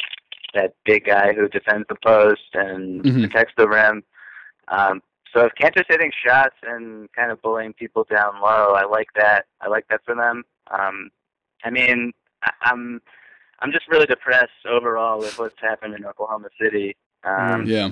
that 0.54 0.74
big 0.84 1.04
guy 1.04 1.34
who 1.34 1.46
defends 1.48 1.86
the 1.88 1.96
post 2.04 2.40
and 2.54 3.02
Mhm. 3.04 3.20
protects 3.20 3.52
the 3.58 3.68
rim. 3.68 4.02
Um, 4.68 5.02
so 5.34 5.44
if 5.44 5.52
Kanter's 5.60 5.84
hitting 5.88 6.10
shots 6.24 6.54
and 6.62 7.12
kind 7.12 7.30
of 7.30 7.42
bullying 7.42 7.74
people 7.74 8.04
down 8.10 8.40
low, 8.40 8.72
I 8.74 8.84
like 8.86 9.08
that. 9.16 9.44
I 9.60 9.68
like 9.68 9.86
that 9.88 10.00
for 10.06 10.14
them. 10.14 10.44
Um, 10.70 11.10
I 11.64 11.70
mean, 11.70 12.12
I, 12.42 12.50
I'm 12.62 13.02
I'm 13.60 13.72
just 13.72 13.88
really 13.88 14.06
depressed 14.06 14.64
overall 14.66 15.18
with 15.18 15.36
what's 15.36 15.60
happened 15.60 15.94
in 15.94 16.04
Oklahoma 16.06 16.48
City. 16.60 16.96
Um, 17.24 17.64
Yeah, 17.66 17.90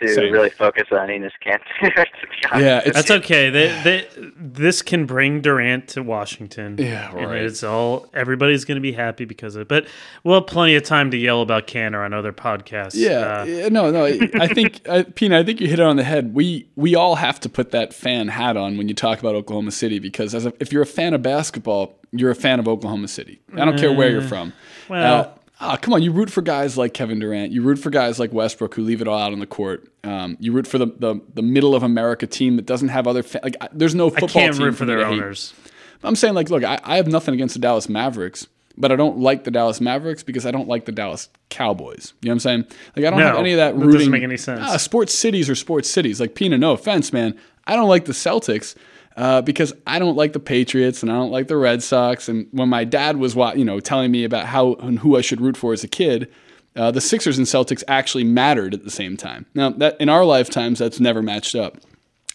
to 0.00 0.08
Same. 0.14 0.32
really 0.32 0.50
focus 0.50 0.84
on 0.92 1.08
Enes 1.08 1.30
Kanter. 1.44 1.60
to 1.94 2.58
yeah. 2.58 2.80
It's, 2.84 2.96
That's 2.96 3.10
okay. 3.10 3.50
They, 3.50 3.68
they, 3.82 4.08
this 4.36 4.82
can 4.82 5.06
bring 5.06 5.40
Durant 5.40 5.88
to 5.88 6.02
Washington. 6.02 6.76
Yeah, 6.78 7.14
right. 7.14 7.42
it's 7.42 7.62
all 7.62 8.06
everybody's 8.14 8.64
going 8.64 8.76
to 8.76 8.80
be 8.82 8.92
happy 8.92 9.24
because 9.24 9.54
of 9.56 9.62
it. 9.62 9.68
But 9.68 9.86
we'll 10.24 10.36
have 10.40 10.46
plenty 10.46 10.74
of 10.74 10.82
time 10.82 11.10
to 11.10 11.16
yell 11.16 11.42
about 11.42 11.66
Kanter 11.66 12.04
on 12.04 12.12
other 12.12 12.32
podcasts. 12.32 12.94
Yeah, 12.94 13.10
Uh, 13.40 13.44
yeah, 13.44 13.68
no, 13.68 13.90
no. 13.90 14.04
I 14.06 14.46
think, 14.48 14.80
uh, 14.88 15.04
Pina, 15.14 15.38
I 15.38 15.44
think 15.44 15.60
you 15.60 15.68
hit 15.68 15.78
it 15.78 15.84
on 15.86 15.96
the 15.96 16.04
head. 16.04 16.34
We 16.34 16.68
we 16.76 16.94
all 16.94 17.16
have 17.16 17.38
to 17.40 17.48
put 17.48 17.70
that 17.72 17.92
fan 17.94 18.28
hat 18.28 18.56
on 18.56 18.76
when 18.78 18.88
you 18.88 18.94
talk 18.94 19.18
about 19.20 19.34
Oklahoma 19.34 19.70
City 19.70 19.98
because 19.98 20.34
as 20.34 20.46
a, 20.46 20.52
if 20.60 20.72
you're 20.72 20.82
a 20.82 20.86
fan 20.86 21.14
of 21.14 21.22
basketball, 21.22 21.98
you're 22.12 22.30
a 22.30 22.34
fan 22.34 22.58
of 22.58 22.66
Oklahoma 22.66 23.08
City. 23.08 23.40
I 23.54 23.64
don't 23.64 23.78
care 23.78 23.92
where 23.92 24.10
you're 24.10 24.22
from. 24.22 24.52
well- 24.88 25.20
Uh, 25.20 25.30
ah, 25.60 25.76
come 25.76 25.94
on, 25.94 26.02
you 26.02 26.10
root 26.12 26.30
for 26.30 26.42
guys 26.42 26.76
like 26.78 26.94
Kevin 26.94 27.18
Durant. 27.18 27.52
You 27.52 27.62
root 27.62 27.78
for 27.78 27.90
guys 27.90 28.18
like 28.18 28.32
Westbrook 28.32 28.74
who 28.74 28.82
leave 28.82 29.00
it 29.02 29.08
all 29.08 29.18
out 29.18 29.32
on 29.32 29.38
the 29.40 29.46
court. 29.46 29.88
Um, 30.04 30.36
you 30.40 30.52
root 30.52 30.66
for 30.66 30.78
the, 30.78 30.86
the 30.86 31.20
the 31.34 31.42
middle 31.42 31.74
of 31.74 31.82
America 31.82 32.26
team 32.26 32.56
that 32.56 32.66
doesn't 32.66 32.88
have 32.88 33.06
other 33.06 33.22
fa- 33.22 33.40
like. 33.42 33.56
I- 33.60 33.68
There's 33.72 33.94
no 33.94 34.10
football. 34.10 34.28
I 34.30 34.32
can't 34.32 34.56
team 34.56 34.64
root 34.64 34.74
for 34.76 34.84
their 34.86 35.04
owners. 35.04 35.54
I'm 36.02 36.16
saying 36.16 36.34
like, 36.34 36.48
look, 36.50 36.64
I, 36.64 36.80
I 36.82 36.96
have 36.96 37.08
nothing 37.08 37.34
against 37.34 37.54
the 37.54 37.60
Dallas 37.60 37.86
Mavericks, 37.88 38.46
but 38.78 38.90
I 38.90 38.96
don't 38.96 39.18
like 39.18 39.44
the 39.44 39.50
Dallas 39.50 39.80
Mavericks 39.82 40.22
because 40.22 40.46
I 40.46 40.50
don't 40.50 40.66
like 40.66 40.86
the 40.86 40.92
Dallas 40.92 41.28
Cowboys. 41.50 42.14
You 42.22 42.28
know 42.28 42.30
what 42.30 42.34
I'm 42.36 42.40
saying? 42.40 42.64
Like 42.96 43.04
I 43.06 43.10
don't 43.10 43.18
No, 43.20 43.26
have 43.26 43.36
any 43.36 43.52
of 43.52 43.58
that 43.58 43.72
that 43.74 43.78
rooting. 43.78 43.92
doesn't 43.98 44.10
make 44.12 44.22
any 44.22 44.38
sense. 44.38 44.60
Ah, 44.64 44.78
sports 44.78 45.12
cities 45.14 45.50
are 45.50 45.54
sports 45.54 45.90
cities. 45.90 46.18
Like 46.20 46.34
Pina, 46.34 46.56
no 46.56 46.72
offense, 46.72 47.12
man. 47.12 47.38
I 47.66 47.76
don't 47.76 47.88
like 47.88 48.06
the 48.06 48.12
Celtics. 48.12 48.74
Uh, 49.16 49.42
because 49.42 49.72
I 49.86 49.98
don't 49.98 50.16
like 50.16 50.32
the 50.32 50.40
Patriots 50.40 51.02
and 51.02 51.10
I 51.10 51.16
don't 51.16 51.32
like 51.32 51.48
the 51.48 51.56
Red 51.56 51.82
Sox. 51.82 52.28
And 52.28 52.46
when 52.52 52.68
my 52.68 52.84
dad 52.84 53.16
was, 53.16 53.34
you 53.34 53.64
know, 53.64 53.80
telling 53.80 54.10
me 54.10 54.24
about 54.24 54.46
how 54.46 54.74
and 54.74 55.00
who 55.00 55.16
I 55.16 55.20
should 55.20 55.40
root 55.40 55.56
for 55.56 55.72
as 55.72 55.82
a 55.84 55.88
kid, 55.88 56.30
uh, 56.76 56.90
the 56.90 57.00
Sixers 57.00 57.36
and 57.36 57.46
Celtics 57.46 57.82
actually 57.88 58.24
mattered 58.24 58.72
at 58.72 58.84
the 58.84 58.90
same 58.90 59.16
time. 59.16 59.46
Now, 59.54 59.70
that 59.70 60.00
in 60.00 60.08
our 60.08 60.24
lifetimes, 60.24 60.78
that's 60.78 61.00
never 61.00 61.22
matched 61.22 61.54
up. 61.54 61.78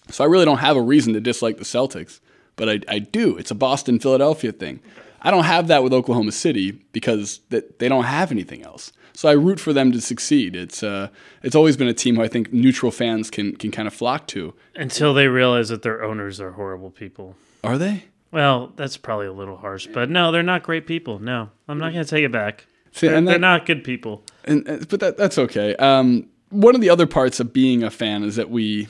So 0.09 0.23
I 0.23 0.28
really 0.28 0.45
don't 0.45 0.57
have 0.57 0.78
a 0.78 0.82
reason 0.82 1.13
to 1.13 1.21
dislike 1.21 1.57
the 1.57 1.63
Celtics, 1.63 2.19
but 2.55 2.69
I, 2.69 2.80
I 2.88 2.99
do. 2.99 3.38
It's 3.38 3.51
a 3.51 3.55
Boston 3.55 3.99
Philadelphia 3.99 4.51
thing. 4.51 4.82
I 5.21 5.32
don't 5.32 5.45
have 5.45 5.67
that 5.69 5.82
with 5.82 5.93
Oklahoma 5.93 6.34
City 6.34 6.71
because 6.71 7.39
that 7.49 7.80
they 7.80 7.89
don't 7.89 8.03
have 8.03 8.32
anything 8.32 8.61
else. 8.61 8.91
So 9.16 9.30
I 9.30 9.34
root 9.34 9.59
for 9.61 9.72
them 9.74 9.91
to 9.93 10.01
succeed. 10.01 10.55
It's 10.55 10.84
uh, 10.84 11.07
it's 11.41 11.55
always 11.55 11.78
been 11.78 11.88
a 11.88 11.93
team 11.93 12.16
who 12.18 12.22
I 12.24 12.28
think 12.28 12.51
neutral 12.51 12.91
fans 12.91 13.30
can 13.32 13.55
can 13.55 13.72
kind 13.72 13.88
of 13.88 13.93
flock 13.93 14.28
to. 14.28 14.53
Until 14.76 15.13
they 15.13 15.28
realize 15.28 15.70
that 15.70 15.82
their 15.84 16.03
owners 16.03 16.41
are 16.41 16.51
horrible 16.51 16.91
people. 16.91 17.36
Are 17.63 17.78
they? 17.78 18.05
Well, 18.32 18.74
that's 18.76 18.97
probably 18.97 19.28
a 19.28 19.32
little 19.34 19.55
harsh, 19.55 19.88
but 19.93 20.09
no, 20.09 20.32
they're 20.34 20.43
not 20.43 20.63
great 20.63 20.86
people. 20.86 21.20
No, 21.20 21.49
I'm 21.70 21.78
not 21.80 21.93
going 21.93 22.03
to 22.03 22.09
take 22.09 22.26
it 22.26 22.32
back. 22.34 22.66
See, 22.91 23.07
They're, 23.07 23.16
and 23.16 23.26
they're 23.28 23.39
not 23.39 23.66
good 23.66 23.84
people. 23.84 24.24
and, 24.43 24.68
uh, 24.68 24.78
but 24.89 24.99
that 24.99 25.16
that's 25.18 25.38
okay. 25.38 25.76
Um, 25.78 26.28
one 26.49 26.76
of 26.76 26.82
the 26.82 26.89
other 26.89 27.07
parts 27.07 27.39
of 27.39 27.53
being 27.53 27.84
a 27.84 27.89
fan 27.89 28.24
is 28.24 28.36
that 28.36 28.49
we, 28.49 28.88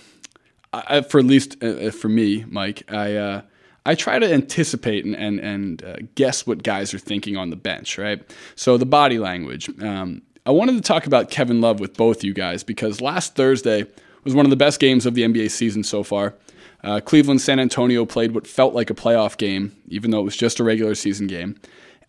I, 0.73 0.83
I- 0.97 1.01
for 1.01 1.19
at 1.19 1.25
least 1.25 1.57
uh, 1.63 1.67
uh, 1.67 1.91
for 1.91 2.09
me, 2.09 2.45
Mike, 2.47 2.91
I 2.91 3.15
uh, 3.15 3.41
I 3.85 3.95
try 3.95 4.19
to 4.19 4.33
anticipate 4.33 5.05
and 5.05 5.15
and, 5.15 5.39
and 5.39 5.83
uh, 5.83 5.95
guess 6.15 6.45
what 6.45 6.63
guys 6.63 6.93
are 6.93 6.99
thinking 6.99 7.37
on 7.37 7.49
the 7.49 7.55
bench, 7.55 7.97
right? 7.97 8.21
So 8.55 8.77
the 8.77 8.85
body 8.85 9.19
language. 9.19 9.69
Um, 9.81 10.21
I 10.47 10.51
wanted 10.51 10.73
to 10.73 10.81
talk 10.81 11.07
about 11.07 11.31
Kevin 11.31 11.59
Love 11.59 11.79
with 11.79 11.97
both 11.97 12.23
you 12.23 12.31
guys 12.31 12.63
because 12.63 13.01
last 13.01 13.35
Thursday 13.35 13.87
was 14.23 14.35
one 14.35 14.45
of 14.45 14.51
the 14.51 14.55
best 14.55 14.79
games 14.79 15.05
of 15.07 15.15
the 15.15 15.23
NBA 15.23 15.49
season 15.49 15.83
so 15.83 16.03
far. 16.03 16.35
Uh, 16.83 16.99
Cleveland 16.99 17.41
San 17.41 17.59
Antonio 17.59 18.05
played 18.05 18.35
what 18.35 18.45
felt 18.45 18.75
like 18.75 18.91
a 18.91 18.93
playoff 18.93 19.37
game, 19.37 19.75
even 19.87 20.11
though 20.11 20.19
it 20.19 20.23
was 20.23 20.37
just 20.37 20.59
a 20.59 20.63
regular 20.63 20.93
season 20.93 21.25
game. 21.25 21.59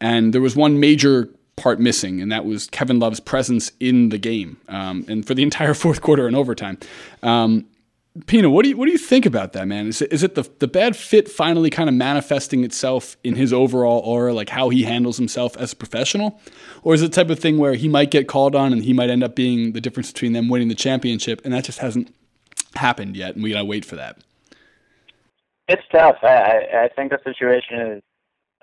And 0.02 0.34
there 0.34 0.42
was 0.42 0.54
one 0.54 0.78
major 0.78 1.30
part 1.56 1.80
missing, 1.80 2.20
and 2.20 2.30
that 2.30 2.44
was 2.44 2.66
Kevin 2.66 2.98
Love's 2.98 3.20
presence 3.20 3.72
in 3.80 4.10
the 4.10 4.18
game, 4.18 4.58
um, 4.68 5.06
and 5.08 5.26
for 5.26 5.32
the 5.32 5.42
entire 5.50 5.72
fourth 5.72 6.02
quarter 6.02 6.26
and 6.26 6.36
overtime. 6.36 6.78
Um, 7.22 7.64
Pina, 8.24 8.48
what 8.48 8.62
do 8.62 8.70
you 8.70 8.76
what 8.76 8.86
do 8.86 8.92
you 8.92 8.98
think 8.98 9.26
about 9.26 9.52
that, 9.52 9.68
man? 9.68 9.86
Is 9.86 10.00
it, 10.00 10.12
is 10.12 10.22
it 10.22 10.34
the 10.34 10.48
the 10.58 10.68
bad 10.68 10.96
fit 10.96 11.28
finally 11.28 11.70
kind 11.70 11.88
of 11.88 11.94
manifesting 11.94 12.64
itself 12.64 13.16
in 13.22 13.34
his 13.34 13.52
overall 13.52 14.00
aura, 14.00 14.32
like 14.32 14.48
how 14.48 14.70
he 14.70 14.84
handles 14.84 15.18
himself 15.18 15.56
as 15.56 15.72
a 15.72 15.76
professional, 15.76 16.40
or 16.82 16.94
is 16.94 17.02
it 17.02 17.12
type 17.12 17.30
of 17.30 17.38
thing 17.38 17.58
where 17.58 17.74
he 17.74 17.88
might 17.88 18.10
get 18.10 18.28
called 18.28 18.54
on 18.54 18.72
and 18.72 18.84
he 18.84 18.92
might 18.92 19.10
end 19.10 19.22
up 19.22 19.34
being 19.36 19.72
the 19.72 19.80
difference 19.80 20.12
between 20.12 20.32
them 20.32 20.48
winning 20.48 20.68
the 20.68 20.74
championship, 20.74 21.40
and 21.44 21.52
that 21.52 21.64
just 21.64 21.80
hasn't 21.80 22.14
happened 22.76 23.16
yet, 23.16 23.34
and 23.34 23.42
we 23.42 23.50
gotta 23.50 23.64
wait 23.64 23.84
for 23.84 23.96
that. 23.96 24.18
It's 25.68 25.82
tough. 25.90 26.16
I, 26.22 26.84
I, 26.84 26.88
think 26.94 27.10
the 27.10 27.18
situation 27.24 27.80
is. 27.80 28.02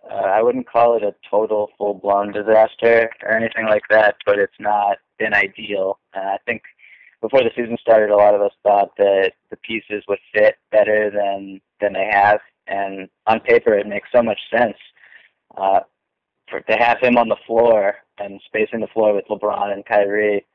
Uh, 0.09 0.15
I 0.15 0.41
wouldn't 0.41 0.67
call 0.67 0.95
it 0.95 1.03
a 1.03 1.13
total 1.29 1.69
full 1.77 1.95
blown 1.95 2.31
disaster 2.31 3.09
or 3.23 3.31
anything 3.31 3.65
like 3.65 3.83
that, 3.89 4.15
but 4.25 4.39
it's 4.39 4.59
not 4.59 4.97
been 5.19 5.33
ideal. 5.33 5.99
And 6.13 6.27
I 6.27 6.37
think 6.45 6.63
before 7.23 7.41
the 7.41 7.51
season 7.55 7.77
started, 7.79 8.09
a 8.09 8.15
lot 8.17 8.35
of 8.35 8.41
us 8.41 8.51
thought 8.63 8.91
that 8.97 9.31
the 9.49 9.55
pieces 9.55 10.03
would 10.09 10.19
fit 10.33 10.57
better 10.71 11.09
than 11.09 11.61
than 11.79 11.93
they 11.93 12.09
have. 12.11 12.39
And 12.67 13.09
on 13.27 13.39
paper, 13.39 13.73
it 13.73 13.87
makes 13.87 14.09
so 14.13 14.21
much 14.21 14.39
sense 14.55 14.75
uh, 15.57 15.79
for 16.49 16.59
to 16.59 16.73
have 16.73 16.99
him 16.99 17.17
on 17.17 17.29
the 17.29 17.37
floor 17.47 17.95
and 18.19 18.41
spacing 18.45 18.81
the 18.81 18.87
floor 18.87 19.15
with 19.15 19.25
LeBron 19.29 19.71
and 19.71 19.85
Kyrie. 19.85 20.45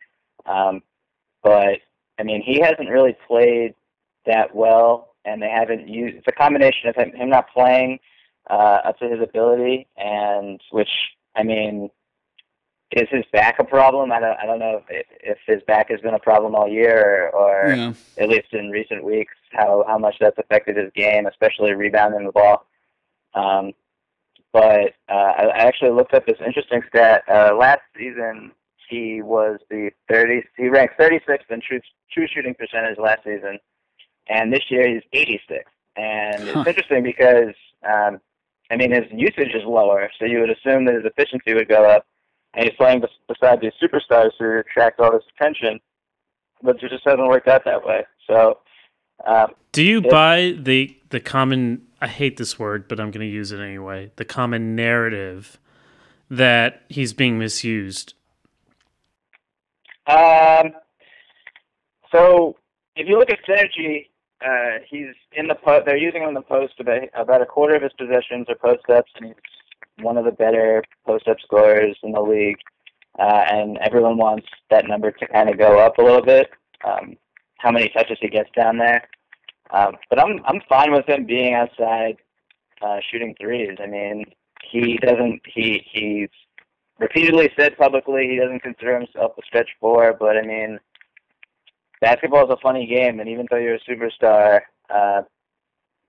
Um, 0.45 0.83
but 1.43 1.79
I 2.19 2.23
mean, 2.23 2.43
he 2.45 2.61
hasn't 2.61 2.91
really 2.91 3.16
played 3.27 3.75
that 4.27 4.55
well, 4.55 5.14
and 5.25 5.41
they 5.41 5.49
haven't 5.49 5.89
used. 5.89 6.19
It's 6.19 6.29
a 6.29 6.33
combination 6.33 6.91
of 6.91 6.97
him, 6.97 7.12
him 7.16 7.31
not 7.31 7.51
playing 7.51 7.99
uh, 8.51 8.81
up 8.85 8.99
to 8.99 9.09
his 9.09 9.23
ability, 9.23 9.87
and 9.97 10.61
which 10.71 10.91
I 11.35 11.45
mean, 11.45 11.89
is 12.93 13.09
his 13.11 13.24
back 13.32 13.59
a 13.59 13.64
problem? 13.64 14.12
I 14.12 14.20
don't. 14.20 14.39
I 14.39 14.47
don't 14.47 14.59
know 14.59 14.82
if 14.89 15.07
if 15.22 15.39
his 15.47 15.62
back 15.66 15.91
has 15.91 16.01
been 16.01 16.14
a 16.14 16.18
problem 16.18 16.55
all 16.55 16.68
year, 16.68 17.30
or, 17.32 17.36
or 17.36 17.74
Yeah. 17.74 17.93
at 18.18 18.28
least 18.28 18.53
in 18.53 18.70
recent 18.70 19.05
weeks, 19.05 19.34
how 19.53 19.84
how 19.86 19.99
much 19.99 20.16
that's 20.20 20.39
affected 20.39 20.76
his 20.76 20.91
game, 20.95 21.26
especially 21.26 21.72
rebounding 21.72 22.24
the 22.24 22.32
ball. 22.32 22.66
Um, 23.34 23.72
but 24.53 24.95
uh, 25.09 25.12
I, 25.12 25.51
actually 25.66 25.91
looked 25.91 26.14
up 26.14 26.26
this 26.26 26.39
interesting 26.45 26.80
stat. 26.89 27.22
Uh, 27.28 27.55
last 27.55 27.82
season, 27.97 28.53
he 28.89 29.20
was 29.20 29.59
the 29.68 29.91
30. 30.11 30.43
He 30.57 30.68
ranked 30.68 30.99
36th 30.99 31.51
in 31.51 31.61
true 31.61 31.80
true 32.11 32.26
shooting 32.34 32.55
percentage 32.55 32.99
last 32.99 33.22
season, 33.24 33.59
and 34.28 34.51
this 34.53 34.64
year 34.70 34.89
he's 34.89 35.03
86th. 35.12 35.64
And 35.97 36.49
Huh. 36.49 36.61
it's 36.61 36.68
interesting 36.68 37.03
because 37.03 37.55
um, 37.86 38.18
I 38.70 38.76
mean 38.76 38.91
his 38.93 39.05
usage 39.12 39.55
is 39.55 39.64
lower, 39.66 40.09
so 40.18 40.24
you 40.24 40.41
would 40.41 40.51
assume 40.51 40.86
that 40.86 40.95
his 40.95 41.05
efficiency 41.05 41.53
would 41.53 41.68
go 41.68 41.84
up. 41.84 42.07
And 42.55 42.65
he's 42.65 42.77
playing 42.77 43.03
beside 43.29 43.61
these 43.61 43.73
superstars 43.83 44.31
who 44.39 44.59
attract 44.59 45.01
all 45.01 45.13
this 45.13 45.23
attention, 45.37 45.81
but 46.63 46.83
it 46.83 46.91
just 46.91 47.05
doesn't 47.05 47.29
work 47.29 47.47
out 47.49 47.65
that 47.65 47.85
way. 47.85 48.05
So. 48.27 48.59
Um, 49.27 49.55
Do 49.73 49.83
you 49.83 49.99
It- 49.99 50.11
buy 50.11 50.55
the 50.57 50.97
the 51.11 51.21
common? 51.21 51.87
I 52.01 52.07
hate 52.07 52.37
this 52.37 52.59
word, 52.59 52.87
but 52.89 53.01
I'm 53.01 53.11
going 53.11 53.27
to 53.27 53.33
use 53.33 53.51
it 53.51 53.61
anyway. 53.61 54.13
The 54.17 54.25
common 54.25 54.77
narrative 54.77 55.59
that 56.31 56.83
he's 56.89 57.13
being 57.13 57.39
misused. 57.39 58.15
Um, 60.07 60.73
so 62.13 62.57
if 62.97 63.09
you 63.09 63.19
look 63.19 63.31
at 63.31 63.39
synergy, 63.47 64.09
uh, 64.45 64.79
he's 64.89 65.15
in 65.33 65.49
the 65.49 65.55
po- 65.57 65.83
they're 65.85 65.97
using 65.97 66.23
him 66.23 66.29
in 66.29 66.35
the 66.35 66.41
post 66.43 66.75
about, 66.81 67.03
about 67.15 67.43
a 67.43 67.47
quarter 67.47 67.75
of 67.75 67.83
his 67.83 67.93
possessions 67.99 68.47
are 68.49 68.55
post 68.55 68.89
ups, 68.89 69.11
and 69.17 69.27
he's 69.27 69.35
one 70.01 70.17
of 70.17 70.25
the 70.25 70.33
better 70.33 70.83
post 71.07 71.29
up 71.29 71.39
scorers 71.41 71.97
in 72.03 72.13
the 72.13 72.21
league. 72.21 72.59
Uh, 73.19 73.45
and 73.51 73.79
everyone 73.79 74.17
wants 74.17 74.47
that 74.71 74.87
number 74.87 75.11
to 75.11 75.27
kind 75.29 75.49
of 75.51 75.59
go 75.59 75.79
up 75.79 75.99
a 75.99 76.03
little 76.03 76.23
bit. 76.23 76.51
Um, 76.85 77.17
how 77.59 77.73
many 77.73 77.89
touches 77.89 78.19
he 78.21 78.29
gets 78.29 78.51
down 78.55 78.79
there? 78.79 79.09
Um, 79.71 79.97
but 80.09 80.21
I'm 80.21 80.41
I'm 80.47 80.61
fine 80.69 80.93
with 80.93 81.09
him 81.09 81.27
being 81.27 81.55
outside, 81.55 82.17
uh, 82.81 82.99
shooting 83.11 83.35
threes. 83.41 83.77
I 83.83 83.87
mean, 83.87 84.25
he 84.71 84.99
doesn't 84.99 85.41
he 85.47 85.85
he's 85.91 86.29
repeatedly 86.99 87.51
said 87.59 87.77
publicly 87.77 88.29
he 88.29 88.39
doesn't 88.39 88.63
consider 88.63 88.99
himself 88.99 89.33
a 89.37 89.43
stretch 89.45 89.69
four, 89.81 90.17
but 90.19 90.37
I 90.37 90.43
mean, 90.43 90.79
basketball 92.01 92.45
is 92.45 92.51
a 92.51 92.63
funny 92.63 92.87
game, 92.87 93.21
and 93.21 93.29
even 93.29 93.47
though 93.51 93.59
you're 93.59 93.75
a 93.75 93.81
superstar, 93.81 94.61
uh, 94.91 95.23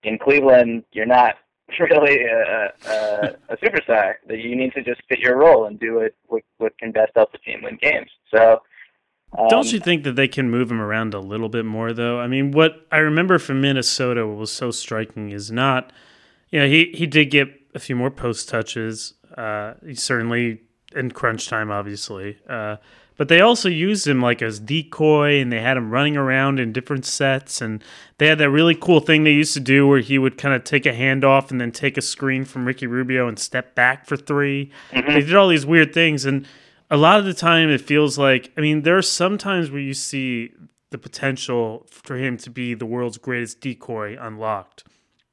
in 0.04 0.18
Cleveland, 0.18 0.84
you're 0.92 1.06
not 1.06 1.36
really 1.80 2.24
a, 2.24 2.74
a, 2.88 3.36
a 3.49 3.57
superstar. 3.57 4.15
That 4.28 4.39
you 4.39 4.55
need 4.55 4.74
to 4.74 4.84
just 4.84 5.01
fit 5.07 5.20
your 5.20 5.38
role 5.38 5.65
and 5.65 5.80
do 5.80 5.99
it 5.99 6.15
what, 6.28 6.43
what 6.57 6.78
can 6.78 6.91
best 6.91 7.11
help 7.15 7.32
the 7.32 7.38
team 7.39 7.61
win 7.63 7.78
games. 7.82 8.09
So, 8.34 8.61
um, 9.38 9.47
Don't 9.49 9.72
you 9.72 9.80
think 9.80 10.03
that 10.03 10.15
they 10.15 10.28
can 10.28 10.49
move 10.49 10.72
him 10.72 10.82
around 10.82 11.13
a 11.13 11.20
little 11.20 11.49
bit 11.49 11.65
more, 11.65 11.93
though? 11.93 12.20
I 12.20 12.28
mean, 12.28 12.51
what 12.51 12.88
I 12.91 12.97
remember 12.97 13.38
from 13.39 13.61
Minnesota 13.61 14.26
what 14.28 14.38
was 14.38 14.51
so 14.51 14.72
striking 14.72 15.32
is 15.32 15.51
not, 15.51 15.91
you 16.49 16.59
know, 16.59 16.67
he, 16.67 16.91
he 16.93 17.05
did 17.05 17.26
get 17.26 17.47
a 17.76 17.80
few 17.80 17.95
more 17.95 18.09
post 18.09 18.49
touches. 18.49 19.13
Uh, 19.38 19.74
he 19.86 19.93
certainly 19.93 20.61
in 20.96 21.12
crunch 21.12 21.48
time, 21.48 21.72
obviously. 21.72 22.38
Uh, 22.48 22.78
but 23.18 23.28
they 23.28 23.42
also 23.42 23.68
used 23.68 24.08
him 24.08 24.22
like 24.22 24.42
as 24.42 24.60
decoy, 24.60 25.42
and 25.42 25.52
they 25.52 25.60
had 25.60 25.76
him 25.76 25.92
running 25.92 26.16
around 26.16 26.58
in 26.58 26.72
different 26.72 27.06
sets. 27.06 27.62
And 27.62 27.84
they 28.18 28.28
had 28.28 28.38
that 28.38 28.50
really 28.50 28.76
cool 28.76 29.02
thing 29.02 29.26
they 29.26 29.34
used 29.34 29.54
to 29.56 29.60
do 29.60 29.86
where 29.86 30.00
he 30.00 30.18
would 30.18 30.38
kind 30.38 30.56
of 30.56 30.64
take 30.64 30.86
a 30.86 30.94
handoff 30.94 31.52
and 31.52 31.60
then 31.60 31.74
take 31.74 31.98
a 31.98 32.02
screen 32.02 32.46
from 32.46 32.66
Ricky 32.66 32.88
Rubio 32.88 33.28
and 33.28 33.38
step 33.38 33.76
back 33.76 34.06
for 34.06 34.16
3 34.16 34.72
They 34.94 35.02
did 35.02 35.36
all 35.36 35.50
these 35.50 35.66
weird 35.66 35.94
things, 35.94 36.26
and 36.26 36.48
a 36.90 36.96
lot 36.98 37.20
of 37.20 37.26
the 37.26 37.34
time 37.34 37.70
it 37.70 37.82
feels 37.82 38.18
like 38.18 38.52
I 38.58 38.62
mean 38.62 38.84
there 38.84 38.98
are 38.98 39.02
some 39.02 39.38
times 39.38 39.70
where 39.70 39.82
you 39.82 39.94
see 39.94 40.52
the 40.92 40.98
potential 40.98 41.86
for 41.90 42.18
him 42.18 42.38
to 42.38 42.50
be 42.50 42.74
the 42.74 42.86
world's 42.86 43.18
greatest 43.18 43.60
decoy 43.60 44.18
unlocked, 44.20 44.86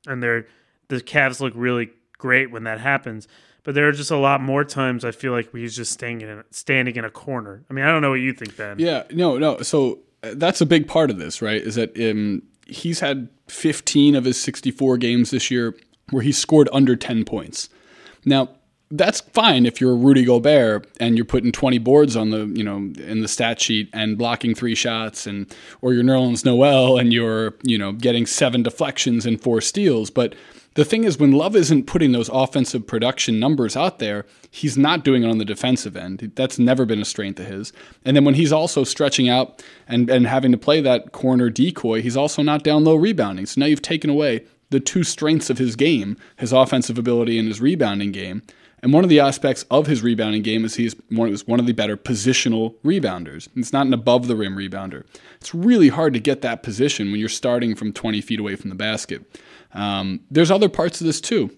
and 0.07 0.23
they're 0.23 0.47
the 0.89 0.97
Cavs 0.97 1.41
look 1.41 1.53
really 1.57 1.91
great 2.19 2.51
when 2.51 2.65
that 2.65 2.81
happens. 2.81 3.29
But 3.67 3.75
there 3.75 3.89
are 3.89 3.93
just 3.93 4.13
a 4.13 4.17
lot 4.17 4.41
more 4.41 4.65
times 4.65 5.05
I 5.05 5.11
feel 5.11 5.33
like 5.33 5.51
he's 5.51 5.75
just 5.75 5.93
staying 5.93 6.21
in 6.21 6.45
standing 6.53 6.95
in 6.95 7.05
a 7.05 7.11
corner. 7.11 7.65
I 7.69 7.75
mean, 7.75 7.85
I 7.85 7.89
don't 7.89 8.01
know 8.01 8.11
what 8.11 8.21
you 8.21 8.33
think, 8.33 8.57
Ben. 8.57 8.79
Yeah, 8.79 9.03
no, 9.11 9.39
no. 9.39 9.59
So 9.63 9.99
uh, 10.23 10.35
that's 10.37 10.61
a 10.61 10.67
big 10.67 10.87
part 10.87 11.11
of 11.11 11.19
this, 11.19 11.43
right? 11.43 11.61
Is 11.61 11.75
that 11.75 11.99
um, 12.01 12.43
he's 12.69 13.01
had 13.01 13.29
15 13.49 14.15
of 14.15 14.25
his 14.25 14.41
64 14.41 14.99
games 14.99 15.33
this 15.33 15.51
year 15.51 15.77
where 16.11 16.23
he 16.23 16.31
scored 16.31 16.69
under 16.73 16.95
10 16.95 17.25
points. 17.25 17.69
Now, 18.25 18.51
that's 18.93 19.19
fine 19.21 19.67
if 19.67 19.81
you're 19.81 19.97
Rudy 19.97 20.25
Gobert 20.25 20.87
and 21.01 21.17
you're 21.17 21.25
putting 21.25 21.51
20 21.51 21.79
boards 21.79 22.15
on 22.15 22.31
the, 22.31 22.47
you 22.47 22.63
know, 22.63 22.77
in 22.77 23.21
the 23.21 23.27
stat 23.27 23.61
sheet 23.61 23.91
and 23.93 24.17
blocking 24.17 24.55
three 24.55 24.77
shots 24.77 25.27
and 25.27 25.53
or 25.83 25.93
you're 25.93 26.05
Nerlens 26.05 26.45
Noel 26.45 26.99
and 26.99 27.13
you're, 27.13 27.55
you 27.65 27.79
know, 27.79 27.91
getting 27.91 28.27
seven 28.27 28.63
deflections 28.63 29.27
and 29.27 29.41
four 29.41 29.61
steals, 29.61 30.09
but 30.09 30.37
the 30.77 30.85
thing 30.85 31.05
is, 31.05 31.19
when 31.19 31.33
Love 31.33 31.57
isn't 31.57 31.87
putting 31.87 32.13
those 32.13 32.29
offensive 32.29 32.87
production 32.87 33.41
numbers 33.41 33.77
out 33.77 33.99
there, 33.99 34.27
he's 34.51 34.77
not 34.77 35.05
doing 35.05 35.23
it 35.23 35.31
on 35.31 35.39
the 35.39 35.45
defensive 35.45 35.97
end. 35.97 36.33
That's 36.37 36.59
never 36.59 36.85
been 36.85 37.01
a 37.01 37.05
strength 37.05 37.41
of 37.41 37.47
his. 37.47 37.73
And 38.05 38.15
then 38.15 38.27
when 38.27 38.35
he's 38.35 38.53
also 38.53 38.85
stretching 38.85 39.29
out 39.29 39.65
and, 39.89 40.11
and 40.11 40.27
having 40.27 40.53
to 40.53 40.59
play 40.59 40.83
that 40.83 41.13
corner 41.13 41.49
decoy, 41.49 42.03
he's 42.03 42.17
also 42.17 42.43
not 42.43 42.63
down 42.63 42.85
low 42.85 42.95
rebounding. 42.95 43.47
So 43.47 43.61
now 43.61 43.67
you've 43.67 43.81
taken 43.81 44.11
away 44.11 44.45
the 44.69 44.79
two 44.79 45.03
strengths 45.03 45.49
of 45.49 45.57
his 45.57 45.77
game, 45.77 46.19
his 46.37 46.53
offensive 46.53 46.99
ability 46.99 47.39
and 47.39 47.49
his 47.49 47.61
rebounding 47.61 48.13
game. 48.13 48.43
And 48.83 48.93
one 48.93 49.03
of 49.03 49.11
the 49.11 49.21
aspects 49.21 49.65
of 49.71 49.87
his 49.87 50.03
rebounding 50.03 50.43
game 50.43 50.65
is 50.65 50.75
he's 50.75 50.95
one, 51.09 51.35
one 51.47 51.59
of 51.59 51.67
the 51.67 51.73
better 51.73 51.97
positional 51.97 52.75
rebounders. 52.85 53.49
It's 53.57 53.73
not 53.73 53.87
an 53.87 53.95
above 53.95 54.29
the 54.29 54.37
rim 54.37 54.57
rebounder. 54.57 55.05
It's 55.41 55.55
really 55.55 55.89
hard 55.89 56.13
to 56.13 56.21
get 56.21 56.43
that 56.43 56.63
position 56.63 57.11
when 57.11 57.19
you're 57.19 57.29
starting 57.31 57.75
from 57.75 57.93
20 57.93 58.21
feet 58.21 58.39
away 58.39 58.57
from 58.57 58.69
the 58.69 58.77
basket. 58.77 59.23
Um, 59.77 60.21
there's 60.31 60.51
other 60.51 60.69
parts 60.69 61.01
of 61.01 61.07
this 61.07 61.21
too. 61.21 61.51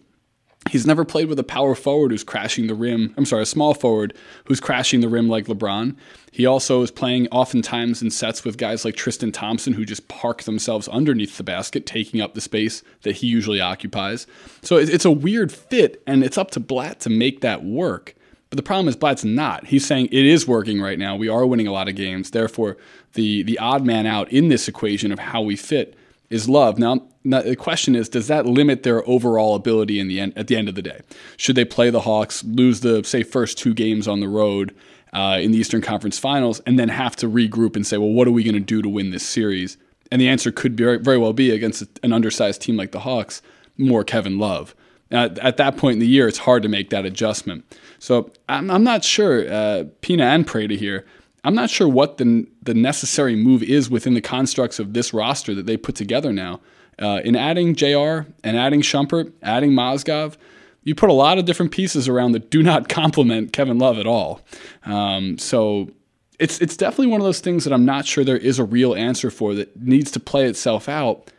He's 0.70 0.86
never 0.86 1.04
played 1.04 1.28
with 1.28 1.38
a 1.38 1.44
power 1.44 1.74
forward 1.74 2.10
who's 2.10 2.24
crashing 2.24 2.66
the 2.66 2.74
rim. 2.74 3.14
I'm 3.16 3.24
sorry, 3.24 3.42
a 3.42 3.46
small 3.46 3.72
forward 3.74 4.14
who's 4.44 4.60
crashing 4.60 5.00
the 5.00 5.08
rim 5.08 5.28
like 5.28 5.46
LeBron. 5.46 5.96
He 6.30 6.44
also 6.44 6.82
is 6.82 6.90
playing 6.90 7.28
oftentimes 7.28 8.02
in 8.02 8.10
sets 8.10 8.44
with 8.44 8.58
guys 8.58 8.84
like 8.84 8.96
Tristan 8.96 9.32
Thompson 9.32 9.72
who 9.72 9.86
just 9.86 10.08
park 10.08 10.42
themselves 10.42 10.88
underneath 10.88 11.38
the 11.38 11.44
basket, 11.44 11.86
taking 11.86 12.20
up 12.20 12.34
the 12.34 12.40
space 12.40 12.82
that 13.02 13.16
he 13.16 13.28
usually 13.28 13.60
occupies. 13.60 14.26
So 14.62 14.76
it's 14.76 15.06
a 15.06 15.10
weird 15.10 15.52
fit, 15.52 16.02
and 16.06 16.22
it's 16.22 16.36
up 16.36 16.50
to 16.50 16.60
Blatt 16.60 17.00
to 17.00 17.10
make 17.10 17.40
that 17.40 17.64
work. 17.64 18.14
But 18.50 18.56
the 18.56 18.62
problem 18.62 18.88
is 18.88 18.96
Blatt's 18.96 19.24
not. 19.24 19.66
He's 19.66 19.86
saying 19.86 20.06
it 20.06 20.24
is 20.24 20.46
working 20.46 20.80
right 20.80 20.98
now. 20.98 21.16
We 21.16 21.28
are 21.28 21.46
winning 21.46 21.66
a 21.66 21.72
lot 21.72 21.88
of 21.88 21.94
games. 21.94 22.30
Therefore, 22.30 22.76
the 23.14 23.42
the 23.42 23.58
odd 23.58 23.86
man 23.86 24.06
out 24.06 24.30
in 24.32 24.48
this 24.48 24.68
equation 24.68 25.12
of 25.12 25.18
how 25.18 25.40
we 25.40 25.56
fit 25.56 25.94
is 26.30 26.48
love. 26.48 26.78
Now, 26.78 27.06
now, 27.28 27.42
the 27.42 27.56
question 27.56 27.94
is, 27.94 28.08
does 28.08 28.26
that 28.28 28.46
limit 28.46 28.84
their 28.84 29.06
overall 29.06 29.54
ability 29.54 30.00
in 30.00 30.08
the 30.08 30.18
end? 30.18 30.32
At 30.34 30.46
the 30.46 30.56
end 30.56 30.68
of 30.68 30.74
the 30.74 30.82
day, 30.82 31.00
should 31.36 31.56
they 31.56 31.64
play 31.64 31.90
the 31.90 32.00
Hawks, 32.00 32.42
lose 32.42 32.80
the 32.80 33.04
say 33.04 33.22
first 33.22 33.58
two 33.58 33.74
games 33.74 34.08
on 34.08 34.20
the 34.20 34.28
road 34.28 34.74
uh, 35.12 35.38
in 35.40 35.52
the 35.52 35.58
Eastern 35.58 35.82
Conference 35.82 36.18
Finals, 36.18 36.60
and 36.60 36.78
then 36.78 36.88
have 36.88 37.16
to 37.16 37.28
regroup 37.28 37.76
and 37.76 37.86
say, 37.86 37.98
well, 37.98 38.08
what 38.08 38.26
are 38.26 38.32
we 38.32 38.42
going 38.42 38.54
to 38.54 38.60
do 38.60 38.80
to 38.80 38.88
win 38.88 39.10
this 39.10 39.26
series? 39.26 39.76
And 40.10 40.20
the 40.20 40.28
answer 40.28 40.50
could 40.50 40.74
very, 40.74 40.98
very 40.98 41.18
well 41.18 41.34
be 41.34 41.50
against 41.50 41.84
an 42.02 42.14
undersized 42.14 42.62
team 42.62 42.78
like 42.78 42.92
the 42.92 43.00
Hawks, 43.00 43.42
more 43.76 44.04
Kevin 44.04 44.38
Love. 44.38 44.74
At, 45.10 45.38
at 45.38 45.58
that 45.58 45.76
point 45.76 45.94
in 45.94 45.98
the 46.00 46.06
year, 46.06 46.28
it's 46.28 46.38
hard 46.38 46.62
to 46.62 46.68
make 46.68 46.88
that 46.90 47.04
adjustment. 47.04 47.64
So 47.98 48.32
I'm, 48.48 48.70
I'm 48.70 48.84
not 48.84 49.04
sure, 49.04 49.50
uh, 49.50 49.84
Pina 50.00 50.24
and 50.24 50.46
Prada 50.46 50.76
here. 50.76 51.04
I'm 51.44 51.54
not 51.54 51.70
sure 51.70 51.88
what 51.88 52.18
the 52.18 52.46
the 52.62 52.74
necessary 52.74 53.36
move 53.36 53.62
is 53.62 53.88
within 53.88 54.14
the 54.14 54.20
constructs 54.20 54.78
of 54.78 54.92
this 54.92 55.14
roster 55.14 55.54
that 55.54 55.66
they 55.66 55.76
put 55.76 55.94
together 55.94 56.32
now. 56.32 56.60
Uh, 57.00 57.20
in 57.24 57.36
adding 57.36 57.74
JR 57.74 58.28
and 58.42 58.56
adding 58.56 58.82
Shumpert, 58.82 59.32
adding 59.42 59.70
Mozgov, 59.70 60.36
you 60.82 60.94
put 60.94 61.10
a 61.10 61.14
lot 61.14 61.38
of 61.38 61.44
different 61.44 61.70
pieces 61.70 62.08
around 62.08 62.32
that 62.32 62.50
do 62.50 62.62
not 62.62 62.88
complement 62.88 63.52
Kevin 63.52 63.78
Love 63.78 63.98
at 63.98 64.06
all. 64.06 64.40
Um, 64.84 65.38
so 65.38 65.90
it's 66.38 66.60
it's 66.60 66.76
definitely 66.76 67.08
one 67.08 67.20
of 67.20 67.24
those 67.24 67.40
things 67.40 67.64
that 67.64 67.72
I'm 67.72 67.84
not 67.84 68.06
sure 68.06 68.24
there 68.24 68.36
is 68.36 68.58
a 68.58 68.64
real 68.64 68.94
answer 68.94 69.30
for 69.30 69.54
that 69.54 69.80
needs 69.80 70.10
to 70.12 70.20
play 70.20 70.46
itself 70.46 70.88
out. 70.88 71.30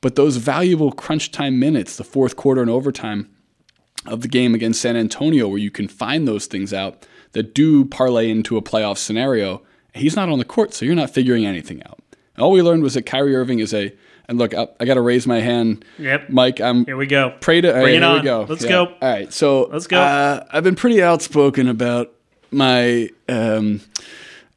But 0.00 0.16
those 0.16 0.36
valuable 0.36 0.92
crunch 0.92 1.30
time 1.30 1.58
minutes, 1.58 1.96
the 1.96 2.04
fourth 2.04 2.36
quarter 2.36 2.60
and 2.60 2.70
overtime 2.70 3.30
of 4.04 4.20
the 4.20 4.28
game 4.28 4.54
against 4.54 4.80
San 4.80 4.96
Antonio, 4.96 5.46
where 5.46 5.58
you 5.58 5.70
can 5.70 5.86
find 5.88 6.26
those 6.26 6.46
things 6.46 6.72
out 6.72 7.06
that 7.32 7.54
do 7.54 7.84
parlay 7.84 8.28
into 8.28 8.56
a 8.56 8.62
playoff 8.62 8.98
scenario, 8.98 9.62
he's 9.94 10.16
not 10.16 10.28
on 10.28 10.38
the 10.38 10.44
court, 10.44 10.74
so 10.74 10.84
you're 10.84 10.94
not 10.94 11.10
figuring 11.10 11.46
anything 11.46 11.82
out. 11.84 12.00
All 12.36 12.50
we 12.50 12.62
learned 12.62 12.82
was 12.82 12.94
that 12.94 13.06
Kyrie 13.06 13.36
Irving 13.36 13.60
is 13.60 13.72
a 13.72 13.94
and 14.32 14.38
look, 14.38 14.54
I, 14.54 14.66
I 14.80 14.86
got 14.86 14.94
to 14.94 15.00
raise 15.02 15.26
my 15.26 15.40
hand. 15.40 15.84
Yep. 15.98 16.30
Mike, 16.30 16.60
I'm. 16.60 16.84
Here 16.86 16.96
we 16.96 17.06
go. 17.06 17.34
Pray 17.40 17.60
to. 17.60 17.70
Bring 17.70 17.82
right, 17.84 17.94
it 17.94 17.98
here 18.00 18.04
on. 18.04 18.16
we 18.16 18.22
go. 18.24 18.46
Let's 18.48 18.64
Yeah. 18.64 18.68
go. 18.70 18.86
All 18.86 18.96
right. 19.02 19.32
So 19.32 19.68
Let's 19.70 19.86
go. 19.86 20.00
Uh, 20.00 20.44
I've 20.50 20.64
been 20.64 20.74
pretty 20.74 21.02
outspoken 21.02 21.68
about 21.68 22.10
my. 22.50 23.10
Um, 23.28 23.82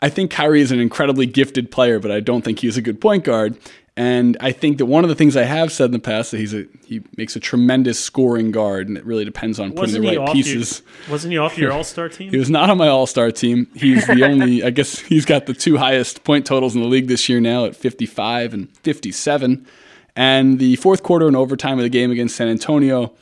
I 0.01 0.09
think 0.09 0.31
Kyrie 0.31 0.61
is 0.61 0.71
an 0.71 0.79
incredibly 0.79 1.25
gifted 1.25 1.71
player, 1.71 1.99
but 1.99 2.11
I 2.11 2.19
don't 2.21 2.43
think 2.43 2.59
he's 2.59 2.77
a 2.77 2.81
good 2.81 2.99
point 3.01 3.23
guard. 3.23 3.57
And 3.97 4.35
I 4.41 4.51
think 4.51 4.79
that 4.79 4.87
one 4.87 5.05
of 5.05 5.09
the 5.09 5.15
things 5.15 5.37
I 5.37 5.43
have 5.43 5.71
said 5.71 5.85
in 5.85 5.91
the 5.91 5.99
past 5.99 6.31
that 6.31 6.37
he's 6.37 6.53
a 6.53 6.65
he 6.85 7.01
makes 7.15 7.37
a 7.37 7.39
tremendous 7.39 7.97
scoring 7.97 8.51
guard, 8.51 8.89
and 8.89 8.97
it 8.97 9.05
really 9.05 9.23
depends 9.23 9.57
on 9.57 9.69
putting 9.69 9.81
Wasn't 9.81 10.03
the 10.03 10.17
right 10.17 10.33
pieces. 10.33 10.81
Your, 11.05 11.11
wasn't 11.11 11.31
he 11.31 11.37
off 11.37 11.57
your 11.57 11.71
All 11.73 11.83
Star 11.85 12.09
team? 12.09 12.29
He 12.29 12.37
was 12.37 12.49
not 12.49 12.69
on 12.69 12.77
my 12.77 12.89
All 12.89 13.07
Star 13.07 13.31
team. 13.31 13.67
He's 13.73 14.05
the 14.05 14.23
only, 14.29 14.63
I 14.63 14.69
guess 14.69 14.99
he's 14.99 15.23
got 15.23 15.45
the 15.45 15.53
two 15.53 15.77
highest 15.77 16.25
point 16.25 16.45
totals 16.45 16.75
in 16.75 16.81
the 16.81 16.87
league 16.87 17.07
this 17.07 17.29
year 17.29 17.39
now 17.39 17.65
at 17.65 17.75
55 17.75 18.53
and 18.53 18.77
57. 18.79 19.65
And 20.17 20.59
the 20.59 20.75
fourth 20.77 21.01
quarter 21.01 21.27
and 21.27 21.35
overtime 21.35 21.77
of 21.77 21.83
the 21.83 21.89
game 21.89 22.11
against 22.11 22.35
San 22.35 22.49
Antonio 22.49 23.13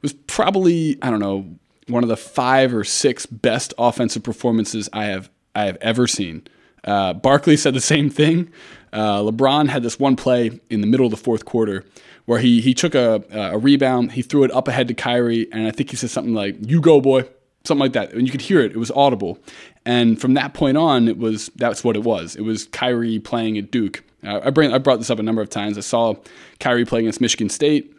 was 0.00 0.14
probably, 0.14 0.98
I 1.02 1.10
don't 1.10 1.20
know, 1.20 1.46
one 1.88 2.02
of 2.02 2.08
the 2.08 2.16
five 2.16 2.74
or 2.74 2.84
six 2.84 3.26
best 3.26 3.74
offensive 3.76 4.22
performances 4.22 4.88
I 4.92 5.06
have 5.06 5.30
I 5.54 5.64
have 5.66 5.76
ever 5.82 6.06
seen. 6.06 6.46
Uh, 6.84 7.12
Barkley 7.12 7.56
said 7.56 7.74
the 7.74 7.80
same 7.80 8.10
thing. 8.10 8.50
Uh, 8.92 9.20
LeBron 9.20 9.68
had 9.68 9.82
this 9.82 9.98
one 9.98 10.16
play 10.16 10.60
in 10.68 10.80
the 10.80 10.86
middle 10.86 11.06
of 11.06 11.10
the 11.10 11.16
fourth 11.16 11.44
quarter 11.44 11.84
where 12.26 12.38
he 12.38 12.60
he 12.60 12.74
took 12.74 12.94
a, 12.94 13.22
a 13.30 13.58
rebound, 13.58 14.12
he 14.12 14.22
threw 14.22 14.44
it 14.44 14.50
up 14.52 14.68
ahead 14.68 14.88
to 14.88 14.94
Kyrie, 14.94 15.50
and 15.52 15.66
I 15.66 15.70
think 15.70 15.90
he 15.90 15.96
said 15.96 16.10
something 16.10 16.34
like 16.34 16.56
"You 16.60 16.80
go, 16.80 17.00
boy," 17.00 17.28
something 17.64 17.80
like 17.80 17.94
that, 17.94 18.12
and 18.12 18.26
you 18.26 18.30
could 18.30 18.42
hear 18.42 18.60
it. 18.60 18.72
It 18.72 18.78
was 18.78 18.90
audible, 18.92 19.38
and 19.84 20.20
from 20.20 20.34
that 20.34 20.54
point 20.54 20.76
on, 20.76 21.08
it 21.08 21.18
was 21.18 21.50
that's 21.56 21.82
what 21.82 21.96
it 21.96 22.04
was. 22.04 22.36
It 22.36 22.42
was 22.42 22.66
Kyrie 22.66 23.18
playing 23.18 23.58
at 23.58 23.70
Duke. 23.70 24.04
Uh, 24.24 24.40
I 24.44 24.50
bring 24.50 24.72
I 24.72 24.78
brought 24.78 24.98
this 24.98 25.10
up 25.10 25.18
a 25.18 25.22
number 25.22 25.42
of 25.42 25.50
times. 25.50 25.76
I 25.76 25.80
saw 25.80 26.14
Kyrie 26.60 26.84
playing 26.84 27.06
against 27.06 27.20
Michigan 27.20 27.48
State 27.48 27.91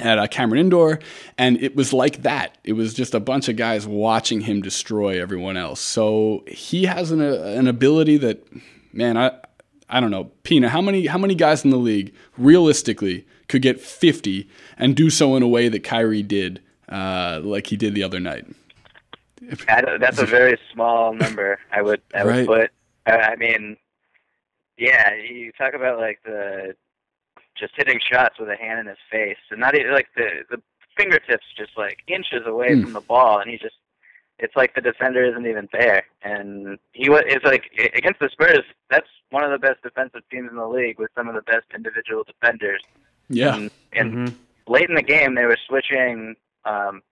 at 0.00 0.18
uh, 0.18 0.26
Cameron 0.26 0.60
Indoor, 0.60 0.98
and 1.38 1.60
it 1.62 1.76
was 1.76 1.92
like 1.92 2.22
that. 2.22 2.58
It 2.64 2.72
was 2.72 2.94
just 2.94 3.14
a 3.14 3.20
bunch 3.20 3.48
of 3.48 3.56
guys 3.56 3.86
watching 3.86 4.40
him 4.42 4.62
destroy 4.62 5.20
everyone 5.20 5.56
else. 5.56 5.80
So 5.80 6.44
he 6.48 6.84
has 6.84 7.10
an, 7.10 7.20
uh, 7.20 7.34
an 7.56 7.68
ability 7.68 8.16
that, 8.18 8.44
man, 8.92 9.16
I 9.16 9.32
I 9.88 10.00
don't 10.00 10.10
know, 10.10 10.30
Pina. 10.44 10.68
How 10.68 10.80
many 10.80 11.06
how 11.06 11.18
many 11.18 11.34
guys 11.34 11.64
in 11.64 11.70
the 11.70 11.76
league 11.76 12.14
realistically 12.38 13.26
could 13.48 13.62
get 13.62 13.80
50 13.80 14.48
and 14.78 14.94
do 14.94 15.10
so 15.10 15.34
in 15.36 15.42
a 15.42 15.48
way 15.48 15.68
that 15.68 15.82
Kyrie 15.82 16.22
did, 16.22 16.60
uh, 16.88 17.40
like 17.42 17.66
he 17.68 17.76
did 17.76 17.94
the 17.94 18.02
other 18.04 18.20
night? 18.20 18.46
I 19.68 19.96
that's 19.98 20.18
a 20.20 20.26
very 20.26 20.58
small 20.72 21.12
number. 21.14 21.58
I 21.72 21.82
would 21.82 22.00
I 22.14 22.24
would 22.24 22.30
Right. 22.30 22.46
put. 22.46 22.70
I 23.06 23.34
mean, 23.36 23.76
yeah, 24.78 25.12
you 25.14 25.50
talk 25.58 25.74
about 25.74 25.98
like 25.98 26.20
the 26.24 26.74
just 27.60 27.74
hitting 27.76 28.00
shots 28.00 28.36
with 28.40 28.48
a 28.48 28.56
hand 28.56 28.80
in 28.80 28.86
his 28.86 28.98
face, 29.10 29.36
and 29.50 29.60
not 29.60 29.74
even 29.76 29.92
like 29.92 30.08
the 30.16 30.44
the 30.50 30.60
fingertips 30.96 31.44
just 31.56 31.72
like 31.76 31.98
inches 32.08 32.46
away 32.46 32.74
Hmm. 32.74 32.82
from 32.82 32.92
the 32.94 33.00
ball, 33.00 33.38
and 33.38 33.50
he 33.50 33.58
just 33.58 33.76
it's 34.38 34.56
like 34.56 34.74
the 34.74 34.80
defender 34.80 35.22
isn't 35.24 35.46
even 35.46 35.68
there, 35.72 36.04
and 36.22 36.78
he 36.92 37.08
was 37.10 37.22
it's 37.26 37.44
like 37.44 37.64
against 37.94 38.20
the 38.20 38.30
Spurs. 38.32 38.64
That's 38.90 39.08
one 39.30 39.44
of 39.44 39.50
the 39.50 39.58
best 39.58 39.82
defensive 39.82 40.22
teams 40.30 40.48
in 40.50 40.56
the 40.56 40.66
league 40.66 40.98
with 40.98 41.10
some 41.16 41.28
of 41.28 41.34
the 41.34 41.42
best 41.42 41.66
individual 41.74 42.24
defenders. 42.24 42.82
Yeah, 43.28 43.54
And, 43.54 43.70
and 43.92 44.12
Mhm. 44.12 44.34
late 44.66 44.88
in 44.88 44.96
the 44.96 45.02
game, 45.02 45.34
they 45.36 45.44
were 45.46 45.58
switching 45.68 46.34
um, 46.64 47.02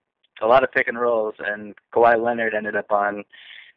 a 0.41 0.47
lot 0.47 0.65
of 0.65 0.73
pick 0.73 0.89
and 0.89 0.99
rolls, 1.01 1.35
and 1.39 1.75
Kawhi 1.95 2.21
Leonard 2.21 2.55
ended 2.55 2.75
up 2.77 2.91
on 2.91 3.25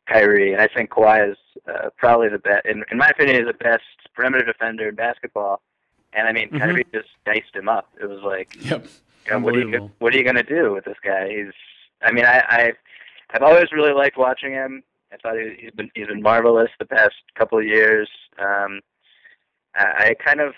Kyrie. 0.07 0.53
And 0.53 0.61
I 0.61 0.67
think 0.67 0.89
Kawhi 0.89 1.31
is 1.31 1.37
uh, 1.67 1.89
probably 1.97 2.29
the 2.29 2.39
best, 2.39 2.65
in, 2.65 2.83
in 2.91 2.97
my 2.97 3.09
opinion, 3.09 3.41
is 3.41 3.47
the 3.47 3.53
best 3.63 3.83
perimeter 4.15 4.43
defender 4.45 4.89
in 4.89 4.95
basketball. 4.95 5.61
And 6.13 6.27
I 6.27 6.31
mean, 6.31 6.49
Mhm. 6.49 6.59
Kyrie 6.59 6.85
just 6.93 7.09
diced 7.25 7.55
him 7.55 7.69
up. 7.69 7.89
It 7.99 8.05
was 8.05 8.21
like, 8.21 8.55
yep. 8.63 8.85
you 9.25 9.31
know, 9.31 9.39
what 9.39 9.55
are 9.55 9.59
you 9.59 9.91
what 9.99 10.13
are 10.13 10.17
you 10.17 10.23
gonna 10.23 10.43
do 10.43 10.73
with 10.73 10.85
this 10.85 10.97
guy? 11.03 11.29
He's, 11.29 11.53
I 12.01 12.11
mean, 12.11 12.25
I, 12.25 12.43
I 12.49 12.73
I've 13.31 13.43
always 13.43 13.71
really 13.71 13.93
liked 13.93 14.17
watching 14.17 14.51
him. 14.51 14.83
I 15.13 15.17
thought 15.17 15.37
he, 15.37 15.55
he's 15.59 15.71
been 15.71 15.89
he's 15.95 16.07
been 16.07 16.21
marvelous 16.21 16.69
the 16.79 16.85
past 16.85 17.15
couple 17.35 17.57
of 17.57 17.65
years. 17.65 18.09
Um, 18.39 18.81
I, 19.75 19.85
I 20.09 20.15
kind 20.23 20.39
of 20.41 20.53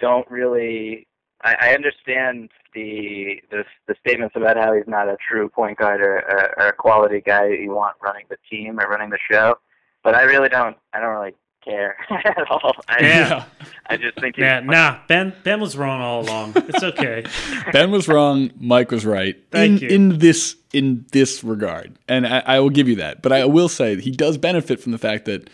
don't 0.00 0.28
really. 0.30 1.06
I, 1.42 1.56
I 1.60 1.74
understand 1.74 2.50
the, 2.74 3.40
the 3.50 3.64
the 3.86 3.94
statements 4.00 4.34
about 4.36 4.56
how 4.56 4.72
he's 4.74 4.86
not 4.86 5.08
a 5.08 5.16
true 5.28 5.48
point 5.48 5.78
guard 5.78 6.00
or, 6.00 6.18
or, 6.18 6.54
or 6.58 6.66
a 6.68 6.72
quality 6.72 7.20
guy 7.20 7.48
you 7.48 7.74
want 7.74 7.96
running 8.02 8.24
the 8.30 8.38
team 8.48 8.78
or 8.80 8.88
running 8.88 9.10
the 9.10 9.18
show, 9.30 9.56
but 10.02 10.14
I 10.14 10.22
really 10.22 10.48
don't. 10.48 10.76
I 10.92 11.00
don't 11.00 11.10
really 11.10 11.34
care 11.64 11.96
at 12.10 12.50
all. 12.50 12.74
I, 12.88 12.96
Yeah. 13.02 13.44
I 13.86 13.96
just 13.96 14.18
think 14.20 14.36
Yeah, 14.36 14.60
nah, 14.60 14.98
Ben 15.08 15.34
Ben 15.44 15.60
was 15.60 15.76
wrong 15.76 16.00
all 16.00 16.22
along. 16.22 16.52
It's 16.56 16.82
okay. 16.82 17.24
Ben 17.72 17.90
was 17.90 18.08
wrong. 18.08 18.50
Mike 18.58 18.90
was 18.90 19.04
right. 19.04 19.36
Thank 19.50 19.82
in, 19.82 19.88
you. 19.88 19.94
in 19.94 20.18
this 20.18 20.56
in 20.72 21.04
this 21.12 21.44
regard, 21.44 21.96
and 22.08 22.26
I, 22.26 22.38
I 22.46 22.60
will 22.60 22.70
give 22.70 22.88
you 22.88 22.96
that. 22.96 23.22
But 23.22 23.32
I 23.32 23.44
will 23.44 23.68
say 23.68 24.00
he 24.00 24.10
does 24.10 24.38
benefit 24.38 24.80
from 24.80 24.92
the 24.92 24.98
fact 24.98 25.26
that 25.26 25.48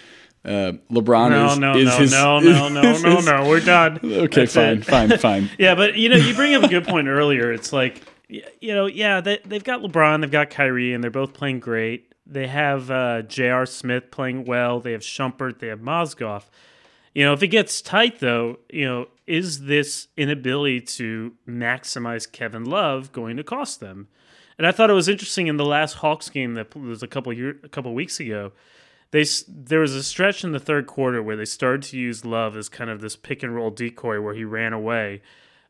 uh, 0.44 0.72
LeBron 0.90 1.30
No, 1.30 1.46
is, 1.52 1.58
no, 1.58 1.76
is 1.76 1.84
no, 1.86 1.98
his, 1.98 2.12
no, 2.12 2.38
no, 2.40 2.68
no, 2.68 2.90
is 2.92 3.02
no, 3.02 3.16
his- 3.16 3.26
no. 3.26 3.48
We're 3.48 3.60
done. 3.60 3.98
Okay, 4.02 4.40
That's 4.42 4.54
fine, 4.54 4.78
it. 4.78 4.84
fine, 4.86 5.18
fine. 5.18 5.50
Yeah, 5.58 5.74
but 5.74 5.96
you 5.96 6.08
know, 6.08 6.16
you 6.16 6.34
bring 6.34 6.54
up 6.54 6.62
a 6.62 6.68
good 6.68 6.86
point 6.86 7.08
earlier. 7.08 7.52
It's 7.52 7.72
like, 7.72 8.00
you 8.28 8.42
know, 8.74 8.86
yeah, 8.86 9.20
they, 9.20 9.40
they've 9.44 9.64
got 9.64 9.82
LeBron, 9.82 10.20
they've 10.22 10.30
got 10.30 10.48
Kyrie, 10.50 10.94
and 10.94 11.02
they're 11.04 11.10
both 11.10 11.34
playing 11.34 11.58
great. 11.60 12.09
They 12.30 12.46
have 12.46 12.90
uh, 12.90 13.22
J.R. 13.22 13.66
Smith 13.66 14.10
playing 14.12 14.44
well. 14.44 14.78
They 14.78 14.92
have 14.92 15.00
Shumpert. 15.00 15.58
They 15.58 15.66
have 15.66 15.80
Mozgov. 15.80 16.44
You 17.12 17.24
know, 17.24 17.32
if 17.32 17.42
it 17.42 17.48
gets 17.48 17.82
tight, 17.82 18.20
though, 18.20 18.60
you 18.72 18.84
know, 18.84 19.08
is 19.26 19.64
this 19.64 20.06
inability 20.16 20.80
to 20.82 21.32
maximize 21.46 22.30
Kevin 22.30 22.64
Love 22.64 23.10
going 23.10 23.36
to 23.36 23.42
cost 23.42 23.80
them? 23.80 24.06
And 24.58 24.66
I 24.66 24.72
thought 24.72 24.90
it 24.90 24.94
was 24.94 25.08
interesting 25.08 25.48
in 25.48 25.56
the 25.56 25.64
last 25.64 25.94
Hawks 25.94 26.28
game 26.28 26.54
that 26.54 26.76
was 26.76 27.02
a 27.02 27.08
couple 27.08 27.32
year, 27.32 27.58
a 27.64 27.68
couple 27.68 27.92
weeks 27.94 28.20
ago. 28.20 28.52
They 29.10 29.24
there 29.48 29.80
was 29.80 29.94
a 29.96 30.04
stretch 30.04 30.44
in 30.44 30.52
the 30.52 30.60
third 30.60 30.86
quarter 30.86 31.20
where 31.20 31.36
they 31.36 31.44
started 31.44 31.82
to 31.90 31.98
use 31.98 32.24
Love 32.24 32.56
as 32.56 32.68
kind 32.68 32.90
of 32.90 33.00
this 33.00 33.16
pick 33.16 33.42
and 33.42 33.54
roll 33.54 33.70
decoy 33.70 34.20
where 34.20 34.34
he 34.34 34.44
ran 34.44 34.72
away. 34.72 35.22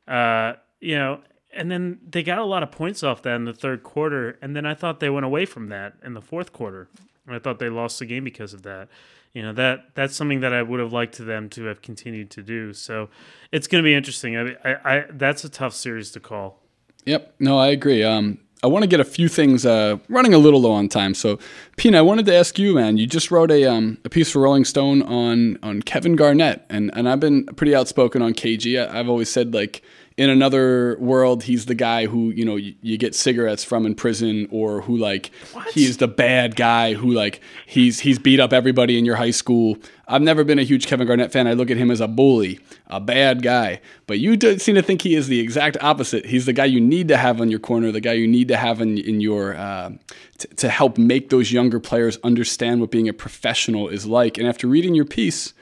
Uh, 0.06 0.54
you 0.80 0.96
know, 0.96 1.20
and 1.52 1.70
then 1.70 2.00
they 2.08 2.22
got 2.22 2.38
a 2.38 2.44
lot 2.44 2.62
of 2.62 2.70
points 2.70 3.02
off 3.02 3.22
that 3.22 3.36
in 3.36 3.44
the 3.44 3.52
third 3.52 3.82
quarter, 3.82 4.38
and 4.40 4.54
then 4.54 4.66
I 4.66 4.74
thought 4.74 5.00
they 5.00 5.10
went 5.10 5.26
away 5.26 5.46
from 5.46 5.68
that 5.68 5.94
in 6.04 6.14
the 6.14 6.20
fourth 6.20 6.52
quarter. 6.52 6.88
I 7.28 7.38
thought 7.38 7.58
they 7.58 7.68
lost 7.68 7.98
the 7.98 8.06
game 8.06 8.24
because 8.24 8.54
of 8.54 8.62
that. 8.62 8.88
You 9.32 9.42
know 9.42 9.52
that 9.52 9.94
that's 9.94 10.16
something 10.16 10.40
that 10.40 10.52
I 10.52 10.62
would 10.62 10.80
have 10.80 10.92
liked 10.92 11.18
them 11.18 11.48
to 11.50 11.64
have 11.66 11.82
continued 11.82 12.30
to 12.32 12.42
do. 12.42 12.72
So 12.72 13.08
it's 13.52 13.68
going 13.68 13.82
to 13.82 13.86
be 13.86 13.94
interesting. 13.94 14.36
I, 14.36 14.56
I, 14.64 14.96
I 14.96 15.04
that's 15.10 15.44
a 15.44 15.48
tough 15.48 15.72
series 15.74 16.10
to 16.12 16.20
call. 16.20 16.58
Yep. 17.04 17.34
No, 17.38 17.58
I 17.58 17.68
agree. 17.68 18.02
Um, 18.02 18.38
I 18.62 18.66
want 18.66 18.82
to 18.82 18.88
get 18.88 19.00
a 19.00 19.04
few 19.04 19.28
things 19.28 19.64
uh, 19.64 19.96
running 20.08 20.34
a 20.34 20.38
little 20.38 20.60
low 20.60 20.72
on 20.72 20.88
time. 20.88 21.14
So, 21.14 21.38
Pina, 21.76 21.98
I 21.98 22.02
wanted 22.02 22.26
to 22.26 22.34
ask 22.34 22.58
you, 22.58 22.74
man. 22.74 22.98
You 22.98 23.06
just 23.06 23.30
wrote 23.30 23.50
a 23.50 23.64
um, 23.64 23.98
a 24.04 24.10
piece 24.10 24.32
for 24.32 24.40
Rolling 24.40 24.64
Stone 24.64 25.02
on 25.02 25.58
on 25.62 25.82
Kevin 25.82 26.16
Garnett, 26.16 26.66
and 26.68 26.90
and 26.94 27.08
I've 27.08 27.20
been 27.20 27.46
pretty 27.46 27.74
outspoken 27.74 28.20
on 28.22 28.34
KG. 28.34 28.84
I, 28.84 28.98
I've 28.98 29.08
always 29.08 29.30
said 29.30 29.54
like 29.54 29.82
in 30.20 30.28
another 30.28 30.98
world, 31.00 31.44
he's 31.44 31.64
the 31.64 31.74
guy 31.74 32.04
who 32.04 32.28
you 32.28 32.44
know 32.44 32.56
you, 32.56 32.74
you 32.82 32.98
get 32.98 33.14
cigarettes 33.14 33.64
from 33.64 33.86
in 33.86 33.94
prison, 33.94 34.46
or 34.50 34.82
who 34.82 34.98
like 34.98 35.30
he's 35.72 35.96
the 35.96 36.08
bad 36.08 36.56
guy 36.56 36.92
who 36.92 37.10
like 37.10 37.40
he's 37.64 38.00
he's 38.00 38.18
beat 38.18 38.38
up 38.38 38.52
everybody 38.52 38.98
in 38.98 39.06
your 39.06 39.16
high 39.16 39.30
school. 39.30 39.78
I've 40.06 40.20
never 40.20 40.44
been 40.44 40.58
a 40.58 40.62
huge 40.62 40.86
Kevin 40.86 41.06
Garnett 41.06 41.32
fan. 41.32 41.46
I 41.46 41.54
look 41.54 41.70
at 41.70 41.78
him 41.78 41.90
as 41.90 42.02
a 42.02 42.08
bully, 42.08 42.60
a 42.88 43.00
bad 43.00 43.42
guy. 43.42 43.80
But 44.06 44.18
you 44.18 44.36
do 44.36 44.58
seem 44.58 44.74
to 44.74 44.82
think 44.82 45.00
he 45.00 45.14
is 45.14 45.26
the 45.28 45.40
exact 45.40 45.78
opposite. 45.80 46.26
He's 46.26 46.44
the 46.44 46.52
guy 46.52 46.66
you 46.66 46.82
need 46.82 47.08
to 47.08 47.16
have 47.16 47.40
on 47.40 47.48
your 47.48 47.60
corner, 47.60 47.90
the 47.90 48.02
guy 48.02 48.12
you 48.12 48.28
need 48.28 48.48
to 48.48 48.58
have 48.58 48.82
in 48.82 48.98
in 48.98 49.22
your 49.22 49.56
uh, 49.56 49.92
t- 50.36 50.48
to 50.48 50.68
help 50.68 50.98
make 50.98 51.30
those 51.30 51.50
younger 51.50 51.80
players 51.80 52.18
understand 52.22 52.82
what 52.82 52.90
being 52.90 53.08
a 53.08 53.14
professional 53.14 53.88
is 53.88 54.04
like. 54.04 54.36
And 54.36 54.46
after 54.46 54.66
reading 54.66 54.94
your 54.94 55.06
piece 55.06 55.54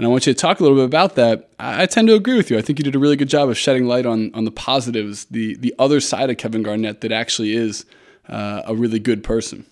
and 0.00 0.06
I 0.06 0.08
want 0.08 0.26
you 0.26 0.32
to 0.32 0.38
talk 0.38 0.60
a 0.60 0.62
little 0.62 0.78
bit 0.78 0.86
about 0.86 1.14
that. 1.16 1.50
I, 1.58 1.82
I 1.82 1.86
tend 1.86 2.08
to 2.08 2.14
agree 2.14 2.34
with 2.34 2.50
you. 2.50 2.56
I 2.56 2.62
think 2.62 2.78
you 2.78 2.84
did 2.84 2.96
a 2.96 2.98
really 2.98 3.16
good 3.16 3.28
job 3.28 3.50
of 3.50 3.58
shedding 3.58 3.84
light 3.84 4.06
on 4.06 4.30
on 4.32 4.46
the 4.46 4.50
positives, 4.50 5.26
the 5.26 5.56
the 5.56 5.74
other 5.78 6.00
side 6.00 6.30
of 6.30 6.38
Kevin 6.38 6.62
Garnett 6.62 7.02
that 7.02 7.12
actually 7.12 7.54
is 7.54 7.84
uh, 8.26 8.62
a 8.64 8.74
really 8.74 8.98
good 8.98 9.22
person. 9.22 9.66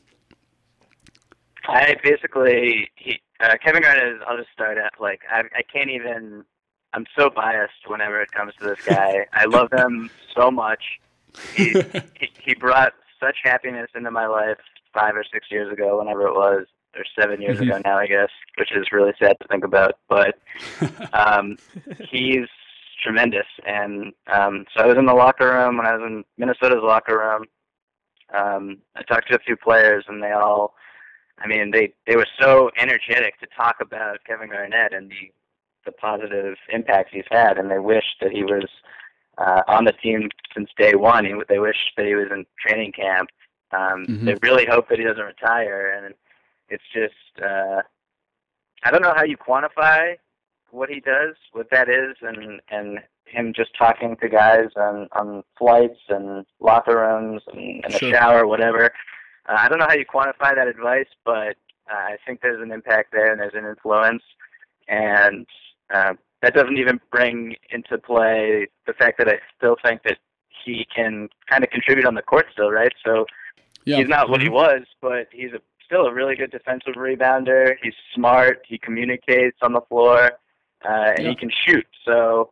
I 1.66 1.96
basically 2.04 2.90
he, 2.96 3.22
uh, 3.40 3.56
Kevin 3.64 3.80
Garnett. 3.80 4.16
Is, 4.16 4.20
I'll 4.28 4.36
just 4.36 4.50
start 4.52 4.76
at 4.76 4.92
like 5.00 5.22
I, 5.30 5.44
I 5.56 5.62
can't 5.62 5.88
even. 5.88 6.44
I'm 6.92 7.06
so 7.18 7.30
biased 7.30 7.86
whenever 7.86 8.20
it 8.20 8.30
comes 8.30 8.52
to 8.60 8.66
this 8.66 8.84
guy. 8.84 9.26
I 9.32 9.46
love 9.46 9.72
him 9.72 10.10
so 10.36 10.50
much. 10.50 10.82
He, 11.54 11.70
he 12.20 12.30
he 12.38 12.54
brought 12.54 12.92
such 13.18 13.36
happiness 13.44 13.88
into 13.94 14.10
my 14.10 14.26
life 14.26 14.58
five 14.92 15.16
or 15.16 15.24
six 15.32 15.50
years 15.50 15.72
ago, 15.72 15.98
whenever 15.98 16.26
it 16.26 16.34
was 16.34 16.66
or 16.98 17.04
seven 17.18 17.40
years 17.40 17.60
ago 17.60 17.80
now, 17.84 17.98
I 17.98 18.06
guess, 18.06 18.30
which 18.56 18.72
is 18.74 18.92
really 18.92 19.12
sad 19.18 19.36
to 19.40 19.48
think 19.48 19.64
about. 19.64 19.98
But 20.08 20.38
um, 21.12 21.56
he's 22.10 22.48
tremendous, 23.02 23.46
and 23.66 24.12
um, 24.32 24.64
so 24.74 24.82
I 24.82 24.86
was 24.86 24.98
in 24.98 25.06
the 25.06 25.14
locker 25.14 25.50
room 25.50 25.76
when 25.76 25.86
I 25.86 25.96
was 25.96 26.02
in 26.06 26.24
Minnesota's 26.36 26.82
locker 26.82 27.18
room. 27.18 27.44
Um, 28.34 28.78
I 28.96 29.02
talked 29.02 29.30
to 29.30 29.36
a 29.36 29.40
few 29.40 29.56
players, 29.56 30.04
and 30.08 30.22
they 30.22 30.32
all, 30.32 30.74
I 31.38 31.46
mean, 31.46 31.70
they 31.70 31.94
they 32.06 32.16
were 32.16 32.26
so 32.40 32.70
energetic 32.78 33.38
to 33.40 33.46
talk 33.56 33.76
about 33.80 34.24
Kevin 34.26 34.50
Garnett 34.50 34.92
and 34.92 35.10
the 35.10 35.32
the 35.84 35.92
positive 35.92 36.56
impact 36.70 37.10
he's 37.12 37.24
had, 37.30 37.58
and 37.58 37.70
they 37.70 37.78
wished 37.78 38.16
that 38.20 38.30
he 38.30 38.42
was 38.42 38.68
uh, 39.38 39.62
on 39.68 39.84
the 39.84 39.92
team 39.92 40.28
since 40.54 40.68
day 40.76 40.94
one. 40.94 41.24
He, 41.24 41.34
they 41.48 41.58
wish 41.58 41.76
that 41.96 42.06
he 42.06 42.14
was 42.14 42.28
in 42.30 42.44
training 42.60 42.92
camp. 42.92 43.30
Um, 43.72 44.06
mm-hmm. 44.06 44.24
They 44.26 44.34
really 44.42 44.66
hope 44.66 44.88
that 44.88 44.98
he 44.98 45.04
doesn't 45.04 45.22
retire, 45.22 45.92
and 45.96 46.14
it's 46.68 46.84
just 46.92 47.44
uh, 47.44 47.82
I 48.84 48.90
don't 48.90 49.02
know 49.02 49.14
how 49.14 49.24
you 49.24 49.36
quantify 49.36 50.16
what 50.70 50.90
he 50.90 51.00
does, 51.00 51.34
what 51.52 51.70
that 51.70 51.88
is, 51.88 52.16
and 52.22 52.60
and 52.70 52.98
him 53.24 53.52
just 53.54 53.70
talking 53.76 54.16
to 54.20 54.28
guys 54.28 54.68
on 54.76 55.08
on 55.12 55.42
flights 55.58 56.00
and 56.08 56.46
locker 56.60 56.98
rooms 56.98 57.42
and 57.52 57.84
in 57.84 57.90
sure. 57.90 58.10
the 58.10 58.16
shower, 58.16 58.46
whatever. 58.46 58.90
Uh, 59.48 59.56
I 59.58 59.68
don't 59.68 59.78
know 59.78 59.86
how 59.88 59.94
you 59.94 60.04
quantify 60.06 60.54
that 60.54 60.68
advice, 60.68 61.08
but 61.24 61.56
uh, 61.90 61.94
I 61.94 62.16
think 62.26 62.40
there's 62.40 62.62
an 62.62 62.72
impact 62.72 63.12
there 63.12 63.32
and 63.32 63.40
there's 63.40 63.54
an 63.54 63.64
influence, 63.64 64.22
and 64.88 65.46
uh, 65.92 66.14
that 66.42 66.54
doesn't 66.54 66.78
even 66.78 67.00
bring 67.10 67.56
into 67.70 67.98
play 67.98 68.68
the 68.86 68.92
fact 68.92 69.18
that 69.18 69.28
I 69.28 69.40
still 69.56 69.76
think 69.82 70.02
that 70.04 70.18
he 70.64 70.86
can 70.94 71.28
kind 71.48 71.64
of 71.64 71.70
contribute 71.70 72.06
on 72.06 72.14
the 72.14 72.22
court 72.22 72.46
still, 72.52 72.70
right? 72.70 72.92
So 73.04 73.26
yeah. 73.84 73.96
he's 73.96 74.08
not 74.08 74.28
what 74.28 74.40
he 74.40 74.46
mm-hmm. 74.46 74.54
was, 74.54 74.82
but 75.00 75.28
he's 75.32 75.52
a 75.52 75.60
still 75.88 76.06
a 76.06 76.12
really 76.12 76.36
good 76.36 76.50
defensive 76.50 76.94
rebounder. 76.94 77.74
He's 77.82 77.94
smart. 78.14 78.62
He 78.68 78.78
communicates 78.78 79.56
on 79.62 79.72
the 79.72 79.80
floor, 79.88 80.32
uh, 80.84 81.12
and 81.16 81.24
yeah. 81.24 81.30
he 81.30 81.34
can 81.34 81.50
shoot. 81.66 81.86
So 82.04 82.50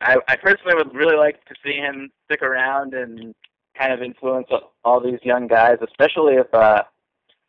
I, 0.00 0.16
I 0.28 0.36
personally 0.36 0.74
would 0.74 0.94
really 0.94 1.16
like 1.16 1.44
to 1.46 1.54
see 1.64 1.74
him 1.74 2.10
stick 2.24 2.42
around 2.42 2.94
and 2.94 3.34
kind 3.78 3.92
of 3.92 4.02
influence 4.02 4.48
all 4.84 5.00
these 5.00 5.18
young 5.22 5.46
guys, 5.46 5.76
especially 5.86 6.34
if 6.34 6.52
uh, 6.54 6.82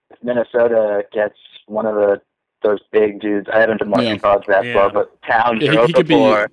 if 0.10 0.22
Minnesota 0.22 1.04
gets 1.14 1.38
one 1.66 1.86
of 1.86 1.96
the 1.96 2.22
those 2.62 2.80
big 2.92 3.22
dudes. 3.22 3.48
I 3.52 3.60
haven't 3.60 3.80
been 3.80 3.90
watching 3.90 4.10
yeah. 4.10 4.18
college 4.18 4.46
basketball, 4.46 4.88
yeah. 4.88 4.94
but 4.94 5.22
Towns 5.24 5.64
yeah, 5.64 5.72
or 5.72 5.88
Okafor. 5.88 6.48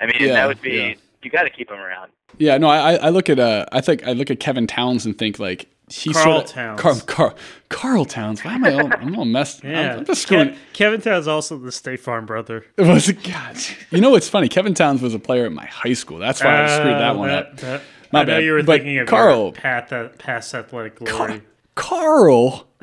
I 0.00 0.06
mean, 0.06 0.16
yeah, 0.18 0.32
that 0.32 0.48
would 0.48 0.62
be 0.62 0.96
you 1.22 1.30
got 1.30 1.42
to 1.42 1.50
keep 1.50 1.70
him 1.70 1.78
around. 1.78 2.10
Yeah, 2.38 2.56
no, 2.58 2.68
I 2.68 2.94
I 2.94 3.08
look 3.10 3.28
at 3.28 3.38
uh 3.38 3.66
I 3.72 3.80
think 3.80 4.06
I 4.06 4.12
look 4.12 4.30
at 4.30 4.40
Kevin 4.40 4.66
Towns 4.66 5.04
and 5.04 5.16
think 5.16 5.38
like 5.38 5.68
he's 5.94 6.16
Carl 6.16 6.24
sort 6.40 6.44
of, 6.44 6.50
Towns. 6.50 6.80
Carl, 6.80 7.00
Carl, 7.06 7.34
Carl 7.68 8.04
Towns. 8.04 8.44
Why 8.44 8.54
am 8.54 8.64
I? 8.64 8.72
All, 8.74 8.92
I'm 8.92 9.16
all 9.18 9.24
messed. 9.24 9.62
yeah, 9.62 9.92
I'm, 9.92 9.98
I'm 10.00 10.04
just 10.04 10.22
screwing. 10.22 10.54
Ke- 10.54 10.72
Kevin 10.72 11.00
Towns 11.00 11.28
also 11.28 11.58
the 11.58 11.72
State 11.72 12.00
Farm 12.00 12.26
brother. 12.26 12.64
It 12.76 12.86
was 12.86 13.08
a 13.08 13.12
God. 13.12 13.56
You 13.90 14.00
know 14.00 14.10
what's 14.10 14.28
funny? 14.28 14.48
Kevin 14.48 14.74
Towns 14.74 15.02
was 15.02 15.14
a 15.14 15.18
player 15.18 15.46
at 15.46 15.52
my 15.52 15.66
high 15.66 15.92
school. 15.92 16.18
That's 16.18 16.42
why 16.42 16.60
uh, 16.60 16.64
I 16.64 16.78
screwed 16.78 16.94
that 16.94 17.16
one 17.16 17.28
that, 17.28 17.46
up. 17.46 17.56
That, 17.58 17.82
My 18.12 18.20
I 18.20 18.24
know 18.24 18.32
bad. 18.34 18.44
you 18.44 18.52
were 18.52 18.62
but 18.62 18.78
thinking 18.80 18.98
of 18.98 19.08
Carl 19.08 19.52
path, 19.52 19.92
uh, 19.92 20.08
past 20.18 20.54
athletic 20.54 20.96
glory. 20.96 21.42
Carl, 21.74 22.68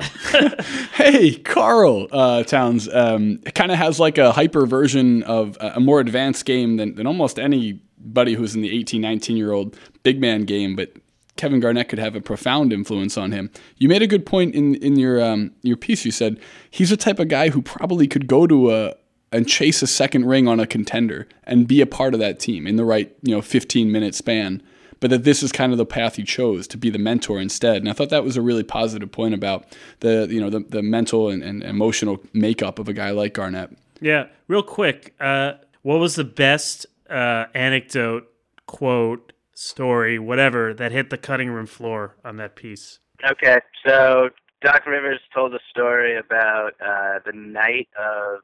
hey 0.94 1.36
Carl 1.36 2.08
uh, 2.10 2.42
Towns 2.42 2.88
um, 2.92 3.38
kind 3.54 3.70
of 3.70 3.78
has 3.78 4.00
like 4.00 4.18
a 4.18 4.32
hyper 4.32 4.66
version 4.66 5.22
of 5.22 5.56
a 5.60 5.78
more 5.78 6.00
advanced 6.00 6.44
game 6.44 6.76
than, 6.76 6.96
than 6.96 7.06
almost 7.06 7.38
anybody 7.38 8.34
who's 8.34 8.56
in 8.56 8.62
the 8.62 8.76
18, 8.76 9.00
19 9.00 9.36
year 9.36 9.52
old 9.52 9.76
big 10.02 10.20
man 10.20 10.42
game. 10.42 10.74
But 10.74 10.92
Kevin 11.40 11.58
Garnett 11.58 11.88
could 11.88 11.98
have 11.98 12.14
a 12.14 12.20
profound 12.20 12.70
influence 12.70 13.16
on 13.16 13.32
him. 13.32 13.50
You 13.78 13.88
made 13.88 14.02
a 14.02 14.06
good 14.06 14.26
point 14.26 14.54
in 14.54 14.74
in 14.74 14.98
your 14.98 15.24
um, 15.24 15.52
your 15.62 15.78
piece. 15.78 16.04
You 16.04 16.10
said 16.10 16.38
he's 16.70 16.90
the 16.90 16.98
type 16.98 17.18
of 17.18 17.28
guy 17.28 17.48
who 17.48 17.62
probably 17.62 18.06
could 18.06 18.26
go 18.26 18.46
to 18.46 18.70
a 18.70 18.94
and 19.32 19.48
chase 19.48 19.80
a 19.80 19.86
second 19.86 20.26
ring 20.26 20.46
on 20.46 20.60
a 20.60 20.66
contender 20.66 21.26
and 21.44 21.66
be 21.66 21.80
a 21.80 21.86
part 21.86 22.12
of 22.12 22.20
that 22.20 22.40
team 22.40 22.66
in 22.66 22.76
the 22.76 22.84
right 22.84 23.16
you 23.22 23.34
know 23.34 23.40
15 23.40 23.90
minute 23.90 24.14
span. 24.14 24.62
But 25.00 25.08
that 25.08 25.24
this 25.24 25.42
is 25.42 25.50
kind 25.50 25.72
of 25.72 25.78
the 25.78 25.86
path 25.86 26.16
he 26.16 26.24
chose 26.24 26.66
to 26.68 26.76
be 26.76 26.90
the 26.90 26.98
mentor 26.98 27.40
instead. 27.40 27.76
And 27.76 27.88
I 27.88 27.94
thought 27.94 28.10
that 28.10 28.22
was 28.22 28.36
a 28.36 28.42
really 28.42 28.62
positive 28.62 29.10
point 29.10 29.32
about 29.32 29.64
the 30.00 30.28
you 30.30 30.42
know 30.42 30.50
the, 30.50 30.60
the 30.60 30.82
mental 30.82 31.30
and, 31.30 31.42
and 31.42 31.62
emotional 31.62 32.20
makeup 32.34 32.78
of 32.78 32.86
a 32.86 32.92
guy 32.92 33.12
like 33.12 33.32
Garnett. 33.32 33.70
Yeah, 34.02 34.26
real 34.46 34.62
quick, 34.62 35.14
uh, 35.20 35.52
what 35.80 36.00
was 36.00 36.16
the 36.16 36.24
best 36.24 36.84
uh, 37.08 37.46
anecdote 37.54 38.30
quote 38.66 39.32
story, 39.60 40.18
whatever, 40.18 40.74
that 40.74 40.92
hit 40.92 41.10
the 41.10 41.18
cutting 41.18 41.50
room 41.50 41.66
floor 41.66 42.16
on 42.24 42.36
that 42.36 42.56
piece? 42.56 42.98
Okay, 43.30 43.58
so 43.86 44.30
Doc 44.62 44.86
Rivers 44.86 45.20
told 45.34 45.54
a 45.54 45.58
story 45.70 46.16
about 46.16 46.72
uh, 46.80 47.20
the 47.24 47.32
night 47.34 47.88
of 47.98 48.40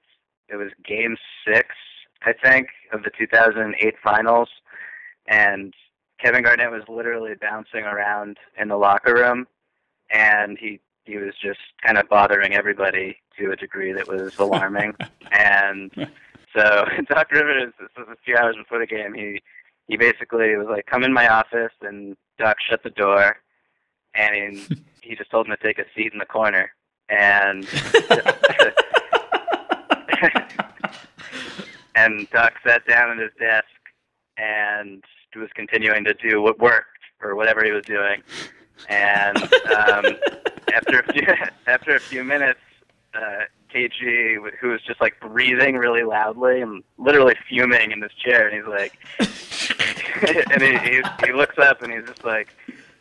it 0.48 0.56
was 0.56 0.70
Game 0.86 1.16
Six, 1.46 1.68
I 2.22 2.32
think, 2.32 2.68
of 2.92 3.02
the 3.02 3.10
2008 3.18 3.94
Finals, 4.02 4.48
and 5.26 5.74
Kevin 6.22 6.42
Garnett 6.42 6.70
was 6.70 6.82
literally 6.88 7.32
bouncing 7.40 7.84
around 7.84 8.38
in 8.58 8.68
the 8.68 8.76
locker 8.76 9.14
room, 9.14 9.46
and 10.10 10.58
he 10.58 10.80
he 11.04 11.16
was 11.16 11.34
just 11.40 11.60
kind 11.84 11.98
of 11.98 12.08
bothering 12.08 12.54
everybody 12.54 13.16
to 13.38 13.52
a 13.52 13.56
degree 13.56 13.92
that 13.92 14.08
was 14.08 14.36
alarming. 14.38 14.92
and 15.32 15.90
so 16.54 16.84
Doc 17.08 17.30
Rivers, 17.30 17.72
this 17.78 17.88
was 17.96 18.08
a 18.10 18.16
few 18.24 18.36
hours 18.36 18.56
before 18.56 18.78
the 18.80 18.86
game, 18.86 19.14
he 19.14 19.40
he 19.88 19.96
basically 19.96 20.56
was 20.56 20.66
like, 20.68 20.86
"Come 20.86 21.04
in 21.04 21.12
my 21.12 21.28
office," 21.28 21.72
and 21.82 22.16
Doc 22.38 22.56
shut 22.68 22.82
the 22.82 22.90
door, 22.90 23.36
and 24.14 24.56
he, 24.56 24.66
he 25.02 25.14
just 25.16 25.30
told 25.30 25.46
him 25.46 25.56
to 25.56 25.62
take 25.62 25.78
a 25.78 25.84
seat 25.94 26.12
in 26.12 26.18
the 26.18 26.26
corner, 26.26 26.72
and 27.08 27.64
and 31.94 32.28
Doc 32.30 32.54
sat 32.66 32.86
down 32.86 33.10
at 33.12 33.18
his 33.18 33.32
desk 33.38 33.66
and 34.36 35.02
was 35.36 35.50
continuing 35.54 36.02
to 36.02 36.14
do 36.14 36.40
what 36.40 36.58
worked 36.58 36.88
or 37.22 37.36
whatever 37.36 37.62
he 37.64 37.70
was 37.70 37.84
doing, 37.84 38.22
and 38.88 39.36
um, 39.36 40.04
after 40.74 41.00
a 41.00 41.12
few 41.12 41.26
after 41.66 41.96
a 41.96 42.00
few 42.00 42.24
minutes. 42.24 42.60
Uh, 43.14 43.44
KG, 43.74 44.36
who 44.60 44.68
was 44.68 44.80
just 44.82 45.00
like 45.00 45.18
breathing 45.20 45.76
really 45.76 46.02
loudly 46.02 46.60
and 46.60 46.82
literally 46.98 47.34
fuming 47.48 47.90
in 47.90 48.00
this 48.00 48.12
chair, 48.12 48.48
and 48.48 48.56
he's 48.56 48.66
like, 48.66 48.92
and 50.52 50.62
he, 50.62 50.78
he 50.78 51.02
he 51.26 51.32
looks 51.32 51.58
up 51.58 51.82
and 51.82 51.92
he's 51.92 52.06
just 52.06 52.24
like, 52.24 52.48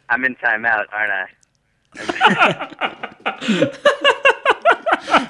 "I'm 0.10 0.26
in 0.26 0.36
timeout, 0.36 0.86
aren't 0.92 1.12
I?" 1.12 1.28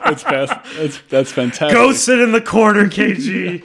that's 0.05 0.23
fast. 0.23 0.53
That's 0.77 0.99
that's 1.09 1.31
fantastic. 1.31 1.75
Go 1.75 1.93
sit 1.93 2.19
in 2.19 2.31
the 2.31 2.41
corner, 2.41 2.87
KG. 2.87 3.63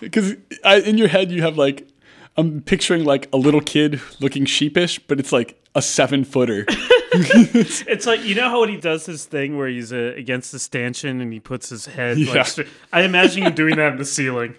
because 0.00 0.34
in 0.84 0.98
your 0.98 1.08
head 1.08 1.30
you 1.30 1.42
have 1.42 1.56
like 1.56 1.88
I'm 2.36 2.60
picturing 2.60 3.04
like 3.04 3.28
a 3.32 3.36
little 3.36 3.60
kid 3.60 4.00
looking 4.20 4.44
sheepish, 4.44 4.98
but 5.00 5.18
it's 5.18 5.32
like 5.32 5.62
a 5.74 5.82
seven 5.82 6.24
footer. 6.24 6.66
It's 7.12 8.06
like 8.06 8.24
you 8.24 8.36
know 8.36 8.48
how 8.48 8.60
when 8.60 8.68
he 8.68 8.76
does 8.76 9.04
his 9.04 9.24
thing 9.24 9.58
where 9.58 9.66
he's 9.66 9.92
uh, 9.92 10.14
against 10.16 10.52
the 10.52 10.60
stanchion 10.60 11.20
and 11.20 11.32
he 11.32 11.40
puts 11.40 11.68
his 11.68 11.86
head. 11.86 12.18
Yeah. 12.18 12.46
Like, 12.56 12.68
I 12.92 13.02
imagine 13.02 13.42
him 13.42 13.52
doing 13.52 13.74
that 13.76 13.94
in 13.94 13.98
the 13.98 14.04
ceiling. 14.04 14.54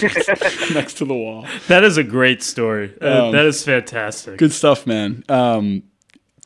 next 0.74 0.94
to 0.98 1.04
the 1.04 1.14
wall. 1.14 1.46
That 1.68 1.84
is 1.84 1.96
a 1.96 2.04
great 2.04 2.42
story. 2.42 2.92
Uh, 3.00 3.26
Um, 3.26 3.32
that 3.32 3.46
is 3.46 3.62
fantastic. 3.64 4.38
Good 4.38 4.52
stuff, 4.52 4.86
man. 4.86 5.24
Um, 5.28 5.82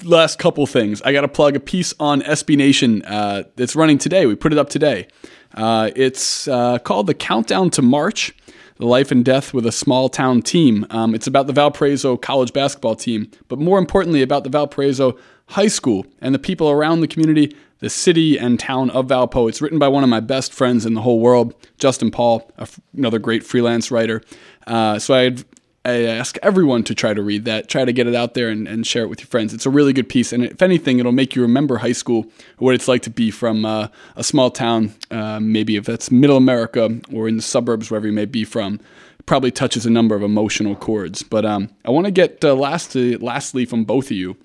last 0.04 0.38
couple 0.38 0.66
things. 0.66 1.02
I 1.02 1.12
got 1.12 1.22
to 1.22 1.28
plug 1.28 1.56
a 1.56 1.60
piece 1.60 1.94
on 2.00 2.22
SB 2.22 2.56
Nation 2.56 3.02
uh, 3.04 3.44
that's 3.56 3.76
running 3.76 3.98
today. 3.98 4.26
We 4.26 4.34
put 4.34 4.52
it 4.52 4.58
up 4.58 4.68
today. 4.70 5.08
Uh, 5.54 5.90
it's 5.96 6.46
uh, 6.48 6.78
called 6.78 7.06
The 7.06 7.14
Countdown 7.14 7.70
to 7.70 7.82
March 7.82 8.32
The 8.76 8.86
Life 8.86 9.10
and 9.10 9.24
Death 9.24 9.52
with 9.52 9.66
a 9.66 9.72
Small 9.72 10.08
Town 10.08 10.42
Team. 10.42 10.86
Um, 10.90 11.14
it's 11.14 11.26
about 11.26 11.46
the 11.48 11.52
Valparaiso 11.52 12.16
college 12.16 12.52
basketball 12.52 12.94
team, 12.94 13.30
but 13.48 13.58
more 13.58 13.78
importantly, 13.78 14.22
about 14.22 14.44
the 14.44 14.50
Valparaiso 14.50 15.18
High 15.48 15.68
School 15.68 16.06
and 16.20 16.34
the 16.34 16.38
people 16.38 16.70
around 16.70 17.00
the 17.00 17.08
community, 17.08 17.56
the 17.80 17.90
city 17.90 18.38
and 18.38 18.60
town 18.60 18.90
of 18.90 19.06
Valpo. 19.08 19.48
It's 19.48 19.60
written 19.60 19.78
by 19.78 19.88
one 19.88 20.04
of 20.04 20.10
my 20.10 20.20
best 20.20 20.52
friends 20.52 20.86
in 20.86 20.94
the 20.94 21.02
whole 21.02 21.20
world, 21.20 21.54
Justin 21.78 22.10
Paul, 22.10 22.50
another 22.96 23.18
great 23.18 23.44
freelance 23.44 23.90
writer. 23.90 24.22
Uh, 24.66 24.98
so 24.98 25.14
I'd 25.14 25.44
I 25.82 26.04
ask 26.04 26.36
everyone 26.42 26.84
to 26.84 26.94
try 26.94 27.14
to 27.14 27.22
read 27.22 27.46
that, 27.46 27.68
try 27.68 27.86
to 27.86 27.92
get 27.92 28.06
it 28.06 28.14
out 28.14 28.34
there 28.34 28.50
and, 28.50 28.68
and 28.68 28.86
share 28.86 29.02
it 29.02 29.08
with 29.08 29.20
your 29.20 29.28
friends. 29.28 29.54
It's 29.54 29.64
a 29.64 29.70
really 29.70 29.94
good 29.94 30.10
piece. 30.10 30.30
And 30.30 30.44
if 30.44 30.60
anything, 30.60 30.98
it'll 30.98 31.12
make 31.12 31.34
you 31.34 31.40
remember 31.40 31.78
high 31.78 31.92
school, 31.92 32.26
what 32.58 32.74
it's 32.74 32.86
like 32.86 33.00
to 33.02 33.10
be 33.10 33.30
from 33.30 33.64
uh, 33.64 33.88
a 34.14 34.22
small 34.22 34.50
town, 34.50 34.94
uh, 35.10 35.40
maybe 35.40 35.76
if 35.76 35.86
that's 35.86 36.10
middle 36.10 36.36
America 36.36 37.00
or 37.10 37.28
in 37.28 37.36
the 37.36 37.42
suburbs, 37.42 37.90
wherever 37.90 38.06
you 38.06 38.12
may 38.12 38.26
be 38.26 38.44
from. 38.44 38.78
Probably 39.24 39.50
touches 39.50 39.86
a 39.86 39.90
number 39.90 40.14
of 40.14 40.22
emotional 40.22 40.76
chords. 40.76 41.22
But 41.22 41.46
um, 41.46 41.70
I 41.86 41.90
want 41.90 42.04
to 42.04 42.10
get 42.10 42.44
uh, 42.44 42.54
lastly, 42.54 43.16
lastly 43.16 43.64
from 43.64 43.84
both 43.84 44.06
of 44.06 44.16
you. 44.18 44.36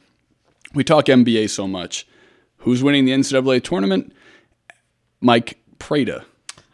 We 0.74 0.86
talk 0.86 1.06
NBA 1.06 1.50
so 1.50 1.68
much. 1.68 2.08
Who's 2.66 2.82
winning 2.82 3.06
the 3.06 3.12
NCAA 3.12 3.64
tournament? 3.64 4.12
Mike 5.22 5.60
Prada. 5.78 6.26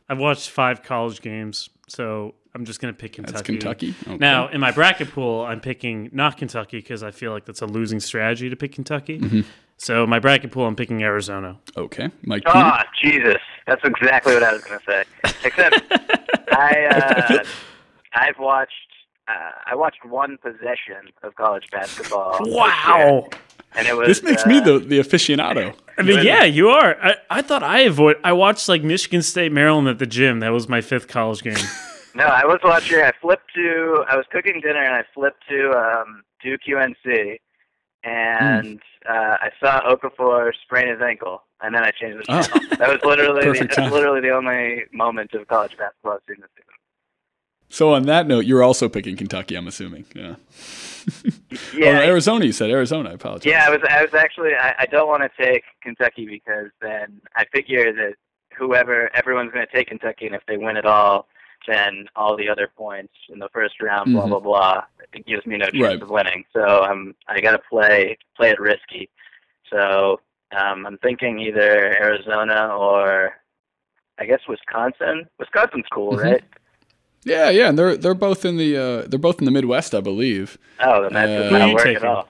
I've 0.07 0.19
watched 0.19 0.49
five 0.49 0.83
college 0.83 1.21
games, 1.21 1.69
so 1.89 2.33
I'm 2.55 2.63
just 2.63 2.79
going 2.79 2.93
to 2.93 2.97
pick 2.97 3.13
Kentucky. 3.13 3.33
That's 3.33 3.45
Kentucky? 3.45 3.95
Okay. 4.07 4.17
Now, 4.17 4.47
in 4.47 4.61
my 4.61 4.71
bracket 4.71 5.11
pool, 5.11 5.41
I'm 5.41 5.59
picking 5.59 6.09
not 6.13 6.37
Kentucky 6.37 6.77
because 6.77 7.03
I 7.03 7.11
feel 7.11 7.33
like 7.33 7.43
that's 7.43 7.61
a 7.61 7.65
losing 7.65 7.99
strategy 7.99 8.49
to 8.49 8.55
pick 8.55 8.71
Kentucky. 8.71 9.19
Mm-hmm. 9.19 9.41
So 9.75 10.07
my 10.07 10.19
bracket 10.19 10.53
pool, 10.53 10.65
I'm 10.65 10.77
picking 10.77 11.03
Arizona. 11.03 11.59
Okay. 11.75 12.09
Mike. 12.23 12.43
Ah, 12.45 12.85
Jesus. 13.01 13.41
That's 13.67 13.83
exactly 13.83 14.33
what 14.33 14.43
I 14.43 14.53
was 14.53 14.63
going 14.63 14.79
to 14.79 14.85
say. 14.85 15.03
Except 15.43 15.81
I, 16.53 16.85
uh, 17.39 17.43
I've 18.13 18.39
watched. 18.39 18.71
Uh, 19.32 19.51
I 19.71 19.75
watched 19.75 20.03
one 20.05 20.38
possession 20.38 21.01
of 21.23 21.36
college 21.36 21.67
basketball. 21.71 22.38
this 22.43 22.47
year, 22.47 22.57
Wow. 22.57 23.29
and 23.75 23.88
it 23.88 23.95
was. 23.95 24.07
this 24.07 24.23
makes 24.23 24.45
uh, 24.45 24.49
me 24.49 24.59
the, 24.59 24.79
the 24.79 24.99
aficionado. 24.99 25.73
I 25.97 26.01
mean, 26.01 26.25
yeah, 26.25 26.43
you 26.43 26.69
are. 26.69 26.97
I, 27.01 27.15
I 27.29 27.41
thought 27.41 27.63
I 27.63 27.79
avoid. 27.82 28.17
I 28.23 28.34
watched 28.34 28.67
like 28.67 28.84
Michigan 28.84 29.21
State, 29.21 29.51
Maryland 29.51 29.88
at 29.88 29.99
the 29.99 30.05
gym. 30.07 30.39
That 30.39 30.49
was 30.49 30.67
my 30.67 30.82
fifth 30.82 31.07
college 31.07 31.41
game. 31.43 31.55
No, 32.13 32.25
I 32.25 32.45
was 32.45 32.59
watching. 32.61 32.99
I 32.99 33.13
flipped 33.21 33.53
to. 33.55 34.03
I 34.09 34.17
was 34.17 34.25
cooking 34.34 34.59
dinner 34.59 34.84
and 34.84 34.93
I 34.93 35.03
flipped 35.13 35.47
to 35.47 35.71
um, 35.71 36.23
Duke 36.43 36.59
UNC, 36.67 37.39
and 38.03 38.82
uh, 39.07 39.38
I 39.39 39.49
saw 39.61 39.79
Okafor 39.89 40.51
sprain 40.61 40.89
his 40.89 40.99
ankle, 41.01 41.43
and 41.61 41.73
then 41.73 41.84
I 41.86 41.91
changed 41.91 42.27
the 42.27 42.34
Oh. 42.38 42.41
channel. 42.43 42.77
That 42.79 42.89
was 42.89 42.99
literally 43.05 43.41
the, 43.45 43.47
Perfect 43.53 43.75
that's 43.77 43.91
literally 43.93 44.19
the 44.19 44.32
only 44.32 44.84
moment 44.91 45.34
of 45.36 45.47
college 45.47 45.77
basketball 45.77 46.13
I've 46.15 46.19
seen 46.27 46.41
this 46.41 46.49
season. 46.57 46.73
So 47.72 47.93
on 47.93 48.03
that 48.03 48.28
note, 48.28 48.45
you're 48.45 48.61
also 48.63 48.89
picking 48.89 49.15
Kentucky, 49.15 49.55
I'm 49.55 49.67
assuming. 49.67 50.05
Yeah. 50.15 50.36
Yeah, 51.74 51.99
Oh, 51.99 52.03
Arizona. 52.03 52.45
You 52.45 52.51
said 52.51 52.69
Arizona. 52.69 53.09
I 53.09 53.13
apologize. 53.13 53.47
Yeah, 53.51 53.65
I 53.65 53.69
was. 53.72 53.80
I 53.89 54.03
was 54.03 54.13
actually. 54.13 54.51
I, 54.53 54.76
I 54.80 54.86
don't 54.86 55.07
want 55.07 55.24
to 55.24 55.30
take 55.43 55.63
Kentucky 55.82 56.28
because 56.28 56.67
then 56.80 57.19
I 57.36 57.45
figure 57.51 57.91
that 57.91 58.13
whoever 58.55 59.09
everyone's 59.15 59.51
going 59.51 59.65
to 59.65 59.72
take 59.74 59.88
Kentucky, 59.88 60.28
and 60.28 60.36
if 60.36 60.43
they 60.47 60.57
win 60.57 60.78
it 60.78 60.86
all, 60.86 61.28
then 61.67 62.05
all 62.15 62.38
the 62.38 62.47
other 62.47 62.69
points 62.78 63.13
in 63.30 63.39
the 63.39 63.49
first 63.51 63.82
round, 63.82 64.13
blah 64.13 64.26
Mhm. 64.26 64.30
blah 64.30 64.39
blah, 64.41 64.84
it 65.11 65.26
gives 65.26 65.43
me 65.47 65.57
no 65.57 65.65
chance 65.72 65.82
Right. 65.82 66.01
of 66.03 66.09
winning. 66.11 66.45
So 66.53 66.61
I'm. 66.61 67.15
I 67.28 67.41
got 67.41 67.53
to 67.53 67.59
play 67.67 68.15
play 68.38 68.51
it 68.51 68.59
risky. 68.59 69.09
So 69.72 70.19
um, 70.55 70.86
I'm 70.86 70.99
thinking 70.99 71.39
either 71.39 71.95
Arizona 71.99 72.76
or 72.78 73.34
I 74.19 74.26
guess 74.26 74.41
Wisconsin. 74.47 75.28
Wisconsin's 75.39 75.86
cool, 75.91 76.13
Mhm. 76.13 76.24
right? 76.24 76.43
Yeah, 77.24 77.49
yeah, 77.49 77.69
and 77.69 77.78
they're 77.78 77.97
they're 77.97 78.13
both 78.13 78.45
in 78.45 78.57
the 78.57 78.78
uh, 78.78 79.07
they're 79.07 79.19
both 79.19 79.39
in 79.39 79.45
the 79.45 79.51
Midwest, 79.51 79.93
I 79.93 80.01
believe. 80.01 80.57
Oh, 80.80 81.03
then 81.03 81.13
that 81.13 81.30
Uh, 81.30 81.49
Who 81.49 81.55
are 81.55 81.59
not 81.59 81.69
you 81.69 81.76
work 81.76 81.86
at 81.88 82.03
all. 82.03 82.28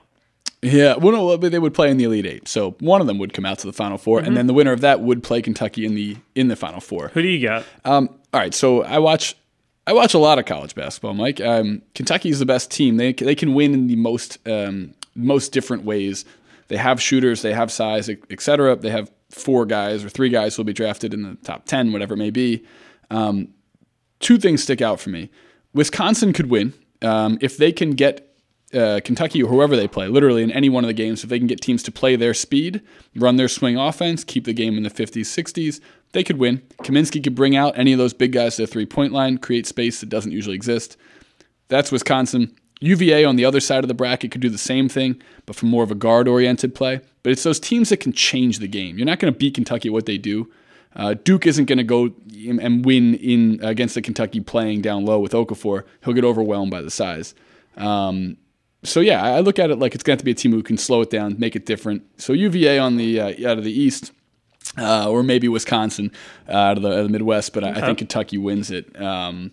Yeah, 0.64 0.94
well, 0.96 1.12
no, 1.12 1.36
but 1.38 1.50
they 1.50 1.58
would 1.58 1.74
play 1.74 1.90
in 1.90 1.96
the 1.96 2.04
Elite 2.04 2.26
Eight, 2.26 2.46
so 2.46 2.76
one 2.78 3.00
of 3.00 3.08
them 3.08 3.18
would 3.18 3.32
come 3.32 3.44
out 3.44 3.58
to 3.58 3.66
the 3.66 3.72
Final 3.72 3.98
4 3.98 4.20
and 4.20 4.36
then 4.36 4.46
the 4.46 4.54
winner 4.54 4.70
of 4.70 4.80
that 4.82 5.00
would 5.00 5.24
play 5.24 5.42
Kentucky 5.42 5.84
in 5.84 5.96
the 5.96 6.16
in 6.36 6.46
the 6.46 6.54
Final 6.54 6.80
Four. 6.80 7.08
Who 7.08 7.22
do 7.22 7.26
you 7.28 7.44
got? 7.44 7.64
Um, 7.84 8.08
all 8.32 8.40
right, 8.40 8.54
so 8.54 8.84
I 8.84 8.98
watch 8.98 9.34
I 9.86 9.92
watch 9.92 10.14
a 10.14 10.18
lot 10.18 10.38
of 10.38 10.44
college 10.44 10.74
basketball, 10.76 11.14
Mike. 11.14 11.40
Um, 11.40 11.82
Kentucky 11.96 12.28
is 12.28 12.38
the 12.38 12.46
best 12.46 12.70
team. 12.70 12.96
They 12.96 13.12
they 13.12 13.34
can 13.34 13.54
win 13.54 13.74
in 13.74 13.86
the 13.88 13.96
most 13.96 14.38
um, 14.46 14.94
most 15.16 15.52
different 15.52 15.84
ways. 15.84 16.24
They 16.68 16.76
have 16.76 17.02
shooters, 17.02 17.42
they 17.42 17.52
have 17.52 17.72
size, 17.72 18.08
etc. 18.30 18.76
They 18.76 18.90
have 18.90 19.10
four 19.30 19.66
guys 19.66 20.04
or 20.04 20.10
three 20.10 20.28
guys 20.28 20.54
who 20.54 20.60
will 20.60 20.66
be 20.66 20.72
drafted 20.72 21.12
in 21.12 21.22
the 21.22 21.34
top 21.42 21.64
ten, 21.66 21.92
whatever 21.92 22.14
it 22.14 22.18
may 22.18 22.30
be. 22.30 22.64
Um, 23.10 23.48
two 24.22 24.38
things 24.38 24.62
stick 24.62 24.80
out 24.80 25.00
for 25.00 25.10
me. 25.10 25.30
Wisconsin 25.74 26.32
could 26.32 26.50
win 26.50 26.72
um, 27.02 27.38
if 27.40 27.56
they 27.56 27.72
can 27.72 27.90
get 27.90 28.28
uh, 28.74 29.00
Kentucky 29.04 29.42
or 29.42 29.48
whoever 29.48 29.76
they 29.76 29.88
play, 29.88 30.08
literally 30.08 30.42
in 30.42 30.50
any 30.50 30.68
one 30.68 30.84
of 30.84 30.88
the 30.88 30.94
games, 30.94 31.22
if 31.22 31.28
they 31.28 31.38
can 31.38 31.46
get 31.46 31.60
teams 31.60 31.82
to 31.82 31.92
play 31.92 32.16
their 32.16 32.32
speed, 32.32 32.80
run 33.14 33.36
their 33.36 33.48
swing 33.48 33.76
offense, 33.76 34.24
keep 34.24 34.44
the 34.44 34.54
game 34.54 34.76
in 34.76 34.82
the 34.82 34.90
50s, 34.90 35.26
60s, 35.26 35.80
they 36.12 36.24
could 36.24 36.38
win. 36.38 36.62
Kaminsky 36.82 37.22
could 37.22 37.34
bring 37.34 37.56
out 37.56 37.76
any 37.78 37.92
of 37.92 37.98
those 37.98 38.14
big 38.14 38.32
guys 38.32 38.56
to 38.56 38.62
the 38.62 38.66
three 38.66 38.86
point 38.86 39.12
line, 39.12 39.38
create 39.38 39.66
space 39.66 40.00
that 40.00 40.08
doesn't 40.08 40.32
usually 40.32 40.56
exist. 40.56 40.96
That's 41.68 41.92
Wisconsin. 41.92 42.54
UVA 42.80 43.24
on 43.24 43.36
the 43.36 43.44
other 43.44 43.60
side 43.60 43.84
of 43.84 43.88
the 43.88 43.94
bracket 43.94 44.32
could 44.32 44.40
do 44.40 44.50
the 44.50 44.58
same 44.58 44.88
thing, 44.88 45.22
but 45.46 45.54
from 45.54 45.68
more 45.68 45.84
of 45.84 45.90
a 45.90 45.94
guard 45.94 46.26
oriented 46.26 46.74
play. 46.74 47.00
But 47.22 47.30
it's 47.30 47.44
those 47.44 47.60
teams 47.60 47.90
that 47.90 47.98
can 47.98 48.12
change 48.12 48.58
the 48.58 48.66
game. 48.66 48.98
You're 48.98 49.06
not 49.06 49.20
going 49.20 49.32
to 49.32 49.38
beat 49.38 49.54
Kentucky 49.54 49.88
at 49.88 49.92
what 49.92 50.06
they 50.06 50.18
do. 50.18 50.50
Uh, 50.94 51.14
Duke 51.14 51.46
isn't 51.46 51.64
going 51.66 51.78
to 51.78 51.84
go 51.84 52.10
and 52.48 52.84
win 52.84 53.14
in 53.14 53.60
against 53.62 53.94
the 53.94 54.02
Kentucky 54.02 54.40
playing 54.40 54.82
down 54.82 55.04
low 55.04 55.18
with 55.18 55.32
Okafor. 55.32 55.84
He'll 56.04 56.14
get 56.14 56.24
overwhelmed 56.24 56.70
by 56.70 56.82
the 56.82 56.90
size. 56.90 57.34
Um, 57.76 58.36
so 58.84 59.00
yeah, 59.00 59.22
I 59.22 59.40
look 59.40 59.58
at 59.58 59.70
it 59.70 59.78
like 59.78 59.94
it's 59.94 60.02
going 60.02 60.12
to 60.12 60.14
have 60.14 60.18
to 60.20 60.24
be 60.24 60.32
a 60.32 60.34
team 60.34 60.52
who 60.52 60.62
can 60.62 60.76
slow 60.76 61.02
it 61.02 61.10
down, 61.10 61.36
make 61.38 61.56
it 61.56 61.66
different. 61.66 62.02
So 62.20 62.32
UVA 62.32 62.78
on 62.78 62.96
the 62.96 63.20
uh, 63.20 63.50
out 63.50 63.58
of 63.58 63.64
the 63.64 63.72
East, 63.72 64.12
uh, 64.76 65.08
or 65.08 65.22
maybe 65.22 65.48
Wisconsin 65.48 66.10
uh, 66.48 66.52
out 66.52 66.76
of 66.76 66.82
the, 66.82 66.90
out 66.90 66.98
of 66.98 67.04
the 67.04 67.12
Midwest, 67.12 67.52
but 67.52 67.64
I, 67.64 67.70
I 67.70 67.80
think 67.80 67.98
Kentucky 67.98 68.38
wins 68.38 68.70
it. 68.70 69.00
Um, 69.00 69.52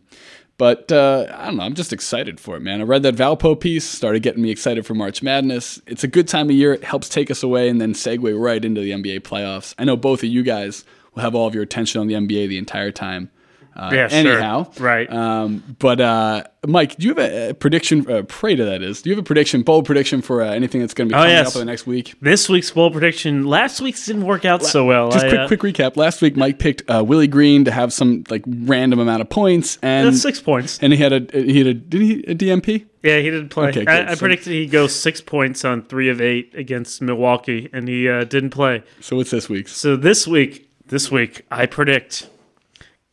but 0.58 0.92
uh, 0.92 1.28
I 1.34 1.46
don't 1.46 1.58
know. 1.58 1.64
I'm 1.64 1.74
just 1.74 1.94
excited 1.94 2.38
for 2.40 2.58
it, 2.58 2.60
man. 2.60 2.82
I 2.82 2.84
read 2.84 3.04
that 3.04 3.16
Valpo 3.16 3.58
piece, 3.58 3.86
started 3.86 4.24
getting 4.24 4.42
me 4.42 4.52
excited 4.52 4.86
for 4.86 4.94
March 4.94 5.24
Madness. 5.24 5.82
It's 5.88 6.04
a 6.04 6.08
good 6.08 6.28
time 6.28 6.50
of 6.50 6.56
year. 6.56 6.74
It 6.74 6.84
helps 6.84 7.08
take 7.08 7.32
us 7.32 7.44
away 7.44 7.70
and 7.70 7.80
then 7.80 7.94
segue 7.94 8.38
right 8.38 8.64
into 8.64 8.82
the 8.82 8.92
NBA 8.92 9.22
playoffs. 9.22 9.74
I 9.78 9.86
know 9.86 9.96
both 9.96 10.20
of 10.20 10.30
you 10.30 10.44
guys 10.44 10.84
will 11.16 11.22
have 11.24 11.36
all 11.36 11.48
of 11.48 11.54
your 11.54 11.64
attention 11.64 12.02
on 12.02 12.08
the 12.08 12.14
NBA 12.16 12.48
the 12.50 12.58
entire 12.58 12.92
time. 12.92 13.30
Uh, 13.76 13.92
Yeah, 13.94 14.08
sure. 14.10 14.68
Right. 14.80 15.10
Um, 15.10 15.64
but 15.80 16.02
uh, 16.02 16.44
Mike, 16.68 16.98
do 16.98 17.08
you 17.08 17.14
have 17.14 17.20
a, 17.20 17.50
a 17.52 17.54
prediction? 17.54 18.10
Uh, 18.12 18.24
pray 18.24 18.54
to 18.56 18.66
that 18.66 18.82
is. 18.82 19.02
Do 19.02 19.10
you 19.10 19.16
have 19.16 19.24
a 19.24 19.26
prediction, 19.26 19.62
bold 19.62 19.86
prediction 19.86 20.22
for 20.22 20.42
uh, 20.42 20.50
anything 20.52 20.82
that's 20.82 20.94
going 20.94 21.08
to 21.08 21.14
be 21.14 21.18
Oh, 21.18 21.22
coming 21.22 21.32
yes. 21.36 21.48
up 21.50 21.54
in 21.56 21.60
the 21.60 21.66
next 21.72 21.88
week? 21.88 22.16
This 22.20 22.50
week's 22.50 22.72
bold 22.72 22.92
prediction. 22.92 23.46
Last 23.46 23.80
week's 23.80 24.06
didn't 24.06 24.26
work 24.26 24.44
out 24.44 24.64
so 24.66 24.86
well. 24.86 25.12
Just 25.12 25.26
I, 25.26 25.30
quick, 25.30 25.40
uh, 25.40 25.48
quick 25.48 25.60
recap. 25.62 25.96
Last 25.96 26.22
week, 26.22 26.36
Mike 26.36 26.60
picked 26.60 26.90
uh, 26.90 27.04
Willie 27.08 27.28
Green 27.28 27.64
to 27.66 27.72
have 27.72 27.94
some 27.94 28.26
like 28.30 28.44
random 28.46 29.00
amount 29.00 29.22
of 29.22 29.30
points, 29.30 29.78
and 29.82 30.08
That's 30.10 30.22
six 30.22 30.42
points. 30.42 30.80
and 30.82 30.92
he 30.92 31.00
had 31.00 31.14
a 31.14 31.42
he 31.42 31.60
had 31.60 31.68
a 31.68 31.74
did 31.76 32.02
he 32.02 32.14
a 32.24 32.36
DNP? 32.36 32.86
Yeah, 33.02 33.20
he 33.20 33.30
didn't 33.30 33.48
play. 33.50 33.70
Okay. 33.70 33.86
I, 33.86 34.12
I 34.12 34.16
predicted 34.16 34.52
he'd 34.52 34.72
go 34.72 34.88
six 34.88 35.22
points 35.22 35.64
on 35.64 35.84
three 35.84 36.10
of 36.10 36.20
eight 36.20 36.54
against 36.54 37.02
Milwaukee, 37.02 37.70
and 37.72 37.88
he 37.88 38.10
uh, 38.10 38.26
didn't 38.26 38.50
play. 38.50 38.84
So 39.00 39.16
what's 39.16 39.32
this 39.32 39.48
week's? 39.48 39.72
So 39.78 39.96
this 39.96 40.28
week, 40.28 40.69
this 40.90 41.12
week, 41.12 41.46
I 41.50 41.66
predict 41.66 42.30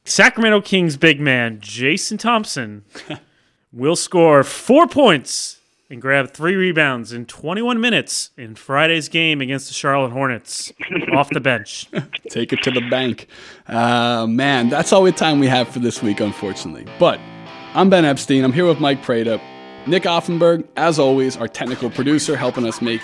Sacramento 0.05 0.61
Kings 0.62 0.97
big 0.97 1.20
man 1.20 1.61
Jason 1.61 2.18
Thompson 2.18 2.85
will 3.72 3.97
score 3.97 4.43
four 4.43 4.87
points 4.87 5.61
and 5.89 6.03
grab 6.03 6.33
three 6.33 6.57
rebounds 6.57 7.12
in 7.12 7.27
21 7.27 7.81
minutes 7.81 8.31
in 8.37 8.57
Friday's 8.57 9.09
game 9.09 9.41
against 9.41 9.68
the 9.68 9.74
Charlotte 9.74 10.11
Hornets 10.11 10.72
off 11.12 11.31
the 11.31 11.41
bench. 11.41 11.89
Take 12.29 12.53
it 12.53 12.62
to 12.64 12.70
the 12.70 12.81
bank. 12.91 13.29
Uh, 13.68 14.27
man, 14.27 14.68
that's 14.68 14.93
all 14.93 15.05
the 15.05 15.12
time 15.12 15.39
we 15.39 15.47
have 15.47 15.68
for 15.68 15.79
this 15.79 16.03
week, 16.03 16.20
unfortunately. 16.20 16.87
But 16.99 17.20
I'm 17.74 17.89
Ben 17.89 18.05
Epstein. 18.05 18.43
I'm 18.43 18.53
here 18.53 18.66
with 18.66 18.81
Mike 18.81 19.03
Prada. 19.03 19.41
Nick 19.87 20.03
Offenberg, 20.03 20.66
as 20.77 20.99
always, 20.99 21.37
our 21.37 21.47
technical 21.47 21.91
producer, 21.91 22.37
helping 22.37 22.66
us 22.66 22.83
make 22.83 23.03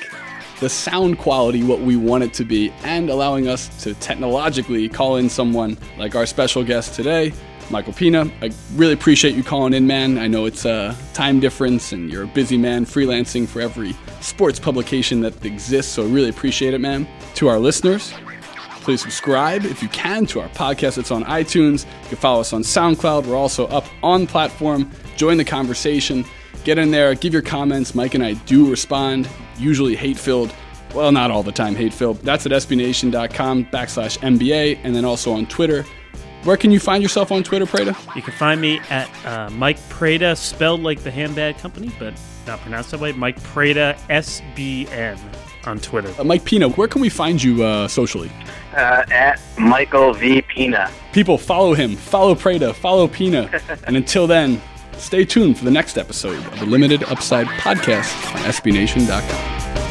the 0.62 0.70
sound 0.70 1.18
quality 1.18 1.64
what 1.64 1.80
we 1.80 1.96
want 1.96 2.22
it 2.22 2.32
to 2.32 2.44
be 2.44 2.70
and 2.84 3.10
allowing 3.10 3.48
us 3.48 3.82
to 3.82 3.94
technologically 3.94 4.88
call 4.88 5.16
in 5.16 5.28
someone 5.28 5.76
like 5.98 6.14
our 6.14 6.24
special 6.24 6.62
guest 6.62 6.94
today, 6.94 7.32
Michael 7.68 7.92
Pina. 7.92 8.30
I 8.40 8.52
really 8.76 8.92
appreciate 8.92 9.34
you 9.34 9.42
calling 9.42 9.74
in, 9.74 9.88
man. 9.88 10.18
I 10.18 10.28
know 10.28 10.44
it's 10.44 10.64
a 10.64 10.96
time 11.14 11.40
difference 11.40 11.90
and 11.90 12.12
you're 12.12 12.22
a 12.22 12.28
busy 12.28 12.56
man 12.56 12.86
freelancing 12.86 13.48
for 13.48 13.60
every 13.60 13.96
sports 14.20 14.60
publication 14.60 15.20
that 15.22 15.44
exists, 15.44 15.94
so 15.94 16.04
I 16.04 16.06
really 16.06 16.28
appreciate 16.28 16.74
it, 16.74 16.80
man. 16.80 17.08
To 17.34 17.48
our 17.48 17.58
listeners, 17.58 18.14
please 18.82 19.02
subscribe 19.02 19.64
if 19.64 19.82
you 19.82 19.88
can 19.88 20.26
to 20.26 20.38
our 20.38 20.48
podcast. 20.50 20.96
It's 20.96 21.10
on 21.10 21.24
iTunes. 21.24 21.86
You 22.04 22.10
can 22.10 22.18
follow 22.18 22.40
us 22.40 22.52
on 22.52 22.62
SoundCloud. 22.62 23.26
We're 23.26 23.34
also 23.34 23.66
up 23.66 23.86
on 24.04 24.28
platform. 24.28 24.92
Join 25.16 25.38
the 25.38 25.44
conversation. 25.44 26.24
Get 26.62 26.78
in 26.78 26.92
there, 26.92 27.16
give 27.16 27.32
your 27.32 27.42
comments. 27.42 27.96
Mike 27.96 28.14
and 28.14 28.24
I 28.24 28.34
do 28.34 28.70
respond, 28.70 29.28
usually 29.62 29.96
hate 29.96 30.18
filled. 30.18 30.52
Well, 30.94 31.12
not 31.12 31.30
all 31.30 31.42
the 31.42 31.52
time 31.52 31.74
hate 31.74 31.94
filled. 31.94 32.18
That's 32.18 32.44
at 32.44 32.52
sbnation.com 32.52 33.66
backslash 33.66 34.18
NBA 34.18 34.80
and 34.82 34.94
then 34.94 35.04
also 35.04 35.32
on 35.32 35.46
Twitter. 35.46 35.84
Where 36.44 36.56
can 36.56 36.72
you 36.72 36.80
find 36.80 37.02
yourself 37.02 37.30
on 37.30 37.44
Twitter, 37.44 37.66
Prada? 37.66 37.96
You 38.16 38.22
can 38.22 38.34
find 38.34 38.60
me 38.60 38.80
at 38.90 39.08
uh, 39.24 39.48
Mike 39.50 39.78
Prada, 39.88 40.34
spelled 40.34 40.80
like 40.82 41.00
the 41.04 41.10
handbag 41.10 41.56
company, 41.58 41.92
but 42.00 42.14
not 42.48 42.60
pronounced 42.60 42.90
that 42.90 43.00
way. 43.00 43.12
Mike 43.12 43.40
Prada, 43.44 43.96
SBN 44.10 45.18
on 45.66 45.78
Twitter. 45.78 46.12
Uh, 46.18 46.24
Mike 46.24 46.44
Pina, 46.44 46.68
where 46.70 46.88
can 46.88 47.00
we 47.00 47.08
find 47.08 47.40
you 47.40 47.62
uh, 47.62 47.86
socially? 47.86 48.30
Uh, 48.74 49.04
at 49.10 49.40
Michael 49.56 50.12
V. 50.14 50.42
Pina. 50.42 50.90
People, 51.12 51.38
follow 51.38 51.74
him, 51.74 51.94
follow 51.94 52.34
Prada, 52.34 52.74
follow 52.74 53.06
Pina. 53.06 53.48
and 53.86 53.96
until 53.96 54.26
then, 54.26 54.60
stay 55.02 55.24
tuned 55.24 55.58
for 55.58 55.64
the 55.64 55.70
next 55.70 55.98
episode 55.98 56.44
of 56.46 56.58
the 56.60 56.66
Limited 56.66 57.02
Upside 57.04 57.46
Podcast 57.46 58.34
on 58.34 58.40
SBNation.com. 58.42 59.81